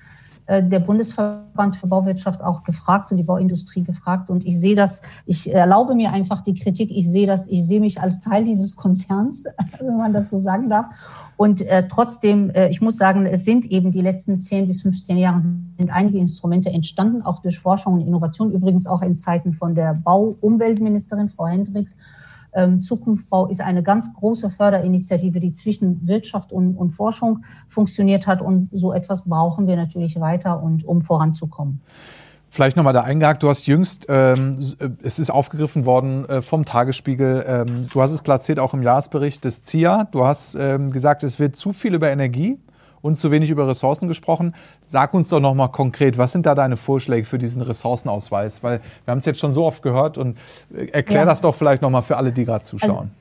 der 0.48 0.80
Bundesverband 0.80 1.76
für 1.76 1.88
Bauwirtschaft 1.88 2.42
auch 2.42 2.64
gefragt 2.64 3.12
und 3.12 3.18
die 3.18 3.24
Bauindustrie 3.24 3.84
gefragt. 3.84 4.30
Und 4.30 4.46
ich 4.46 4.60
sehe 4.60 4.76
das, 4.76 5.02
ich 5.26 5.52
erlaube 5.52 5.96
mir 5.96 6.12
einfach 6.12 6.42
die 6.42 6.54
Kritik, 6.54 6.92
ich 6.92 7.10
sehe 7.10 7.26
das, 7.26 7.48
ich 7.48 7.66
sehe 7.66 7.80
mich 7.80 8.00
als 8.00 8.22
Teil 8.22 8.44
dieses 8.46 8.76
Konzerns, 8.76 9.46
wenn 9.80 9.98
man 9.98 10.14
das 10.14 10.30
so 10.30 10.38
sagen 10.38 10.70
darf. 10.70 10.86
Und 11.38 11.62
äh, 11.62 11.88
trotzdem, 11.88 12.50
äh, 12.52 12.70
ich 12.70 12.82
muss 12.82 12.98
sagen, 12.98 13.26
es 13.26 13.44
sind 13.44 13.66
eben 13.66 13.92
die 13.92 14.02
letzten 14.02 14.40
10 14.40 14.68
bis 14.68 14.84
15 14.84 15.18
Jahre 15.18 15.42
sind 15.42 15.90
einige 15.90 16.18
Instrumente 16.18 16.70
entstanden, 16.70 17.22
auch 17.22 17.42
durch 17.42 17.60
Forschung 17.60 17.96
und 17.96 18.02
Innovation, 18.02 18.52
übrigens 18.52 18.88
auch 18.88 19.02
in 19.02 19.18
Zeiten 19.18 19.54
von 19.54 19.76
der 19.76 19.94
Bau-Umweltministerin 19.94 21.30
Frau 21.30 21.48
Hendricks. 21.48 21.96
Ähm, 22.56 22.82
Zukunftsbau 22.82 23.48
ist 23.48 23.62
eine 23.62 23.84
ganz 23.84 24.14
große 24.14 24.50
Förderinitiative, 24.50 25.40
die 25.40 25.52
zwischen 25.52 26.08
Wirtschaft 26.08 26.52
und, 26.52 26.76
und 26.76 26.92
Forschung 26.92 27.44
funktioniert 27.68 28.26
hat. 28.28 28.42
Und 28.42 28.70
so 28.72 28.94
etwas 28.94 29.26
brauchen 29.26 29.68
wir 29.68 29.76
natürlich 29.76 30.20
weiter, 30.20 30.64
und, 30.64 30.86
um 30.86 31.02
voranzukommen. 31.02 31.82
Vielleicht 32.50 32.78
nochmal 32.78 32.94
da 32.94 33.02
eingehakt, 33.02 33.44
du 33.44 33.50
hast 33.50 33.68
jüngst, 33.68 34.06
ähm, 34.08 34.58
äh, 34.80 34.88
es 35.04 35.20
ist 35.20 35.30
aufgegriffen 35.30 35.84
worden 35.84 36.24
äh, 36.30 36.42
vom 36.42 36.64
Tagesspiegel, 36.64 37.44
ähm, 37.46 37.88
du 37.92 38.02
hast 38.02 38.12
es 38.12 38.22
platziert 38.22 38.60
auch 38.60 38.74
im 38.74 38.82
Jahresbericht 38.82 39.44
des 39.44 39.64
CIA, 39.64 40.06
du 40.06 40.26
hast 40.26 40.56
ähm, 40.58 40.90
gesagt, 40.92 41.24
es 41.24 41.38
wird 41.38 41.58
zu 41.58 41.74
viel 41.74 41.94
über 41.94 42.10
Energie 42.10 42.58
und 43.06 43.20
zu 43.20 43.30
wenig 43.30 43.52
über 43.52 43.68
Ressourcen 43.68 44.08
gesprochen. 44.08 44.56
Sag 44.90 45.14
uns 45.14 45.30
doch 45.30 45.40
nochmal 45.40 45.70
konkret, 45.70 46.18
was 46.18 46.32
sind 46.32 46.48
da 46.48 46.56
deine 46.56 46.76
Vorschläge 46.76 47.28
für 47.28 47.38
diesen 47.38 47.62
Ressourcenausweis? 47.62 48.64
Weil 48.64 48.82
wir 49.06 49.12
haben 49.12 49.20
es 49.20 49.26
jetzt 49.26 49.40
schon 49.40 49.54
so 49.54 49.64
oft 49.64 49.84
gehört 49.84 50.18
und 50.18 50.38
äh, 50.76 50.88
erklär 50.88 51.20
ja. 51.20 51.26
das 51.26 51.40
doch 51.40 51.54
vielleicht 51.54 51.84
nochmal 51.84 52.02
für 52.02 52.18
alle, 52.18 52.32
die 52.32 52.46
gerade 52.46 52.66
zuschauen. 52.66 53.12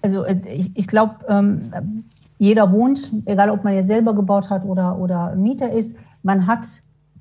Also, 0.00 0.22
also 0.22 0.40
ich, 0.46 0.70
ich 0.74 0.86
glaube, 0.86 1.16
ähm, 1.28 2.04
jeder 2.38 2.72
wohnt, 2.72 3.12
egal 3.26 3.50
ob 3.50 3.62
man 3.62 3.74
jetzt 3.74 3.88
selber 3.88 4.14
gebaut 4.14 4.48
hat 4.48 4.64
oder, 4.64 4.98
oder 4.98 5.36
Mieter 5.36 5.70
ist, 5.70 5.98
man 6.22 6.46
hat 6.46 6.66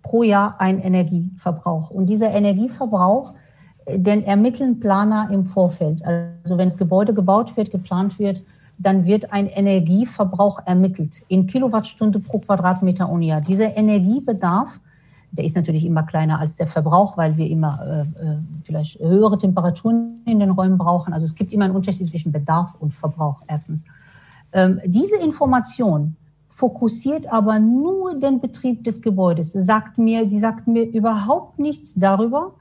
pro 0.02 0.24
Jahr 0.24 0.56
ein 0.60 0.80
Energieverbrauch. 0.80 1.90
Und 1.92 2.06
dieser 2.06 2.32
Energieverbrauch, 2.32 3.34
äh, 3.84 4.00
den 4.00 4.24
ermitteln 4.24 4.80
Planer 4.80 5.28
im 5.34 5.46
Vorfeld. 5.46 6.02
Also 6.06 6.58
wenn 6.58 6.70
das 6.70 6.78
Gebäude 6.78 7.14
gebaut 7.14 7.58
wird, 7.58 7.72
geplant 7.72 8.20
wird, 8.20 8.46
dann 8.80 9.06
wird 9.06 9.32
ein 9.34 9.48
Energieverbrauch 9.48 10.66
ermittelt 10.66 11.22
in 11.28 11.46
Kilowattstunde 11.46 12.20
pro 12.20 12.40
Quadratmeter 12.40 13.10
und 13.10 13.22
Jahr. 13.22 13.42
Dieser 13.42 13.76
Energiebedarf, 13.76 14.80
der 15.32 15.44
ist 15.44 15.56
natürlich 15.58 15.86
immer 15.86 16.04
kleiner 16.04 16.40
als 16.40 16.56
der 16.56 16.66
Verbrauch, 16.66 17.18
weil 17.18 17.36
wir 17.38 17.48
immer 17.48 17.80
äh, 17.86 18.02
äh, 18.02 18.38
vielleicht 18.64 19.00
höhere 19.00 19.38
Temperaturen 19.38 20.22
in 20.26 20.40
den 20.40 20.52
Räumen 20.52 20.78
brauchen. 20.78 21.14
Also 21.14 21.26
es 21.26 21.36
gibt 21.36 21.52
immer 21.52 21.66
einen 21.66 21.76
Unterschied 21.76 22.08
zwischen 22.10 22.32
Bedarf 22.32 22.76
und 22.80 22.94
Verbrauch 22.94 23.42
erstens. 23.48 23.86
Ähm, 24.54 24.80
diese 24.86 25.18
Information 25.18 26.16
fokussiert 26.50 27.32
aber 27.32 27.60
nur 27.60 28.18
den 28.18 28.40
Betrieb 28.40 28.84
des 28.86 29.02
Gebäudes. 29.02 29.52
Sagt 29.52 29.98
mir, 29.98 30.28
sie 30.28 30.40
sagt 30.40 30.68
mir 30.68 30.84
überhaupt 30.84 31.60
nichts 31.60 31.96
darüber, 31.96 32.54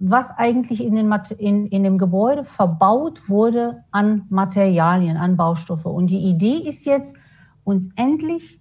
was 0.00 0.36
eigentlich 0.36 0.82
in, 0.82 0.96
den, 0.96 1.12
in, 1.38 1.66
in 1.66 1.84
dem 1.84 1.98
Gebäude 1.98 2.44
verbaut 2.44 3.28
wurde 3.28 3.84
an 3.90 4.26
Materialien, 4.30 5.16
an 5.16 5.36
Baustoffe. 5.36 5.84
Und 5.86 6.08
die 6.08 6.18
Idee 6.18 6.56
ist 6.68 6.86
jetzt, 6.86 7.14
uns 7.64 7.90
endlich 7.96 8.60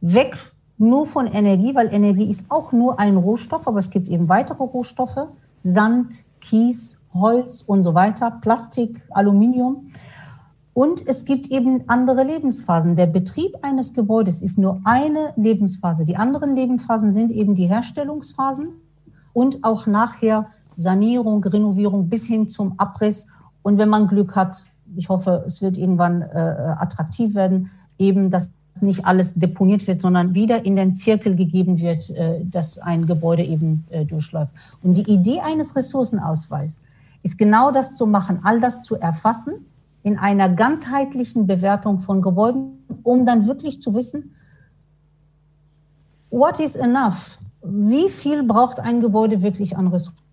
weg 0.00 0.36
nur 0.76 1.06
von 1.06 1.26
Energie, 1.26 1.74
weil 1.74 1.94
Energie 1.94 2.28
ist 2.28 2.50
auch 2.50 2.72
nur 2.72 2.98
ein 2.98 3.16
Rohstoff, 3.16 3.68
aber 3.68 3.78
es 3.78 3.90
gibt 3.90 4.08
eben 4.08 4.28
weitere 4.28 4.62
Rohstoffe, 4.62 5.28
Sand, 5.62 6.24
Kies, 6.40 7.00
Holz 7.14 7.62
und 7.62 7.82
so 7.82 7.94
weiter, 7.94 8.38
Plastik, 8.40 9.00
Aluminium 9.10 9.88
und 10.72 11.06
es 11.06 11.24
gibt 11.24 11.48
eben 11.48 11.88
andere 11.88 12.24
Lebensphasen. 12.24 12.96
Der 12.96 13.06
Betrieb 13.06 13.56
eines 13.62 13.92
Gebäudes 13.92 14.40
ist 14.40 14.58
nur 14.58 14.80
eine 14.84 15.32
Lebensphase. 15.36 16.04
Die 16.04 16.16
anderen 16.16 16.56
Lebensphasen 16.56 17.12
sind 17.12 17.30
eben 17.30 17.54
die 17.54 17.66
Herstellungsphasen 17.66 18.68
und 19.32 19.64
auch 19.64 19.86
nachher 19.86 20.46
Sanierung, 20.80 21.44
Renovierung 21.44 22.08
bis 22.08 22.26
hin 22.26 22.50
zum 22.50 22.78
Abriss. 22.78 23.26
Und 23.62 23.78
wenn 23.78 23.88
man 23.88 24.08
Glück 24.08 24.34
hat, 24.34 24.66
ich 24.96 25.08
hoffe, 25.08 25.44
es 25.46 25.60
wird 25.60 25.76
irgendwann 25.76 26.22
äh, 26.22 26.26
attraktiv 26.78 27.34
werden, 27.34 27.70
eben, 27.98 28.30
dass 28.30 28.50
nicht 28.80 29.04
alles 29.04 29.34
deponiert 29.34 29.86
wird, 29.86 30.00
sondern 30.00 30.34
wieder 30.34 30.64
in 30.64 30.74
den 30.74 30.94
Zirkel 30.94 31.36
gegeben 31.36 31.80
wird, 31.80 32.08
äh, 32.10 32.44
dass 32.44 32.78
ein 32.78 33.06
Gebäude 33.06 33.44
eben 33.44 33.84
äh, 33.90 34.06
durchläuft. 34.06 34.52
Und 34.82 34.96
die 34.96 35.12
Idee 35.12 35.40
eines 35.40 35.76
Ressourcenausweises 35.76 36.80
ist 37.22 37.36
genau 37.36 37.70
das 37.70 37.94
zu 37.94 38.06
machen, 38.06 38.40
all 38.42 38.60
das 38.60 38.82
zu 38.82 38.96
erfassen 38.96 39.66
in 40.02 40.18
einer 40.18 40.48
ganzheitlichen 40.48 41.46
Bewertung 41.46 42.00
von 42.00 42.22
Gebäuden, 42.22 42.78
um 43.02 43.26
dann 43.26 43.46
wirklich 43.46 43.82
zu 43.82 43.92
wissen, 43.92 44.34
what 46.30 46.58
is 46.58 46.74
enough? 46.76 47.38
Wie 47.62 48.08
viel 48.08 48.42
braucht 48.42 48.80
ein 48.80 49.02
Gebäude 49.02 49.42
wirklich 49.42 49.76
an 49.76 49.88
Ressourcen? 49.88 50.29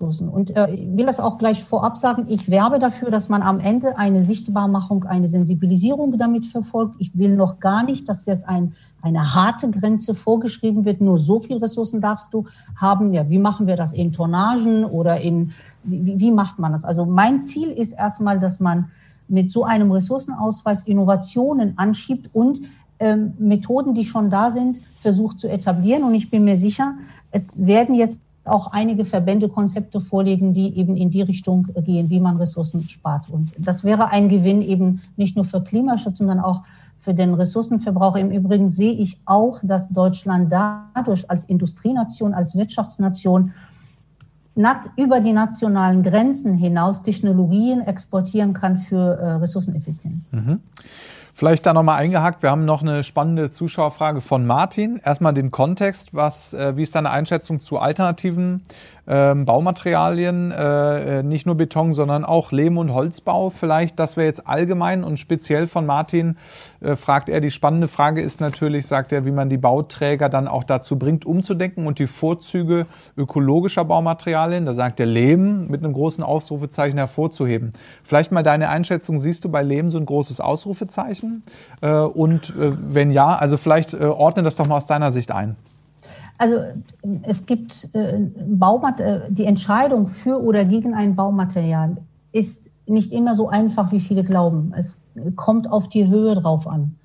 Und 0.00 0.56
äh, 0.56 0.72
ich 0.72 0.96
will 0.96 1.04
das 1.04 1.20
auch 1.20 1.36
gleich 1.36 1.62
vorab 1.62 1.98
sagen, 1.98 2.24
ich 2.28 2.50
werbe 2.50 2.78
dafür, 2.78 3.10
dass 3.10 3.28
man 3.28 3.42
am 3.42 3.60
Ende 3.60 3.98
eine 3.98 4.22
Sichtbarmachung, 4.22 5.04
eine 5.04 5.28
Sensibilisierung 5.28 6.16
damit 6.16 6.46
verfolgt. 6.46 6.94
Ich 6.98 7.16
will 7.18 7.36
noch 7.36 7.60
gar 7.60 7.84
nicht, 7.84 8.08
dass 8.08 8.24
jetzt 8.24 8.48
ein, 8.48 8.72
eine 9.02 9.34
harte 9.34 9.70
Grenze 9.70 10.14
vorgeschrieben 10.14 10.86
wird, 10.86 11.02
nur 11.02 11.18
so 11.18 11.38
viel 11.38 11.58
Ressourcen 11.58 12.00
darfst 12.00 12.32
du 12.32 12.46
haben. 12.76 13.12
Ja, 13.12 13.28
wie 13.28 13.38
machen 13.38 13.66
wir 13.66 13.76
das 13.76 13.92
in 13.92 14.12
Tonnagen 14.12 14.84
oder 14.86 15.20
in 15.20 15.52
wie, 15.84 16.18
wie 16.18 16.32
macht 16.32 16.58
man 16.58 16.72
das? 16.72 16.84
Also 16.84 17.04
mein 17.04 17.42
Ziel 17.42 17.70
ist 17.70 17.92
erstmal, 17.92 18.40
dass 18.40 18.58
man 18.58 18.90
mit 19.28 19.50
so 19.50 19.64
einem 19.64 19.92
Ressourcenausweis 19.92 20.82
Innovationen 20.82 21.76
anschiebt 21.76 22.30
und 22.32 22.62
ähm, 22.98 23.34
Methoden, 23.38 23.94
die 23.94 24.04
schon 24.04 24.30
da 24.30 24.50
sind, 24.50 24.80
versucht 24.98 25.40
zu 25.40 25.48
etablieren. 25.48 26.04
Und 26.04 26.14
ich 26.14 26.30
bin 26.30 26.44
mir 26.44 26.56
sicher, 26.56 26.94
es 27.30 27.66
werden 27.66 27.94
jetzt 27.94 28.18
auch 28.44 28.72
einige 28.72 29.04
Verbände 29.04 29.48
Konzepte 29.48 30.00
vorlegen, 30.00 30.52
die 30.52 30.76
eben 30.76 30.96
in 30.96 31.10
die 31.10 31.22
Richtung 31.22 31.68
gehen, 31.84 32.10
wie 32.10 32.20
man 32.20 32.36
Ressourcen 32.38 32.88
spart. 32.88 33.28
Und 33.28 33.52
das 33.58 33.84
wäre 33.84 34.08
ein 34.08 34.28
Gewinn 34.28 34.62
eben 34.62 35.02
nicht 35.16 35.36
nur 35.36 35.44
für 35.44 35.62
Klimaschutz, 35.62 36.18
sondern 36.18 36.40
auch 36.40 36.62
für 36.96 37.14
den 37.14 37.34
Ressourcenverbrauch. 37.34 38.16
Im 38.16 38.30
Übrigen 38.30 38.70
sehe 38.70 38.92
ich 38.92 39.20
auch, 39.24 39.60
dass 39.62 39.88
Deutschland 39.90 40.52
dadurch 40.52 41.30
als 41.30 41.44
Industrienation, 41.44 42.34
als 42.34 42.54
Wirtschaftsnation 42.54 43.52
über 44.96 45.20
die 45.20 45.32
nationalen 45.32 46.02
Grenzen 46.02 46.54
hinaus 46.54 47.02
Technologien 47.02 47.80
exportieren 47.80 48.52
kann 48.52 48.76
für 48.76 49.18
äh, 49.18 49.30
Ressourceneffizienz. 49.32 50.32
Mhm. 50.32 50.60
Vielleicht 51.40 51.64
da 51.64 51.72
nochmal 51.72 51.98
eingehakt, 51.98 52.42
wir 52.42 52.50
haben 52.50 52.66
noch 52.66 52.82
eine 52.82 53.02
spannende 53.02 53.50
Zuschauerfrage 53.50 54.20
von 54.20 54.46
Martin. 54.46 55.00
Erstmal 55.02 55.32
den 55.32 55.50
Kontext, 55.50 56.12
was, 56.12 56.52
äh, 56.52 56.76
wie 56.76 56.82
ist 56.82 56.94
deine 56.94 57.08
Einschätzung 57.08 57.60
zu 57.60 57.78
alternativen 57.78 58.62
ähm, 59.10 59.44
Baumaterialien, 59.44 60.52
äh, 60.52 61.18
äh, 61.18 61.22
nicht 61.24 61.44
nur 61.44 61.56
Beton, 61.56 61.94
sondern 61.94 62.24
auch 62.24 62.52
Lehm- 62.52 62.78
und 62.78 62.94
Holzbau 62.94 63.50
vielleicht. 63.50 63.98
Das 63.98 64.16
wäre 64.16 64.28
jetzt 64.28 64.46
allgemein 64.46 65.02
und 65.02 65.18
speziell 65.18 65.66
von 65.66 65.84
Martin 65.84 66.36
äh, 66.80 66.94
fragt 66.94 67.28
er. 67.28 67.40
Die 67.40 67.50
spannende 67.50 67.88
Frage 67.88 68.22
ist 68.22 68.40
natürlich, 68.40 68.86
sagt 68.86 69.10
er, 69.10 69.24
wie 69.24 69.32
man 69.32 69.48
die 69.48 69.56
Bauträger 69.56 70.28
dann 70.28 70.46
auch 70.46 70.62
dazu 70.62 70.96
bringt, 70.96 71.26
umzudenken 71.26 71.88
und 71.88 71.98
die 71.98 72.06
Vorzüge 72.06 72.86
ökologischer 73.16 73.84
Baumaterialien, 73.84 74.64
da 74.64 74.74
sagt 74.74 75.00
er 75.00 75.06
Lehm 75.06 75.66
mit 75.66 75.82
einem 75.82 75.92
großen 75.92 76.22
Ausrufezeichen 76.22 76.96
hervorzuheben. 76.96 77.72
Vielleicht 78.04 78.30
mal 78.30 78.44
deine 78.44 78.68
Einschätzung, 78.68 79.18
siehst 79.18 79.44
du 79.44 79.48
bei 79.48 79.64
Lehm 79.64 79.90
so 79.90 79.98
ein 79.98 80.06
großes 80.06 80.38
Ausrufezeichen? 80.38 81.42
Äh, 81.80 81.90
und 81.90 82.50
äh, 82.50 82.76
wenn 82.80 83.10
ja, 83.10 83.34
also 83.34 83.56
vielleicht 83.56 83.92
äh, 83.92 84.04
ordne 84.04 84.44
das 84.44 84.54
doch 84.54 84.68
mal 84.68 84.76
aus 84.76 84.86
deiner 84.86 85.10
Sicht 85.10 85.32
ein. 85.32 85.56
Also 86.40 86.56
es 87.24 87.44
gibt 87.44 87.94
äh, 87.94 88.16
äh, 88.16 89.20
die 89.28 89.44
Entscheidung 89.44 90.08
für 90.08 90.42
oder 90.42 90.64
gegen 90.64 90.94
ein 90.94 91.14
Baumaterial 91.14 91.98
ist 92.32 92.70
nicht 92.86 93.12
immer 93.12 93.34
so 93.34 93.50
einfach, 93.50 93.92
wie 93.92 94.00
viele 94.00 94.24
glauben. 94.24 94.72
Es 94.74 95.02
kommt 95.36 95.70
auf 95.70 95.90
die 95.90 96.08
Höhe 96.08 96.34
drauf 96.34 96.66
an. 96.66 96.96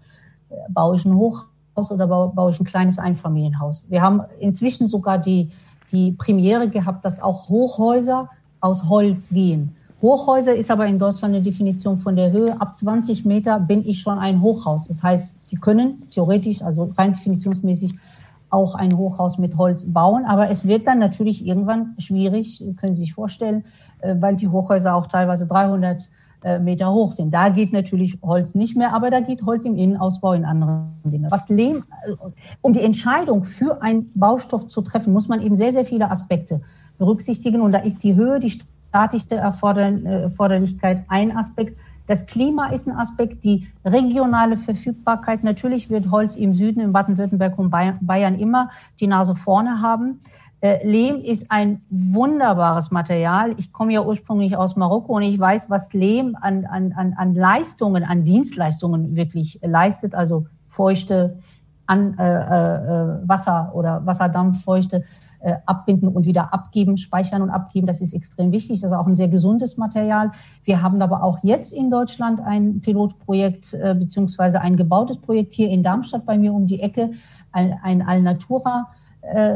Baue 0.69 0.95
ich 0.95 1.03
ein 1.03 1.15
Hochhaus 1.15 1.91
oder 1.91 2.07
baue, 2.07 2.29
baue 2.33 2.51
ich 2.51 2.61
ein 2.61 2.65
kleines 2.65 2.97
Einfamilienhaus? 2.97 3.85
Wir 3.89 4.01
haben 4.01 4.21
inzwischen 4.39 4.87
sogar 4.87 5.17
die, 5.17 5.49
die 5.91 6.13
Premiere 6.13 6.69
gehabt, 6.69 7.03
dass 7.03 7.21
auch 7.21 7.49
Hochhäuser 7.49 8.29
aus 8.61 8.87
Holz 8.87 9.31
gehen. 9.31 9.75
Hochhäuser 10.01 10.55
ist 10.55 10.71
aber 10.71 10.85
in 10.87 10.97
Deutschland 10.97 11.35
eine 11.35 11.43
Definition 11.43 11.99
von 11.99 12.15
der 12.15 12.31
Höhe. 12.31 12.55
Ab 12.61 12.77
20 12.77 13.25
Meter 13.25 13.59
bin 13.59 13.85
ich 13.85 13.99
schon 13.99 14.17
ein 14.17 14.39
Hochhaus. 14.41 14.87
Das 14.87 15.03
heißt, 15.03 15.43
Sie 15.43 15.57
können 15.57 16.03
theoretisch, 16.09 16.61
also 16.61 16.93
rein 16.97 17.11
definitionsmäßig, 17.11 17.95
auch 18.55 18.73
ein 18.73 18.97
Hochhaus 18.97 19.37
mit 19.37 19.57
Holz 19.57 19.85
bauen. 19.91 20.25
Aber 20.25 20.49
es 20.49 20.65
wird 20.67 20.87
dann 20.87 20.99
natürlich 20.99 21.45
irgendwann 21.45 21.95
schwierig, 21.97 22.63
können 22.77 22.93
Sie 22.93 23.01
sich 23.01 23.13
vorstellen, 23.13 23.65
äh, 23.99 24.15
weil 24.19 24.35
die 24.35 24.47
Hochhäuser 24.47 24.95
auch 24.95 25.07
teilweise 25.07 25.45
300 25.45 26.09
äh, 26.43 26.59
Meter 26.59 26.93
hoch 26.93 27.11
sind. 27.11 27.33
Da 27.33 27.49
geht 27.49 27.73
natürlich 27.73 28.19
Holz 28.21 28.55
nicht 28.55 28.77
mehr, 28.77 28.93
aber 28.93 29.09
da 29.09 29.19
geht 29.19 29.45
Holz 29.45 29.65
im 29.65 29.75
Innenausbau 29.75 30.33
in 30.33 30.45
anderen 30.45 30.91
Dingen. 31.03 31.29
Was 31.29 31.49
Lehm, 31.49 31.83
äh, 32.07 32.11
um 32.61 32.71
die 32.71 32.81
Entscheidung 32.81 33.43
für 33.43 33.81
einen 33.81 34.11
Baustoff 34.13 34.67
zu 34.67 34.81
treffen, 34.81 35.11
muss 35.11 35.27
man 35.27 35.41
eben 35.41 35.55
sehr, 35.55 35.73
sehr 35.73 35.85
viele 35.85 36.09
Aspekte 36.09 36.61
berücksichtigen. 36.97 37.61
Und 37.61 37.71
da 37.71 37.79
ist 37.79 38.03
die 38.03 38.15
Höhe, 38.15 38.39
die 38.39 38.61
statische 38.89 39.35
Erforderlichkeit 39.35 41.03
ein 41.09 41.35
Aspekt. 41.35 41.77
Das 42.07 42.25
Klima 42.27 42.67
ist 42.67 42.87
ein 42.87 42.95
Aspekt, 42.95 43.43
die 43.43 43.67
regionale 43.83 44.57
Verfügbarkeit. 44.57 45.43
Natürlich 45.43 45.89
wird 45.89 46.11
Holz 46.11 46.35
im 46.35 46.53
Süden, 46.53 46.79
in 46.79 46.93
Baden-Württemberg 46.93 47.57
und 47.57 47.69
Bayern 47.69 48.39
immer 48.39 48.69
die 48.99 49.07
Nase 49.07 49.35
vorne 49.35 49.81
haben. 49.81 50.21
Äh, 50.61 50.87
Lehm 50.87 51.21
ist 51.21 51.51
ein 51.51 51.81
wunderbares 51.89 52.91
Material. 52.91 53.53
Ich 53.57 53.73
komme 53.73 53.93
ja 53.93 54.01
ursprünglich 54.01 54.55
aus 54.55 54.75
Marokko 54.75 55.15
und 55.15 55.23
ich 55.23 55.39
weiß, 55.39 55.69
was 55.69 55.93
Lehm 55.93 56.37
an, 56.39 56.65
an, 56.65 57.13
an 57.17 57.35
Leistungen, 57.35 58.03
an 58.03 58.23
Dienstleistungen 58.23 59.15
wirklich 59.15 59.59
leistet. 59.63 60.15
Also 60.15 60.47
feuchte 60.67 61.39
an, 61.87 62.17
äh, 62.17 62.23
äh, 62.23 63.27
Wasser 63.27 63.71
oder 63.75 64.05
Wasserdampffeuchte 64.05 65.03
äh, 65.45 65.57
abbinden 65.65 66.07
und 66.07 66.25
wieder 66.25 66.53
abgeben, 66.53 66.97
speichern 66.97 67.41
und 67.41 67.51
abgeben. 67.51 67.85
Das 67.85 68.01
ist 68.01 68.13
extrem 68.13 68.51
wichtig. 68.51 68.81
Das 68.81 68.91
ist 68.91 68.97
auch 68.97 69.05
ein 69.05 69.13
sehr 69.13 69.27
gesundes 69.27 69.77
Material. 69.77 70.31
Wir 70.63 70.81
haben 70.81 71.01
aber 71.01 71.21
auch 71.21 71.37
jetzt 71.43 71.71
in 71.71 71.91
Deutschland 71.91 72.41
ein 72.41 72.81
Pilotprojekt 72.81 73.73
äh, 73.75 73.93
beziehungsweise 73.93 74.61
ein 74.61 74.75
gebautes 74.75 75.17
Projekt 75.17 75.53
hier 75.53 75.69
in 75.69 75.83
Darmstadt 75.83 76.25
bei 76.25 76.37
mir 76.37 76.51
um 76.51 76.65
die 76.65 76.81
Ecke, 76.81 77.11
ein, 77.51 77.77
ein 77.83 78.01
Alnatura. 78.01 78.87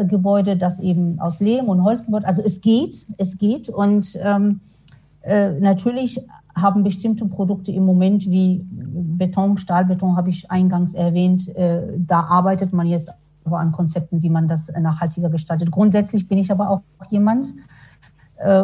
Gebäude, 0.08 0.58
das 0.58 0.80
eben 0.80 1.20
aus 1.20 1.40
Lehm 1.40 1.70
und 1.70 1.84
Holz 1.84 2.04
gebaut. 2.04 2.26
Also 2.26 2.42
es 2.42 2.60
geht, 2.60 3.06
es 3.20 3.38
geht 3.38 3.70
und 3.70 4.18
ähm, 4.20 4.62
äh, 5.22 5.52
natürlich 5.60 6.26
haben 6.56 6.84
bestimmte 6.84 7.26
Produkte 7.26 7.72
im 7.72 7.86
Moment 7.86 8.30
wie 8.30 8.66
Beton, 8.70 9.58
Stahlbeton 9.58 10.16
habe 10.16 10.30
ich 10.30 10.50
eingangs 10.50 10.94
erwähnt. 10.94 11.48
Äh, 11.56 11.82
da 11.98 12.22
arbeitet 12.22 12.74
man 12.74 12.88
jetzt 12.88 13.12
an 13.46 13.72
Konzepten, 13.72 14.22
wie 14.22 14.30
man 14.30 14.48
das 14.48 14.72
nachhaltiger 14.80 15.30
gestaltet. 15.30 15.72
Grundsätzlich 15.72 16.28
bin 16.28 16.38
ich 16.38 16.52
aber 16.52 16.70
auch 16.70 16.82
jemand, 17.10 17.48
äh, 18.38 18.64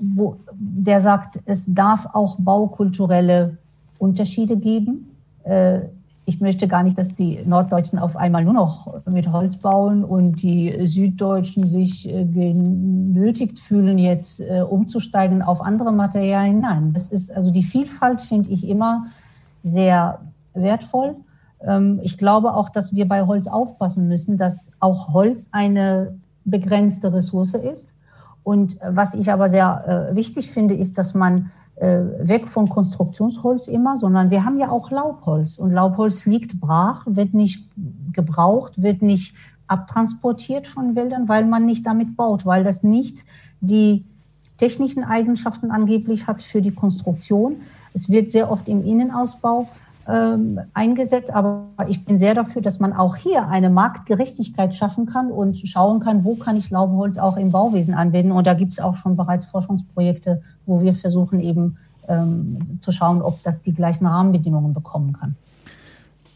wo, 0.00 0.36
der 0.52 1.00
sagt, 1.00 1.40
es 1.46 1.64
darf 1.66 2.06
auch 2.12 2.36
baukulturelle 2.38 3.58
Unterschiede 3.98 4.56
geben. 4.56 5.10
Äh, 5.44 5.80
ich 6.26 6.40
möchte 6.40 6.68
gar 6.68 6.82
nicht, 6.82 6.96
dass 6.96 7.14
die 7.14 7.40
Norddeutschen 7.44 7.98
auf 7.98 8.16
einmal 8.16 8.44
nur 8.44 8.54
noch 8.54 9.02
mit 9.06 9.30
Holz 9.30 9.56
bauen 9.56 10.04
und 10.04 10.42
die 10.42 10.86
Süddeutschen 10.86 11.66
sich 11.66 12.08
äh, 12.08 12.24
genötigt 12.24 13.60
fühlen, 13.60 13.98
jetzt 13.98 14.40
äh, 14.40 14.62
umzusteigen 14.62 15.42
auf 15.42 15.60
andere 15.60 15.92
Materialien. 15.92 16.60
Nein, 16.60 16.92
das 16.94 17.08
ist 17.08 17.30
also 17.30 17.50
die 17.50 17.62
Vielfalt 17.62 18.22
finde 18.22 18.50
ich 18.50 18.66
immer 18.66 19.06
sehr 19.62 20.20
wertvoll. 20.54 21.16
Ähm, 21.66 22.00
ich 22.02 22.18
glaube 22.18 22.54
auch, 22.54 22.68
dass 22.68 22.94
wir 22.94 23.08
bei 23.08 23.26
Holz 23.26 23.46
aufpassen 23.46 24.08
müssen, 24.08 24.36
dass 24.36 24.72
auch 24.80 25.12
Holz 25.12 25.48
eine 25.52 26.18
begrenzte 26.44 27.12
Ressource 27.12 27.54
ist. 27.54 27.88
Und 28.42 28.76
was 28.86 29.14
ich 29.14 29.32
aber 29.32 29.48
sehr 29.48 30.10
äh, 30.12 30.16
wichtig 30.16 30.50
finde, 30.50 30.74
ist, 30.74 30.98
dass 30.98 31.14
man 31.14 31.50
äh, 31.76 32.00
weg 32.20 32.48
von 32.48 32.68
Konstruktionsholz 32.68 33.68
immer, 33.68 33.96
sondern 33.96 34.30
wir 34.30 34.44
haben 34.44 34.58
ja 34.58 34.70
auch 34.70 34.90
Laubholz. 34.90 35.58
Und 35.58 35.72
Laubholz 35.72 36.26
liegt 36.26 36.60
brach, 36.60 37.02
wird 37.06 37.34
nicht 37.34 37.64
gebraucht, 38.12 38.80
wird 38.80 39.02
nicht 39.02 39.34
abtransportiert 39.66 40.68
von 40.68 40.94
Wäldern, 40.94 41.28
weil 41.28 41.46
man 41.46 41.64
nicht 41.64 41.86
damit 41.86 42.16
baut, 42.16 42.44
weil 42.44 42.64
das 42.64 42.82
nicht 42.82 43.24
die 43.60 44.04
technischen 44.58 45.02
Eigenschaften 45.02 45.70
angeblich 45.70 46.26
hat 46.26 46.42
für 46.42 46.62
die 46.62 46.70
Konstruktion. 46.70 47.56
Es 47.92 48.10
wird 48.10 48.30
sehr 48.30 48.50
oft 48.50 48.68
im 48.68 48.84
Innenausbau 48.84 49.68
ähm, 50.06 50.60
eingesetzt, 50.74 51.32
aber 51.32 51.68
ich 51.88 52.04
bin 52.04 52.18
sehr 52.18 52.34
dafür, 52.34 52.62
dass 52.62 52.78
man 52.78 52.92
auch 52.92 53.16
hier 53.16 53.48
eine 53.48 53.70
Marktgerechtigkeit 53.70 54.74
schaffen 54.74 55.06
kann 55.06 55.30
und 55.30 55.56
schauen 55.66 56.00
kann, 56.00 56.24
wo 56.24 56.34
kann 56.36 56.56
ich 56.56 56.70
Laubholz 56.70 57.18
auch 57.18 57.36
im 57.36 57.50
Bauwesen 57.50 57.94
anwenden. 57.94 58.32
Und 58.32 58.46
da 58.46 58.54
gibt 58.54 58.72
es 58.72 58.80
auch 58.80 58.96
schon 58.96 59.16
bereits 59.16 59.46
Forschungsprojekte, 59.46 60.42
wo 60.66 60.82
wir 60.82 60.94
versuchen 60.94 61.40
eben 61.40 61.78
ähm, 62.08 62.78
zu 62.82 62.92
schauen, 62.92 63.22
ob 63.22 63.42
das 63.42 63.62
die 63.62 63.72
gleichen 63.72 64.06
Rahmenbedingungen 64.06 64.74
bekommen 64.74 65.14
kann. 65.14 65.36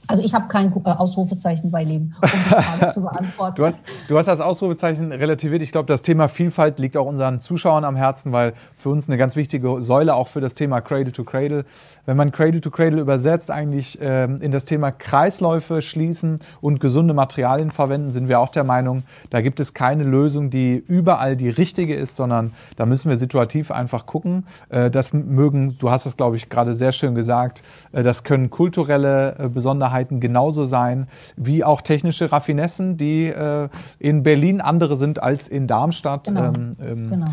Also 0.09 0.23
ich 0.23 0.35
habe 0.35 0.49
kein 0.49 0.73
äh, 0.73 0.91
Ausrufezeichen 0.91 1.71
bei 1.71 1.85
Leben, 1.85 2.15
um 2.23 2.29
die 2.33 2.49
Frage 2.49 2.89
zu 2.93 3.01
beantworten. 3.03 3.57
Du 3.57 3.67
hast, 3.67 3.79
du 4.09 4.17
hast 4.17 4.27
das 4.27 4.41
Ausrufezeichen 4.41 5.13
relativiert. 5.13 5.61
Ich 5.61 5.71
glaube, 5.71 5.87
das 5.87 6.01
Thema 6.01 6.29
Vielfalt 6.29 6.79
liegt 6.79 6.97
auch 6.97 7.05
unseren 7.05 7.41
Zuschauern 7.41 7.85
am 7.85 7.95
Herzen, 7.95 8.33
weil 8.33 8.55
für 8.79 8.89
uns 8.89 9.07
eine 9.07 9.19
ganz 9.19 9.37
wichtige 9.37 9.83
Säule 9.83 10.15
auch 10.15 10.29
für 10.29 10.41
das 10.41 10.55
Thema 10.55 10.81
Cradle 10.81 11.13
to 11.13 11.25
Cradle. 11.25 11.67
Wenn 12.07 12.17
man 12.17 12.33
Cradle 12.33 12.63
to 12.63 12.71
Cradle 12.71 13.03
übersetzt, 13.03 13.51
eigentlich 13.51 13.99
ähm, 14.01 14.41
in 14.41 14.51
das 14.51 14.65
Thema 14.65 14.93
Kreisläufe 14.93 15.83
schließen 15.83 16.39
und 16.63 16.81
gesunde 16.81 17.13
Materialien 17.13 17.71
verwenden, 17.71 18.11
sind 18.11 18.29
wir 18.29 18.41
auch 18.41 18.49
der 18.49 18.65
Meinung, 18.65 19.03
da 19.29 19.43
gibt 19.43 19.61
es 19.61 19.75
keine 19.75 20.05
Lösung, 20.05 20.49
die 20.49 20.83
überall 20.89 21.37
die 21.37 21.51
richtige 21.51 21.95
ist, 21.95 22.17
sondern 22.17 22.55
da 22.77 22.87
müssen 22.87 23.11
wir 23.11 23.19
situativ 23.19 23.71
einfach 23.71 24.07
gucken. 24.07 24.47
Äh, 24.71 24.91
das 24.91 25.13
mögen, 25.13 25.77
du 25.79 25.91
hast 25.91 26.07
es, 26.07 26.17
glaube 26.17 26.37
ich, 26.37 26.49
gerade 26.49 26.73
sehr 26.73 26.93
schön 26.93 27.15
gesagt, 27.15 27.63
äh, 27.93 28.03
das 28.03 28.25
können 28.25 28.49
kulturelle 28.49 29.37
äh, 29.39 29.49
Besonderheiten 29.49 29.98
Besonderheiten 29.99 30.21
genauso 30.21 30.65
sein 30.65 31.09
wie 31.37 31.65
auch 31.65 31.81
technische 31.81 32.31
Raffinessen, 32.31 32.97
die 32.97 33.27
äh, 33.27 33.69
in 33.99 34.23
Berlin 34.23 34.61
andere 34.61 34.97
sind 34.97 35.23
als 35.23 35.49
in 35.49 35.67
Darmstadt. 35.67 36.25
Genau. 36.25 36.45
Ähm, 36.45 36.73
ähm, 36.81 37.11
genau. 37.11 37.27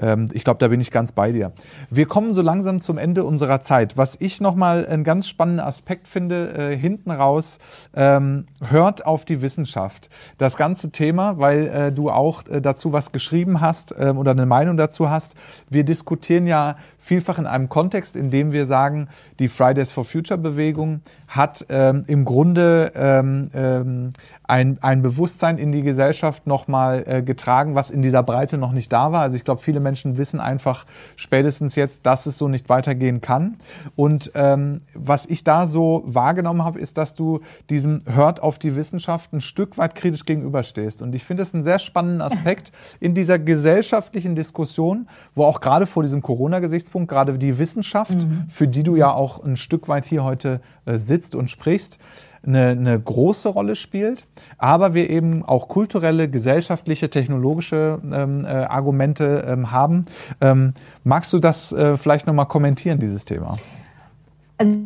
Ähm, 0.00 0.28
ich 0.32 0.44
glaube, 0.44 0.58
da 0.58 0.68
bin 0.68 0.80
ich 0.80 0.90
ganz 0.90 1.12
bei 1.12 1.32
dir. 1.32 1.52
Wir 1.90 2.06
kommen 2.06 2.32
so 2.32 2.42
langsam 2.42 2.80
zum 2.80 2.98
Ende 2.98 3.24
unserer 3.24 3.62
Zeit. 3.62 3.96
Was 3.96 4.16
ich 4.20 4.40
nochmal 4.40 4.86
einen 4.86 5.04
ganz 5.04 5.28
spannenden 5.28 5.64
Aspekt 5.64 6.08
finde, 6.08 6.72
äh, 6.72 6.76
hinten 6.76 7.10
raus, 7.10 7.58
ähm, 7.94 8.46
hört 8.66 9.06
auf 9.06 9.24
die 9.24 9.42
Wissenschaft. 9.42 10.10
Das 10.38 10.56
ganze 10.56 10.90
Thema, 10.90 11.38
weil 11.38 11.66
äh, 11.66 11.92
du 11.92 12.10
auch 12.10 12.46
äh, 12.48 12.60
dazu 12.60 12.92
was 12.92 13.12
geschrieben 13.12 13.60
hast 13.60 13.94
ähm, 13.98 14.18
oder 14.18 14.32
eine 14.32 14.46
Meinung 14.46 14.76
dazu 14.76 15.10
hast. 15.10 15.34
Wir 15.68 15.84
diskutieren 15.84 16.46
ja 16.46 16.76
vielfach 17.02 17.38
in 17.38 17.46
einem 17.46 17.68
Kontext, 17.68 18.14
in 18.14 18.30
dem 18.30 18.52
wir 18.52 18.64
sagen, 18.64 19.08
die 19.40 19.48
Fridays 19.48 19.90
for 19.90 20.04
Future 20.04 20.38
Bewegung 20.38 21.00
hat 21.26 21.66
ähm, 21.68 22.04
im 22.06 22.24
Grunde 22.24 22.92
ähm, 22.94 23.50
ähm, 23.54 24.12
ein, 24.44 24.78
ein 24.82 25.02
Bewusstsein 25.02 25.58
in 25.58 25.72
die 25.72 25.82
Gesellschaft 25.82 26.46
nochmal 26.46 27.04
äh, 27.06 27.22
getragen, 27.22 27.74
was 27.74 27.90
in 27.90 28.02
dieser 28.02 28.22
Breite 28.22 28.56
noch 28.56 28.72
nicht 28.72 28.92
da 28.92 29.10
war. 29.10 29.22
Also 29.22 29.34
ich 29.34 29.44
glaube, 29.44 29.60
viele 29.60 29.80
Menschen 29.82 30.18
wissen 30.18 30.40
einfach 30.40 30.86
spätestens 31.16 31.74
jetzt, 31.74 32.06
dass 32.06 32.26
es 32.26 32.38
so 32.38 32.48
nicht 32.48 32.68
weitergehen 32.68 33.20
kann. 33.20 33.58
Und 33.96 34.30
ähm, 34.34 34.82
was 34.94 35.26
ich 35.26 35.44
da 35.44 35.66
so 35.66 36.02
wahrgenommen 36.06 36.64
habe, 36.64 36.80
ist, 36.80 36.98
dass 36.98 37.14
du 37.14 37.40
diesem 37.70 38.00
Hört 38.06 38.42
auf 38.42 38.58
die 38.58 38.76
Wissenschaft 38.76 39.32
ein 39.32 39.40
Stück 39.40 39.78
weit 39.78 39.94
kritisch 39.94 40.24
gegenüberstehst. 40.24 41.02
Und 41.02 41.14
ich 41.14 41.24
finde 41.24 41.42
es 41.42 41.54
einen 41.54 41.64
sehr 41.64 41.78
spannenden 41.78 42.22
Aspekt 42.22 42.72
in 43.00 43.14
dieser 43.14 43.38
gesellschaftlichen 43.38 44.34
Diskussion, 44.36 45.08
wo 45.34 45.44
auch 45.44 45.60
gerade 45.60 45.86
vor 45.86 46.02
diesem 46.02 46.22
Corona-Gesichtspunkt 46.22 47.10
gerade 47.10 47.38
die 47.38 47.58
Wissenschaft, 47.58 48.12
mhm. 48.12 48.46
für 48.48 48.68
die 48.68 48.82
du 48.82 48.96
ja 48.96 49.12
auch 49.12 49.42
ein 49.42 49.56
Stück 49.56 49.88
weit 49.88 50.04
hier 50.04 50.24
heute 50.24 50.60
äh, 50.84 50.98
sitzt 50.98 51.34
und 51.34 51.50
sprichst, 51.50 51.98
eine, 52.44 52.68
eine 52.68 52.98
große 52.98 53.48
Rolle 53.48 53.76
spielt, 53.76 54.26
aber 54.58 54.94
wir 54.94 55.10
eben 55.10 55.44
auch 55.44 55.68
kulturelle, 55.68 56.28
gesellschaftliche, 56.28 57.10
technologische 57.10 58.00
ähm, 58.04 58.44
äh, 58.44 58.48
Argumente 58.48 59.44
ähm, 59.46 59.70
haben. 59.70 60.06
Ähm, 60.40 60.74
magst 61.04 61.32
du 61.32 61.38
das 61.38 61.72
äh, 61.72 61.96
vielleicht 61.96 62.26
nochmal 62.26 62.46
kommentieren, 62.46 62.98
dieses 62.98 63.24
Thema? 63.24 63.58
Also 64.58 64.76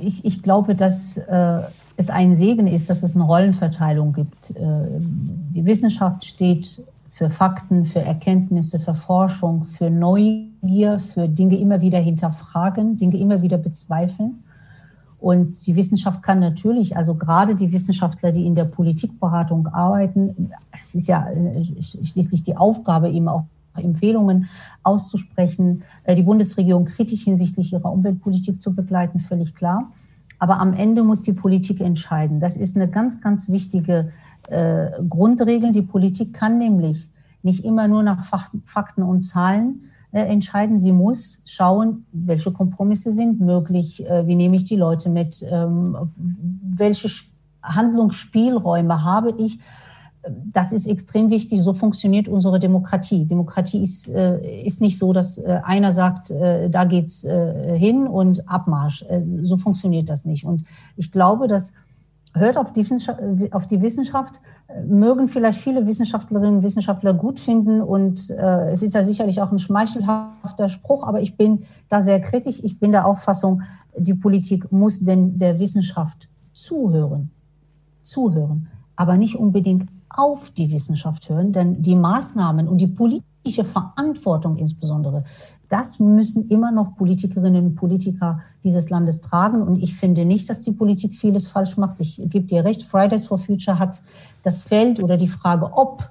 ich, 0.00 0.24
ich 0.24 0.42
glaube, 0.42 0.74
dass 0.74 1.18
äh, 1.18 1.60
es 1.96 2.10
ein 2.10 2.34
Segen 2.34 2.66
ist, 2.66 2.88
dass 2.88 3.02
es 3.02 3.14
eine 3.14 3.24
Rollenverteilung 3.24 4.12
gibt. 4.12 4.50
Äh, 4.50 4.54
die 4.56 5.64
Wissenschaft 5.64 6.24
steht 6.24 6.82
für 7.10 7.30
Fakten, 7.30 7.84
für 7.84 8.00
Erkenntnisse, 8.00 8.78
für 8.78 8.94
Forschung, 8.94 9.64
für 9.64 9.90
Neugier, 9.90 11.00
für 11.00 11.28
Dinge 11.28 11.58
immer 11.58 11.80
wieder 11.80 11.98
hinterfragen, 11.98 12.96
Dinge 12.96 13.18
immer 13.18 13.42
wieder 13.42 13.58
bezweifeln. 13.58 14.44
Und 15.20 15.66
die 15.66 15.74
Wissenschaft 15.74 16.22
kann 16.22 16.38
natürlich, 16.38 16.96
also 16.96 17.14
gerade 17.14 17.56
die 17.56 17.72
Wissenschaftler, 17.72 18.30
die 18.30 18.46
in 18.46 18.54
der 18.54 18.64
Politikberatung 18.64 19.66
arbeiten, 19.66 20.50
es 20.78 20.94
ist 20.94 21.08
ja 21.08 21.26
schließlich 21.80 22.44
die 22.44 22.56
Aufgabe, 22.56 23.10
eben 23.10 23.28
auch 23.28 23.44
Empfehlungen 23.74 24.48
auszusprechen, 24.82 25.82
äh, 26.04 26.14
die 26.14 26.22
Bundesregierung 26.22 26.84
kritisch 26.84 27.24
hinsichtlich 27.24 27.72
ihrer 27.72 27.92
Umweltpolitik 27.92 28.60
zu 28.60 28.74
begleiten, 28.74 29.20
völlig 29.20 29.54
klar. 29.54 29.92
Aber 30.38 30.60
am 30.60 30.72
Ende 30.72 31.02
muss 31.02 31.22
die 31.22 31.32
Politik 31.32 31.80
entscheiden. 31.80 32.38
Das 32.40 32.56
ist 32.56 32.76
eine 32.76 32.88
ganz, 32.88 33.20
ganz 33.20 33.48
wichtige 33.48 34.12
äh, 34.48 34.90
Grundregel. 35.08 35.72
Die 35.72 35.82
Politik 35.82 36.32
kann 36.32 36.58
nämlich 36.58 37.10
nicht 37.42 37.64
immer 37.64 37.88
nur 37.88 38.02
nach 38.02 38.24
Fakten 38.24 39.02
und 39.02 39.22
Zahlen 39.22 39.82
entscheiden. 40.12 40.78
Sie 40.78 40.92
muss 40.92 41.42
schauen, 41.44 42.06
welche 42.12 42.52
Kompromisse 42.52 43.12
sind 43.12 43.40
möglich, 43.40 44.06
äh, 44.06 44.26
wie 44.26 44.34
nehme 44.34 44.56
ich 44.56 44.64
die 44.64 44.76
Leute 44.76 45.10
mit, 45.10 45.44
ähm, 45.50 45.96
welche 46.16 47.08
Handlungsspielräume 47.62 49.04
habe 49.04 49.34
ich. 49.38 49.58
Das 50.46 50.72
ist 50.72 50.86
extrem 50.86 51.30
wichtig. 51.30 51.62
So 51.62 51.74
funktioniert 51.74 52.28
unsere 52.28 52.58
Demokratie. 52.58 53.26
Demokratie 53.26 53.82
ist, 53.82 54.08
äh, 54.08 54.62
ist 54.64 54.80
nicht 54.80 54.98
so, 54.98 55.12
dass 55.12 55.42
einer 55.44 55.92
sagt, 55.92 56.30
da 56.30 56.84
geht's 56.84 57.26
hin 57.76 58.06
und 58.06 58.48
Abmarsch. 58.48 59.04
So 59.42 59.56
funktioniert 59.56 60.08
das 60.08 60.24
nicht. 60.24 60.44
Und 60.44 60.64
ich 60.96 61.12
glaube, 61.12 61.48
dass 61.48 61.72
hört 62.34 62.56
auf 62.56 62.72
die, 62.72 62.84
auf 63.52 63.66
die 63.66 63.80
Wissenschaft, 63.80 64.40
mögen 64.86 65.28
vielleicht 65.28 65.60
viele 65.60 65.86
Wissenschaftlerinnen 65.86 66.56
und 66.56 66.62
Wissenschaftler 66.62 67.14
gut 67.14 67.40
finden 67.40 67.80
und 67.80 68.30
äh, 68.30 68.70
es 68.70 68.82
ist 68.82 68.94
ja 68.94 69.02
sicherlich 69.02 69.40
auch 69.40 69.50
ein 69.50 69.58
schmeichelhafter 69.58 70.68
Spruch, 70.68 71.06
aber 71.06 71.20
ich 71.20 71.36
bin 71.36 71.64
da 71.88 72.02
sehr 72.02 72.20
kritisch. 72.20 72.60
Ich 72.62 72.78
bin 72.78 72.92
der 72.92 73.06
Auffassung, 73.06 73.62
die 73.96 74.14
Politik 74.14 74.70
muss 74.70 75.00
denn 75.00 75.38
der 75.38 75.58
Wissenschaft 75.58 76.28
zuhören, 76.52 77.30
zuhören, 78.02 78.68
aber 78.96 79.16
nicht 79.16 79.36
unbedingt 79.36 79.88
auf 80.10 80.50
die 80.50 80.70
Wissenschaft 80.70 81.28
hören, 81.28 81.52
denn 81.52 81.82
die 81.82 81.96
Maßnahmen 81.96 82.68
und 82.68 82.78
die 82.78 82.86
politische 82.86 83.64
Verantwortung 83.64 84.56
insbesondere 84.56 85.24
das 85.68 85.98
müssen 85.98 86.48
immer 86.48 86.72
noch 86.72 86.96
Politikerinnen 86.96 87.66
und 87.66 87.74
Politiker 87.74 88.40
dieses 88.64 88.88
Landes 88.90 89.20
tragen. 89.20 89.62
Und 89.62 89.82
ich 89.82 89.94
finde 89.94 90.24
nicht, 90.24 90.48
dass 90.48 90.62
die 90.62 90.72
Politik 90.72 91.14
vieles 91.14 91.48
falsch 91.48 91.76
macht. 91.76 92.00
Ich 92.00 92.20
gebe 92.24 92.46
dir 92.46 92.64
recht, 92.64 92.82
Fridays 92.84 93.26
for 93.26 93.38
Future 93.38 93.78
hat 93.78 94.02
das 94.42 94.62
Feld 94.62 95.02
oder 95.02 95.16
die 95.16 95.28
Frage, 95.28 95.70
ob 95.72 96.10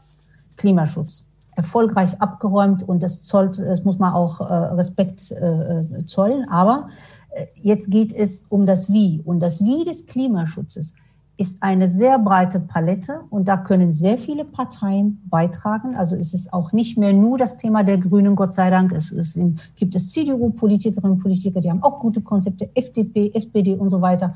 Klimaschutz 0.57 1.27
erfolgreich 1.55 2.21
abgeräumt 2.21 2.87
und 2.87 3.01
das 3.01 3.23
zollt, 3.23 3.57
das 3.57 3.83
muss 3.83 3.97
man 3.97 4.13
auch 4.13 4.41
äh, 4.41 4.53
Respekt 4.75 5.31
äh, 5.31 6.05
zollen. 6.05 6.47
Aber 6.49 6.89
äh, 7.31 7.47
jetzt 7.61 7.89
geht 7.89 8.13
es 8.13 8.43
um 8.43 8.67
das 8.67 8.91
Wie. 8.93 9.21
Und 9.25 9.39
das 9.39 9.63
Wie 9.63 9.83
des 9.83 10.05
Klimaschutzes 10.05 10.93
ist 11.37 11.61
eine 11.61 11.87
sehr 11.87 12.17
breite 12.17 12.59
Palette 12.59 13.21
und 13.29 13.47
da 13.47 13.57
können 13.57 13.91
sehr 13.91 14.17
viele 14.17 14.43
Parteien 14.43 15.21
beitragen. 15.29 15.95
Also 15.95 16.15
es 16.15 16.33
ist 16.33 16.51
auch 16.51 16.71
nicht 16.71 16.97
mehr 16.97 17.13
nur 17.13 17.37
das 17.37 17.57
Thema 17.57 17.83
der 17.83 17.99
Grünen, 17.99 18.35
Gott 18.35 18.55
sei 18.55 18.71
Dank. 18.71 18.91
Es, 18.91 19.11
es 19.11 19.39
gibt 19.75 19.95
es 19.95 20.11
CDU-Politikerinnen 20.11 21.11
und 21.11 21.21
Politiker, 21.21 21.61
die 21.61 21.69
haben 21.69 21.83
auch 21.83 21.99
gute 21.99 22.21
Konzepte, 22.21 22.69
FDP, 22.73 23.31
SPD 23.35 23.75
und 23.75 23.91
so 23.91 24.01
weiter. 24.01 24.35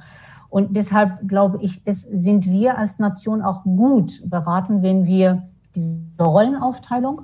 Und 0.50 0.76
deshalb 0.76 1.28
glaube 1.28 1.60
ich, 1.62 1.82
es 1.86 2.04
sind 2.04 2.46
wir 2.46 2.78
als 2.78 3.00
Nation 3.00 3.42
auch 3.42 3.64
gut 3.64 4.22
beraten, 4.30 4.84
wenn 4.84 5.06
wir 5.06 5.44
diese 5.74 6.04
Rollenaufteilung 6.20 7.22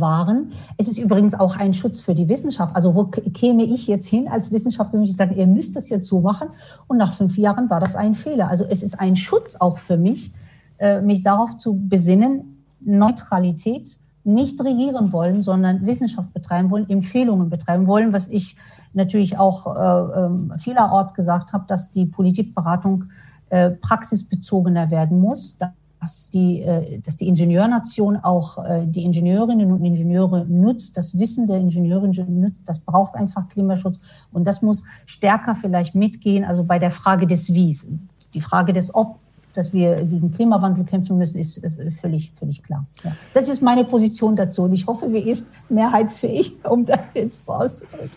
waren. 0.00 0.52
Es 0.76 0.88
ist 0.88 0.98
übrigens 0.98 1.34
auch 1.34 1.56
ein 1.56 1.74
Schutz 1.74 2.00
für 2.00 2.14
die 2.14 2.28
Wissenschaft. 2.28 2.74
Also 2.74 2.94
wo 2.94 3.04
käme 3.04 3.64
ich 3.64 3.86
jetzt 3.86 4.06
hin 4.06 4.28
als 4.28 4.52
Wissenschaftler, 4.52 4.98
wenn 4.98 5.06
ich 5.06 5.16
sage, 5.16 5.34
ihr 5.34 5.46
müsst 5.46 5.76
das 5.76 5.88
jetzt 5.88 6.08
so 6.08 6.20
machen? 6.20 6.48
Und 6.86 6.98
nach 6.98 7.12
fünf 7.12 7.36
Jahren 7.36 7.70
war 7.70 7.80
das 7.80 7.96
ein 7.96 8.14
Fehler. 8.14 8.48
Also 8.48 8.64
es 8.64 8.82
ist 8.82 9.00
ein 9.00 9.16
Schutz 9.16 9.56
auch 9.56 9.78
für 9.78 9.96
mich, 9.96 10.32
äh, 10.78 11.00
mich 11.00 11.22
darauf 11.22 11.56
zu 11.56 11.78
besinnen, 11.88 12.64
Neutralität 12.80 13.98
nicht 14.24 14.62
regieren 14.62 15.12
wollen, 15.12 15.42
sondern 15.42 15.86
Wissenschaft 15.86 16.32
betreiben 16.34 16.70
wollen, 16.70 16.88
Empfehlungen 16.90 17.48
betreiben 17.48 17.86
wollen, 17.86 18.12
was 18.12 18.28
ich 18.28 18.56
natürlich 18.92 19.38
auch 19.38 19.66
äh, 19.66 20.20
ähm, 20.20 20.52
vielerorts 20.58 21.14
gesagt 21.14 21.52
habe, 21.52 21.64
dass 21.66 21.90
die 21.90 22.06
Politikberatung 22.06 23.04
äh, 23.50 23.70
praxisbezogener 23.70 24.90
werden 24.90 25.20
muss 25.20 25.56
dass 26.00 26.30
die, 26.30 26.62
äh, 26.62 27.00
dass 27.00 27.16
die 27.16 27.28
Ingenieurnation 27.28 28.16
auch 28.16 28.64
äh, 28.64 28.86
die 28.86 29.04
Ingenieurinnen 29.04 29.72
und 29.72 29.84
Ingenieure 29.84 30.44
nutzt, 30.46 30.96
das 30.96 31.18
Wissen 31.18 31.46
der 31.46 31.58
Ingenieurinnen 31.58 32.40
nutzt, 32.40 32.68
das 32.68 32.80
braucht 32.80 33.14
einfach 33.14 33.48
Klimaschutz 33.48 34.00
und 34.32 34.46
das 34.46 34.62
muss 34.62 34.84
stärker 35.06 35.54
vielleicht 35.54 35.94
mitgehen, 35.94 36.44
also 36.44 36.64
bei 36.64 36.78
der 36.78 36.90
Frage 36.90 37.26
des 37.26 37.52
Wies. 37.52 37.86
Die 38.34 38.40
Frage 38.40 38.72
des 38.72 38.94
Ob 38.94 39.18
dass 39.58 39.72
wir 39.72 39.96
gegen 40.04 40.30
Klimawandel 40.30 40.84
kämpfen 40.84 41.18
müssen, 41.18 41.40
ist 41.40 41.62
äh, 41.64 41.90
völlig, 41.90 42.30
völlig 42.38 42.62
klar. 42.62 42.86
Ja. 43.02 43.12
Das 43.34 43.48
ist 43.48 43.60
meine 43.60 43.82
Position 43.82 44.36
dazu 44.36 44.62
und 44.62 44.72
ich 44.72 44.86
hoffe, 44.86 45.08
sie 45.08 45.18
ist 45.18 45.46
mehrheitsfähig, 45.68 46.64
um 46.64 46.84
das 46.84 47.14
jetzt 47.14 47.48
auszudrücken. 47.48 48.10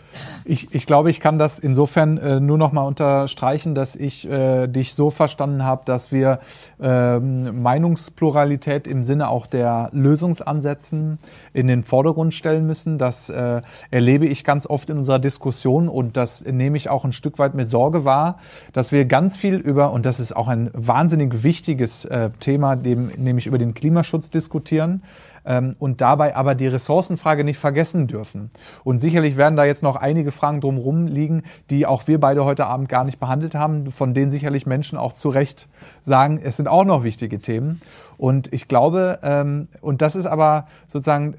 Ich, 0.44 0.72
ich 0.72 0.86
glaube, 0.86 1.10
ich 1.10 1.18
kann 1.18 1.38
das 1.38 1.58
insofern 1.58 2.16
äh, 2.18 2.38
nur 2.38 2.58
noch 2.58 2.70
mal 2.70 2.82
unterstreichen, 2.82 3.74
dass 3.74 3.96
ich 3.96 4.28
äh, 4.30 4.68
dich 4.68 4.94
so 4.94 5.10
verstanden 5.10 5.64
habe, 5.64 5.82
dass 5.84 6.12
wir 6.12 6.38
äh, 6.80 7.18
Meinungspluralität 7.18 8.86
im 8.86 9.02
Sinne 9.02 9.28
auch 9.28 9.48
der 9.48 9.90
Lösungsansätzen 9.92 11.18
in 11.52 11.66
den 11.66 11.82
Vordergrund 11.82 12.34
stellen 12.34 12.68
müssen. 12.68 12.98
Das 12.98 13.30
äh, 13.30 13.62
erlebe 13.90 14.26
ich 14.26 14.44
ganz 14.44 14.68
oft 14.68 14.90
in 14.90 14.98
unserer 14.98 15.18
Diskussion 15.18 15.88
und 15.88 16.16
das 16.16 16.44
nehme 16.44 16.76
ich 16.76 16.88
auch 16.88 17.04
ein 17.04 17.12
Stück 17.12 17.40
weit 17.40 17.54
mit 17.54 17.68
Sorge 17.68 18.04
wahr, 18.04 18.38
dass 18.72 18.92
wir 18.92 19.06
ganz 19.06 19.36
viel 19.36 19.56
über, 19.56 19.90
und 19.90 20.06
das 20.06 20.20
ist 20.20 20.36
auch 20.36 20.46
ein 20.46 20.70
wahnsinnig 20.72 21.31
wichtiges 21.32 22.04
äh, 22.04 22.30
Thema, 22.40 22.76
dem, 22.76 23.08
nämlich 23.16 23.46
über 23.46 23.58
den 23.58 23.74
Klimaschutz 23.74 24.30
diskutieren 24.30 25.02
ähm, 25.44 25.76
und 25.78 26.00
dabei 26.00 26.36
aber 26.36 26.54
die 26.54 26.66
Ressourcenfrage 26.66 27.44
nicht 27.44 27.58
vergessen 27.58 28.06
dürfen. 28.06 28.50
Und 28.84 29.00
sicherlich 29.00 29.36
werden 29.36 29.56
da 29.56 29.64
jetzt 29.64 29.82
noch 29.82 29.96
einige 29.96 30.30
Fragen 30.30 30.60
drumherum 30.60 31.06
liegen, 31.06 31.42
die 31.70 31.86
auch 31.86 32.06
wir 32.06 32.20
beide 32.20 32.44
heute 32.44 32.66
Abend 32.66 32.88
gar 32.88 33.04
nicht 33.04 33.18
behandelt 33.18 33.54
haben, 33.54 33.90
von 33.90 34.14
denen 34.14 34.30
sicherlich 34.30 34.66
Menschen 34.66 34.98
auch 34.98 35.12
zu 35.12 35.28
Recht 35.28 35.68
sagen, 36.04 36.40
es 36.42 36.56
sind 36.56 36.68
auch 36.68 36.84
noch 36.84 37.04
wichtige 37.04 37.40
Themen. 37.40 37.80
Und 38.18 38.52
ich 38.52 38.68
glaube, 38.68 39.18
ähm, 39.22 39.68
und 39.80 40.02
das 40.02 40.14
ist 40.14 40.26
aber 40.26 40.66
sozusagen 40.86 41.34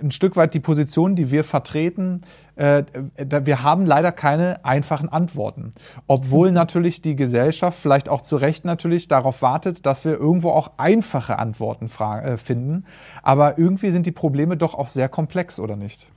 ein 0.00 0.10
Stück 0.10 0.36
weit 0.36 0.54
die 0.54 0.60
Position, 0.60 1.16
die 1.16 1.30
wir 1.30 1.44
vertreten. 1.44 2.22
Äh, 2.58 2.84
wir 3.16 3.62
haben 3.62 3.86
leider 3.86 4.10
keine 4.10 4.64
einfachen 4.64 5.08
Antworten. 5.08 5.74
Obwohl 6.08 6.50
natürlich 6.50 7.00
die 7.00 7.14
Gesellschaft 7.14 7.78
vielleicht 7.78 8.08
auch 8.08 8.20
zu 8.20 8.36
Recht 8.36 8.64
natürlich 8.64 9.06
darauf 9.06 9.42
wartet, 9.42 9.86
dass 9.86 10.04
wir 10.04 10.18
irgendwo 10.18 10.50
auch 10.50 10.72
einfache 10.76 11.38
Antworten 11.38 11.86
äh, 11.86 12.36
finden. 12.36 12.84
Aber 13.22 13.58
irgendwie 13.58 13.90
sind 13.90 14.06
die 14.06 14.12
Probleme 14.12 14.56
doch 14.56 14.74
auch 14.74 14.88
sehr 14.88 15.08
komplex, 15.08 15.60
oder 15.60 15.76
nicht? 15.76 16.08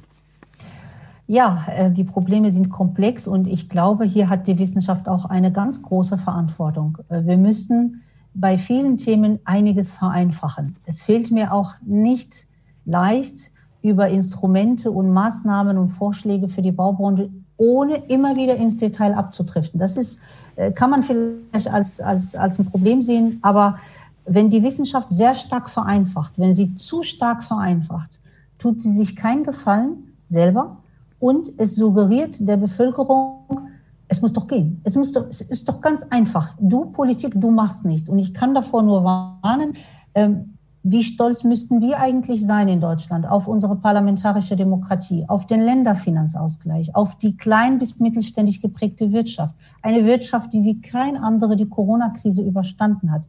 Ja, 1.27 1.65
äh, 1.67 1.91
die 1.91 2.03
Probleme 2.03 2.49
sind 2.49 2.71
komplex 2.71 3.27
und 3.27 3.47
ich 3.47 3.69
glaube, 3.69 4.05
hier 4.05 4.27
hat 4.27 4.47
die 4.47 4.57
Wissenschaft 4.57 5.07
auch 5.07 5.25
eine 5.25 5.51
ganz 5.51 5.83
große 5.83 6.17
Verantwortung. 6.17 6.97
Wir 7.07 7.37
müssen 7.37 8.01
bei 8.33 8.57
vielen 8.57 8.97
Themen 8.97 9.39
einiges 9.45 9.91
vereinfachen. 9.91 10.75
Es 10.85 11.03
fehlt 11.03 11.29
mir 11.29 11.53
auch 11.53 11.75
nicht 11.85 12.47
leicht, 12.85 13.50
über 13.81 14.09
Instrumente 14.09 14.91
und 14.91 15.11
Maßnahmen 15.11 15.77
und 15.77 15.89
Vorschläge 15.89 16.49
für 16.49 16.61
die 16.61 16.71
Baubranche, 16.71 17.29
ohne 17.57 17.97
immer 18.07 18.35
wieder 18.35 18.55
ins 18.55 18.77
Detail 18.77 19.13
abzutriften. 19.13 19.79
Das 19.79 19.97
ist, 19.97 20.19
äh, 20.55 20.71
kann 20.71 20.89
man 20.89 21.03
vielleicht 21.03 21.67
als, 21.67 21.99
als, 21.99 22.35
als 22.35 22.59
ein 22.59 22.65
Problem 22.65 23.01
sehen, 23.01 23.39
aber 23.41 23.77
wenn 24.25 24.49
die 24.49 24.63
Wissenschaft 24.63 25.07
sehr 25.11 25.35
stark 25.35 25.69
vereinfacht, 25.69 26.33
wenn 26.37 26.53
sie 26.53 26.75
zu 26.75 27.03
stark 27.03 27.43
vereinfacht, 27.43 28.19
tut 28.59 28.81
sie 28.81 28.91
sich 28.91 29.15
keinen 29.15 29.43
Gefallen 29.43 30.13
selber 30.27 30.77
und 31.19 31.51
es 31.57 31.75
suggeriert 31.75 32.37
der 32.39 32.57
Bevölkerung, 32.57 33.69
es 34.07 34.21
muss 34.21 34.33
doch 34.33 34.47
gehen. 34.47 34.81
Es, 34.83 34.95
muss 34.95 35.13
doch, 35.13 35.27
es 35.29 35.41
ist 35.41 35.69
doch 35.69 35.79
ganz 35.79 36.03
einfach. 36.09 36.53
Du 36.59 36.85
Politik, 36.85 37.33
du 37.35 37.49
machst 37.49 37.85
nichts. 37.85 38.09
Und 38.09 38.19
ich 38.19 38.33
kann 38.33 38.53
davor 38.53 38.83
nur 38.83 39.03
warnen, 39.03 39.73
ähm, 40.13 40.57
wie 40.83 41.03
stolz 41.03 41.43
müssten 41.43 41.79
wir 41.79 41.99
eigentlich 41.99 42.45
sein 42.45 42.67
in 42.67 42.81
Deutschland 42.81 43.29
auf 43.29 43.47
unsere 43.47 43.75
parlamentarische 43.75 44.55
Demokratie, 44.55 45.25
auf 45.27 45.45
den 45.45 45.61
Länderfinanzausgleich, 45.61 46.95
auf 46.95 47.15
die 47.15 47.37
klein 47.37 47.77
bis 47.77 47.99
mittelständig 47.99 48.61
geprägte 48.61 49.11
Wirtschaft. 49.11 49.53
Eine 49.83 50.05
Wirtschaft, 50.05 50.53
die 50.53 50.63
wie 50.63 50.81
kein 50.81 51.17
andere 51.17 51.55
die 51.55 51.69
Corona-Krise 51.69 52.41
überstanden 52.41 53.11
hat. 53.11 53.27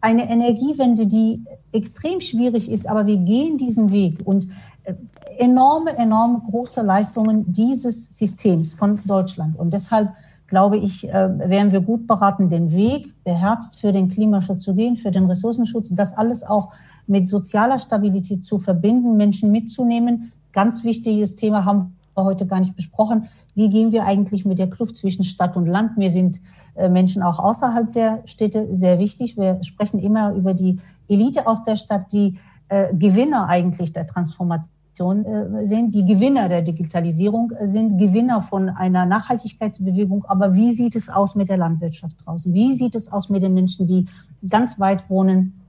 Eine 0.00 0.30
Energiewende, 0.30 1.06
die 1.06 1.42
extrem 1.72 2.20
schwierig 2.20 2.70
ist, 2.70 2.88
aber 2.88 3.06
wir 3.06 3.18
gehen 3.18 3.58
diesen 3.58 3.92
Weg 3.92 4.20
und 4.24 4.48
äh, 4.84 4.94
enorme, 5.38 5.96
enorme 5.98 6.40
große 6.48 6.80
Leistungen 6.80 7.52
dieses 7.52 8.16
Systems 8.16 8.72
von 8.72 9.00
Deutschland. 9.04 9.58
Und 9.58 9.74
deshalb 9.74 10.10
glaube 10.48 10.78
ich, 10.78 11.08
äh, 11.08 11.38
wären 11.48 11.70
wir 11.72 11.80
gut 11.80 12.06
beraten, 12.06 12.50
den 12.50 12.72
Weg 12.72 13.14
beherzt 13.22 13.78
für 13.78 13.92
den 13.92 14.08
Klimaschutz 14.08 14.64
zu 14.64 14.74
gehen, 14.74 14.96
für 14.96 15.10
den 15.10 15.26
Ressourcenschutz, 15.26 15.90
das 15.90 16.16
alles 16.16 16.42
auch 16.42 16.72
mit 17.06 17.28
sozialer 17.28 17.78
Stabilität 17.78 18.44
zu 18.44 18.58
verbinden, 18.58 19.16
Menschen 19.16 19.52
mitzunehmen. 19.52 20.32
Ganz 20.52 20.84
wichtiges 20.84 21.36
Thema 21.36 21.64
haben 21.64 21.96
wir 22.16 22.24
heute 22.24 22.46
gar 22.46 22.60
nicht 22.60 22.74
besprochen. 22.74 23.28
Wie 23.54 23.68
gehen 23.68 23.92
wir 23.92 24.04
eigentlich 24.04 24.44
mit 24.44 24.58
der 24.58 24.70
Kluft 24.70 24.96
zwischen 24.96 25.24
Stadt 25.24 25.56
und 25.56 25.66
Land? 25.66 25.98
Mir 25.98 26.10
sind 26.10 26.40
äh, 26.74 26.88
Menschen 26.88 27.22
auch 27.22 27.38
außerhalb 27.38 27.92
der 27.92 28.22
Städte 28.24 28.68
sehr 28.74 28.98
wichtig. 28.98 29.36
Wir 29.36 29.62
sprechen 29.62 29.98
immer 29.98 30.32
über 30.32 30.54
die 30.54 30.80
Elite 31.08 31.46
aus 31.46 31.64
der 31.64 31.76
Stadt, 31.76 32.12
die 32.12 32.38
äh, 32.68 32.94
Gewinner 32.94 33.48
eigentlich 33.48 33.92
der 33.92 34.06
Transformation 34.06 34.77
äh, 35.00 35.66
sind, 35.66 35.94
die 35.94 36.04
Gewinner 36.04 36.48
der 36.48 36.62
Digitalisierung 36.62 37.52
äh, 37.52 37.68
sind, 37.68 37.98
Gewinner 37.98 38.42
von 38.42 38.68
einer 38.68 39.06
Nachhaltigkeitsbewegung. 39.06 40.24
Aber 40.26 40.54
wie 40.54 40.72
sieht 40.72 40.96
es 40.96 41.08
aus 41.08 41.34
mit 41.34 41.48
der 41.48 41.56
Landwirtschaft 41.56 42.16
draußen? 42.24 42.52
Wie 42.52 42.74
sieht 42.74 42.94
es 42.94 43.12
aus 43.12 43.28
mit 43.28 43.42
den 43.42 43.54
Menschen, 43.54 43.86
die 43.86 44.06
ganz 44.48 44.78
weit 44.78 45.08
wohnen, 45.08 45.60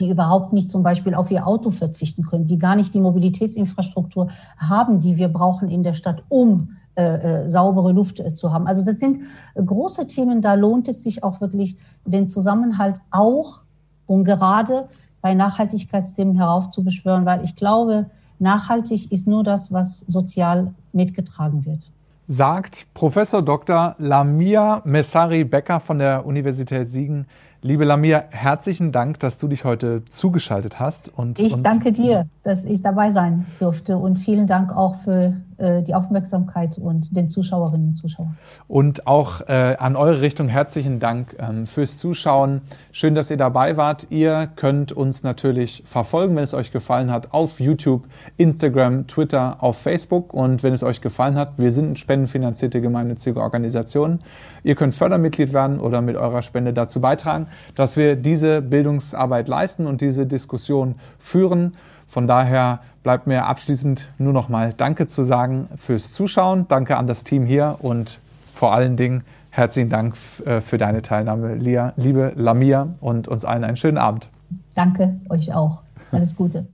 die 0.00 0.10
überhaupt 0.10 0.52
nicht 0.52 0.70
zum 0.70 0.82
Beispiel 0.82 1.14
auf 1.14 1.30
ihr 1.30 1.46
Auto 1.46 1.70
verzichten 1.70 2.24
können, 2.24 2.46
die 2.46 2.58
gar 2.58 2.76
nicht 2.76 2.92
die 2.94 3.00
Mobilitätsinfrastruktur 3.00 4.30
haben, 4.56 5.00
die 5.00 5.16
wir 5.16 5.28
brauchen 5.28 5.68
in 5.68 5.82
der 5.82 5.94
Stadt, 5.94 6.22
um 6.28 6.70
äh, 6.96 7.44
äh, 7.44 7.48
saubere 7.48 7.92
Luft 7.92 8.20
äh, 8.20 8.34
zu 8.34 8.52
haben. 8.52 8.66
Also 8.66 8.82
das 8.82 8.98
sind 8.98 9.20
große 9.54 10.06
Themen, 10.06 10.40
da 10.40 10.54
lohnt 10.54 10.88
es 10.88 11.02
sich 11.02 11.22
auch 11.22 11.40
wirklich, 11.40 11.76
den 12.06 12.30
Zusammenhalt 12.30 13.00
auch 13.10 13.60
und 14.06 14.24
gerade 14.24 14.88
bei 15.20 15.34
Nachhaltigkeitsthemen 15.34 16.36
heraufzubeschwören, 16.36 17.26
weil 17.26 17.44
ich 17.44 17.54
glaube, 17.54 18.06
Nachhaltig 18.38 19.10
ist 19.12 19.26
nur 19.26 19.44
das, 19.44 19.72
was 19.72 20.00
sozial 20.00 20.74
mitgetragen 20.92 21.64
wird. 21.64 21.90
Sagt 22.28 22.86
Professor 22.92 23.40
Dr. 23.40 23.94
Lamia 23.98 24.82
Messari-Becker 24.84 25.80
von 25.80 25.98
der 25.98 26.26
Universität 26.26 26.90
Siegen. 26.90 27.26
Liebe 27.66 27.84
Lamia, 27.84 28.22
herzlichen 28.30 28.92
Dank, 28.92 29.18
dass 29.18 29.38
du 29.38 29.48
dich 29.48 29.64
heute 29.64 30.04
zugeschaltet 30.04 30.78
hast. 30.78 31.08
Und 31.08 31.40
ich 31.40 31.60
danke 31.62 31.90
dir, 31.90 32.28
dass 32.44 32.64
ich 32.64 32.80
dabei 32.80 33.10
sein 33.10 33.46
durfte 33.58 33.96
und 33.96 34.18
vielen 34.18 34.46
Dank 34.46 34.70
auch 34.70 34.94
für 34.94 35.32
äh, 35.58 35.82
die 35.82 35.92
Aufmerksamkeit 35.92 36.78
und 36.78 37.16
den 37.16 37.28
Zuschauerinnen 37.28 37.88
und 37.88 37.96
Zuschauern. 37.96 38.36
Und 38.68 39.08
auch 39.08 39.40
äh, 39.48 39.74
an 39.80 39.96
eure 39.96 40.20
Richtung 40.20 40.46
herzlichen 40.46 41.00
Dank 41.00 41.34
ähm, 41.40 41.66
fürs 41.66 41.98
Zuschauen. 41.98 42.60
Schön, 42.92 43.16
dass 43.16 43.32
ihr 43.32 43.36
dabei 43.36 43.76
wart. 43.76 44.06
Ihr 44.10 44.48
könnt 44.54 44.92
uns 44.92 45.24
natürlich 45.24 45.82
verfolgen, 45.86 46.36
wenn 46.36 46.44
es 46.44 46.54
euch 46.54 46.70
gefallen 46.70 47.10
hat, 47.10 47.32
auf 47.32 47.58
YouTube, 47.58 48.04
Instagram, 48.36 49.08
Twitter, 49.08 49.56
auf 49.60 49.78
Facebook. 49.78 50.32
Und 50.32 50.62
wenn 50.62 50.72
es 50.72 50.84
euch 50.84 51.00
gefallen 51.00 51.34
hat, 51.34 51.54
wir 51.58 51.72
sind 51.72 51.86
eine 51.86 51.96
spendenfinanzierte 51.96 52.80
gemeinnützige 52.80 53.40
Organisation. 53.40 54.20
Ihr 54.66 54.74
könnt 54.74 54.96
Fördermitglied 54.96 55.52
werden 55.52 55.78
oder 55.78 56.02
mit 56.02 56.16
eurer 56.16 56.42
Spende 56.42 56.72
dazu 56.72 57.00
beitragen, 57.00 57.46
dass 57.76 57.96
wir 57.96 58.16
diese 58.16 58.60
Bildungsarbeit 58.60 59.46
leisten 59.46 59.86
und 59.86 60.00
diese 60.00 60.26
Diskussion 60.26 60.96
führen. 61.20 61.76
Von 62.08 62.26
daher 62.26 62.80
bleibt 63.04 63.28
mir 63.28 63.44
abschließend 63.44 64.10
nur 64.18 64.32
noch 64.32 64.48
mal 64.48 64.72
Danke 64.72 65.06
zu 65.06 65.22
sagen 65.22 65.68
fürs 65.76 66.12
Zuschauen. 66.12 66.66
Danke 66.66 66.96
an 66.96 67.06
das 67.06 67.22
Team 67.22 67.46
hier 67.46 67.76
und 67.78 68.18
vor 68.52 68.74
allen 68.74 68.96
Dingen 68.96 69.22
herzlichen 69.50 69.88
Dank 69.88 70.16
äh, 70.44 70.60
für 70.60 70.78
deine 70.78 71.00
Teilnahme, 71.00 71.54
Lia, 71.54 71.92
liebe 71.96 72.32
Lamia, 72.34 72.88
und 73.00 73.28
uns 73.28 73.44
allen 73.44 73.62
einen 73.62 73.76
schönen 73.76 73.98
Abend. 73.98 74.26
Danke 74.74 75.20
euch 75.28 75.54
auch. 75.54 75.82
Alles 76.10 76.34
Gute. 76.34 76.66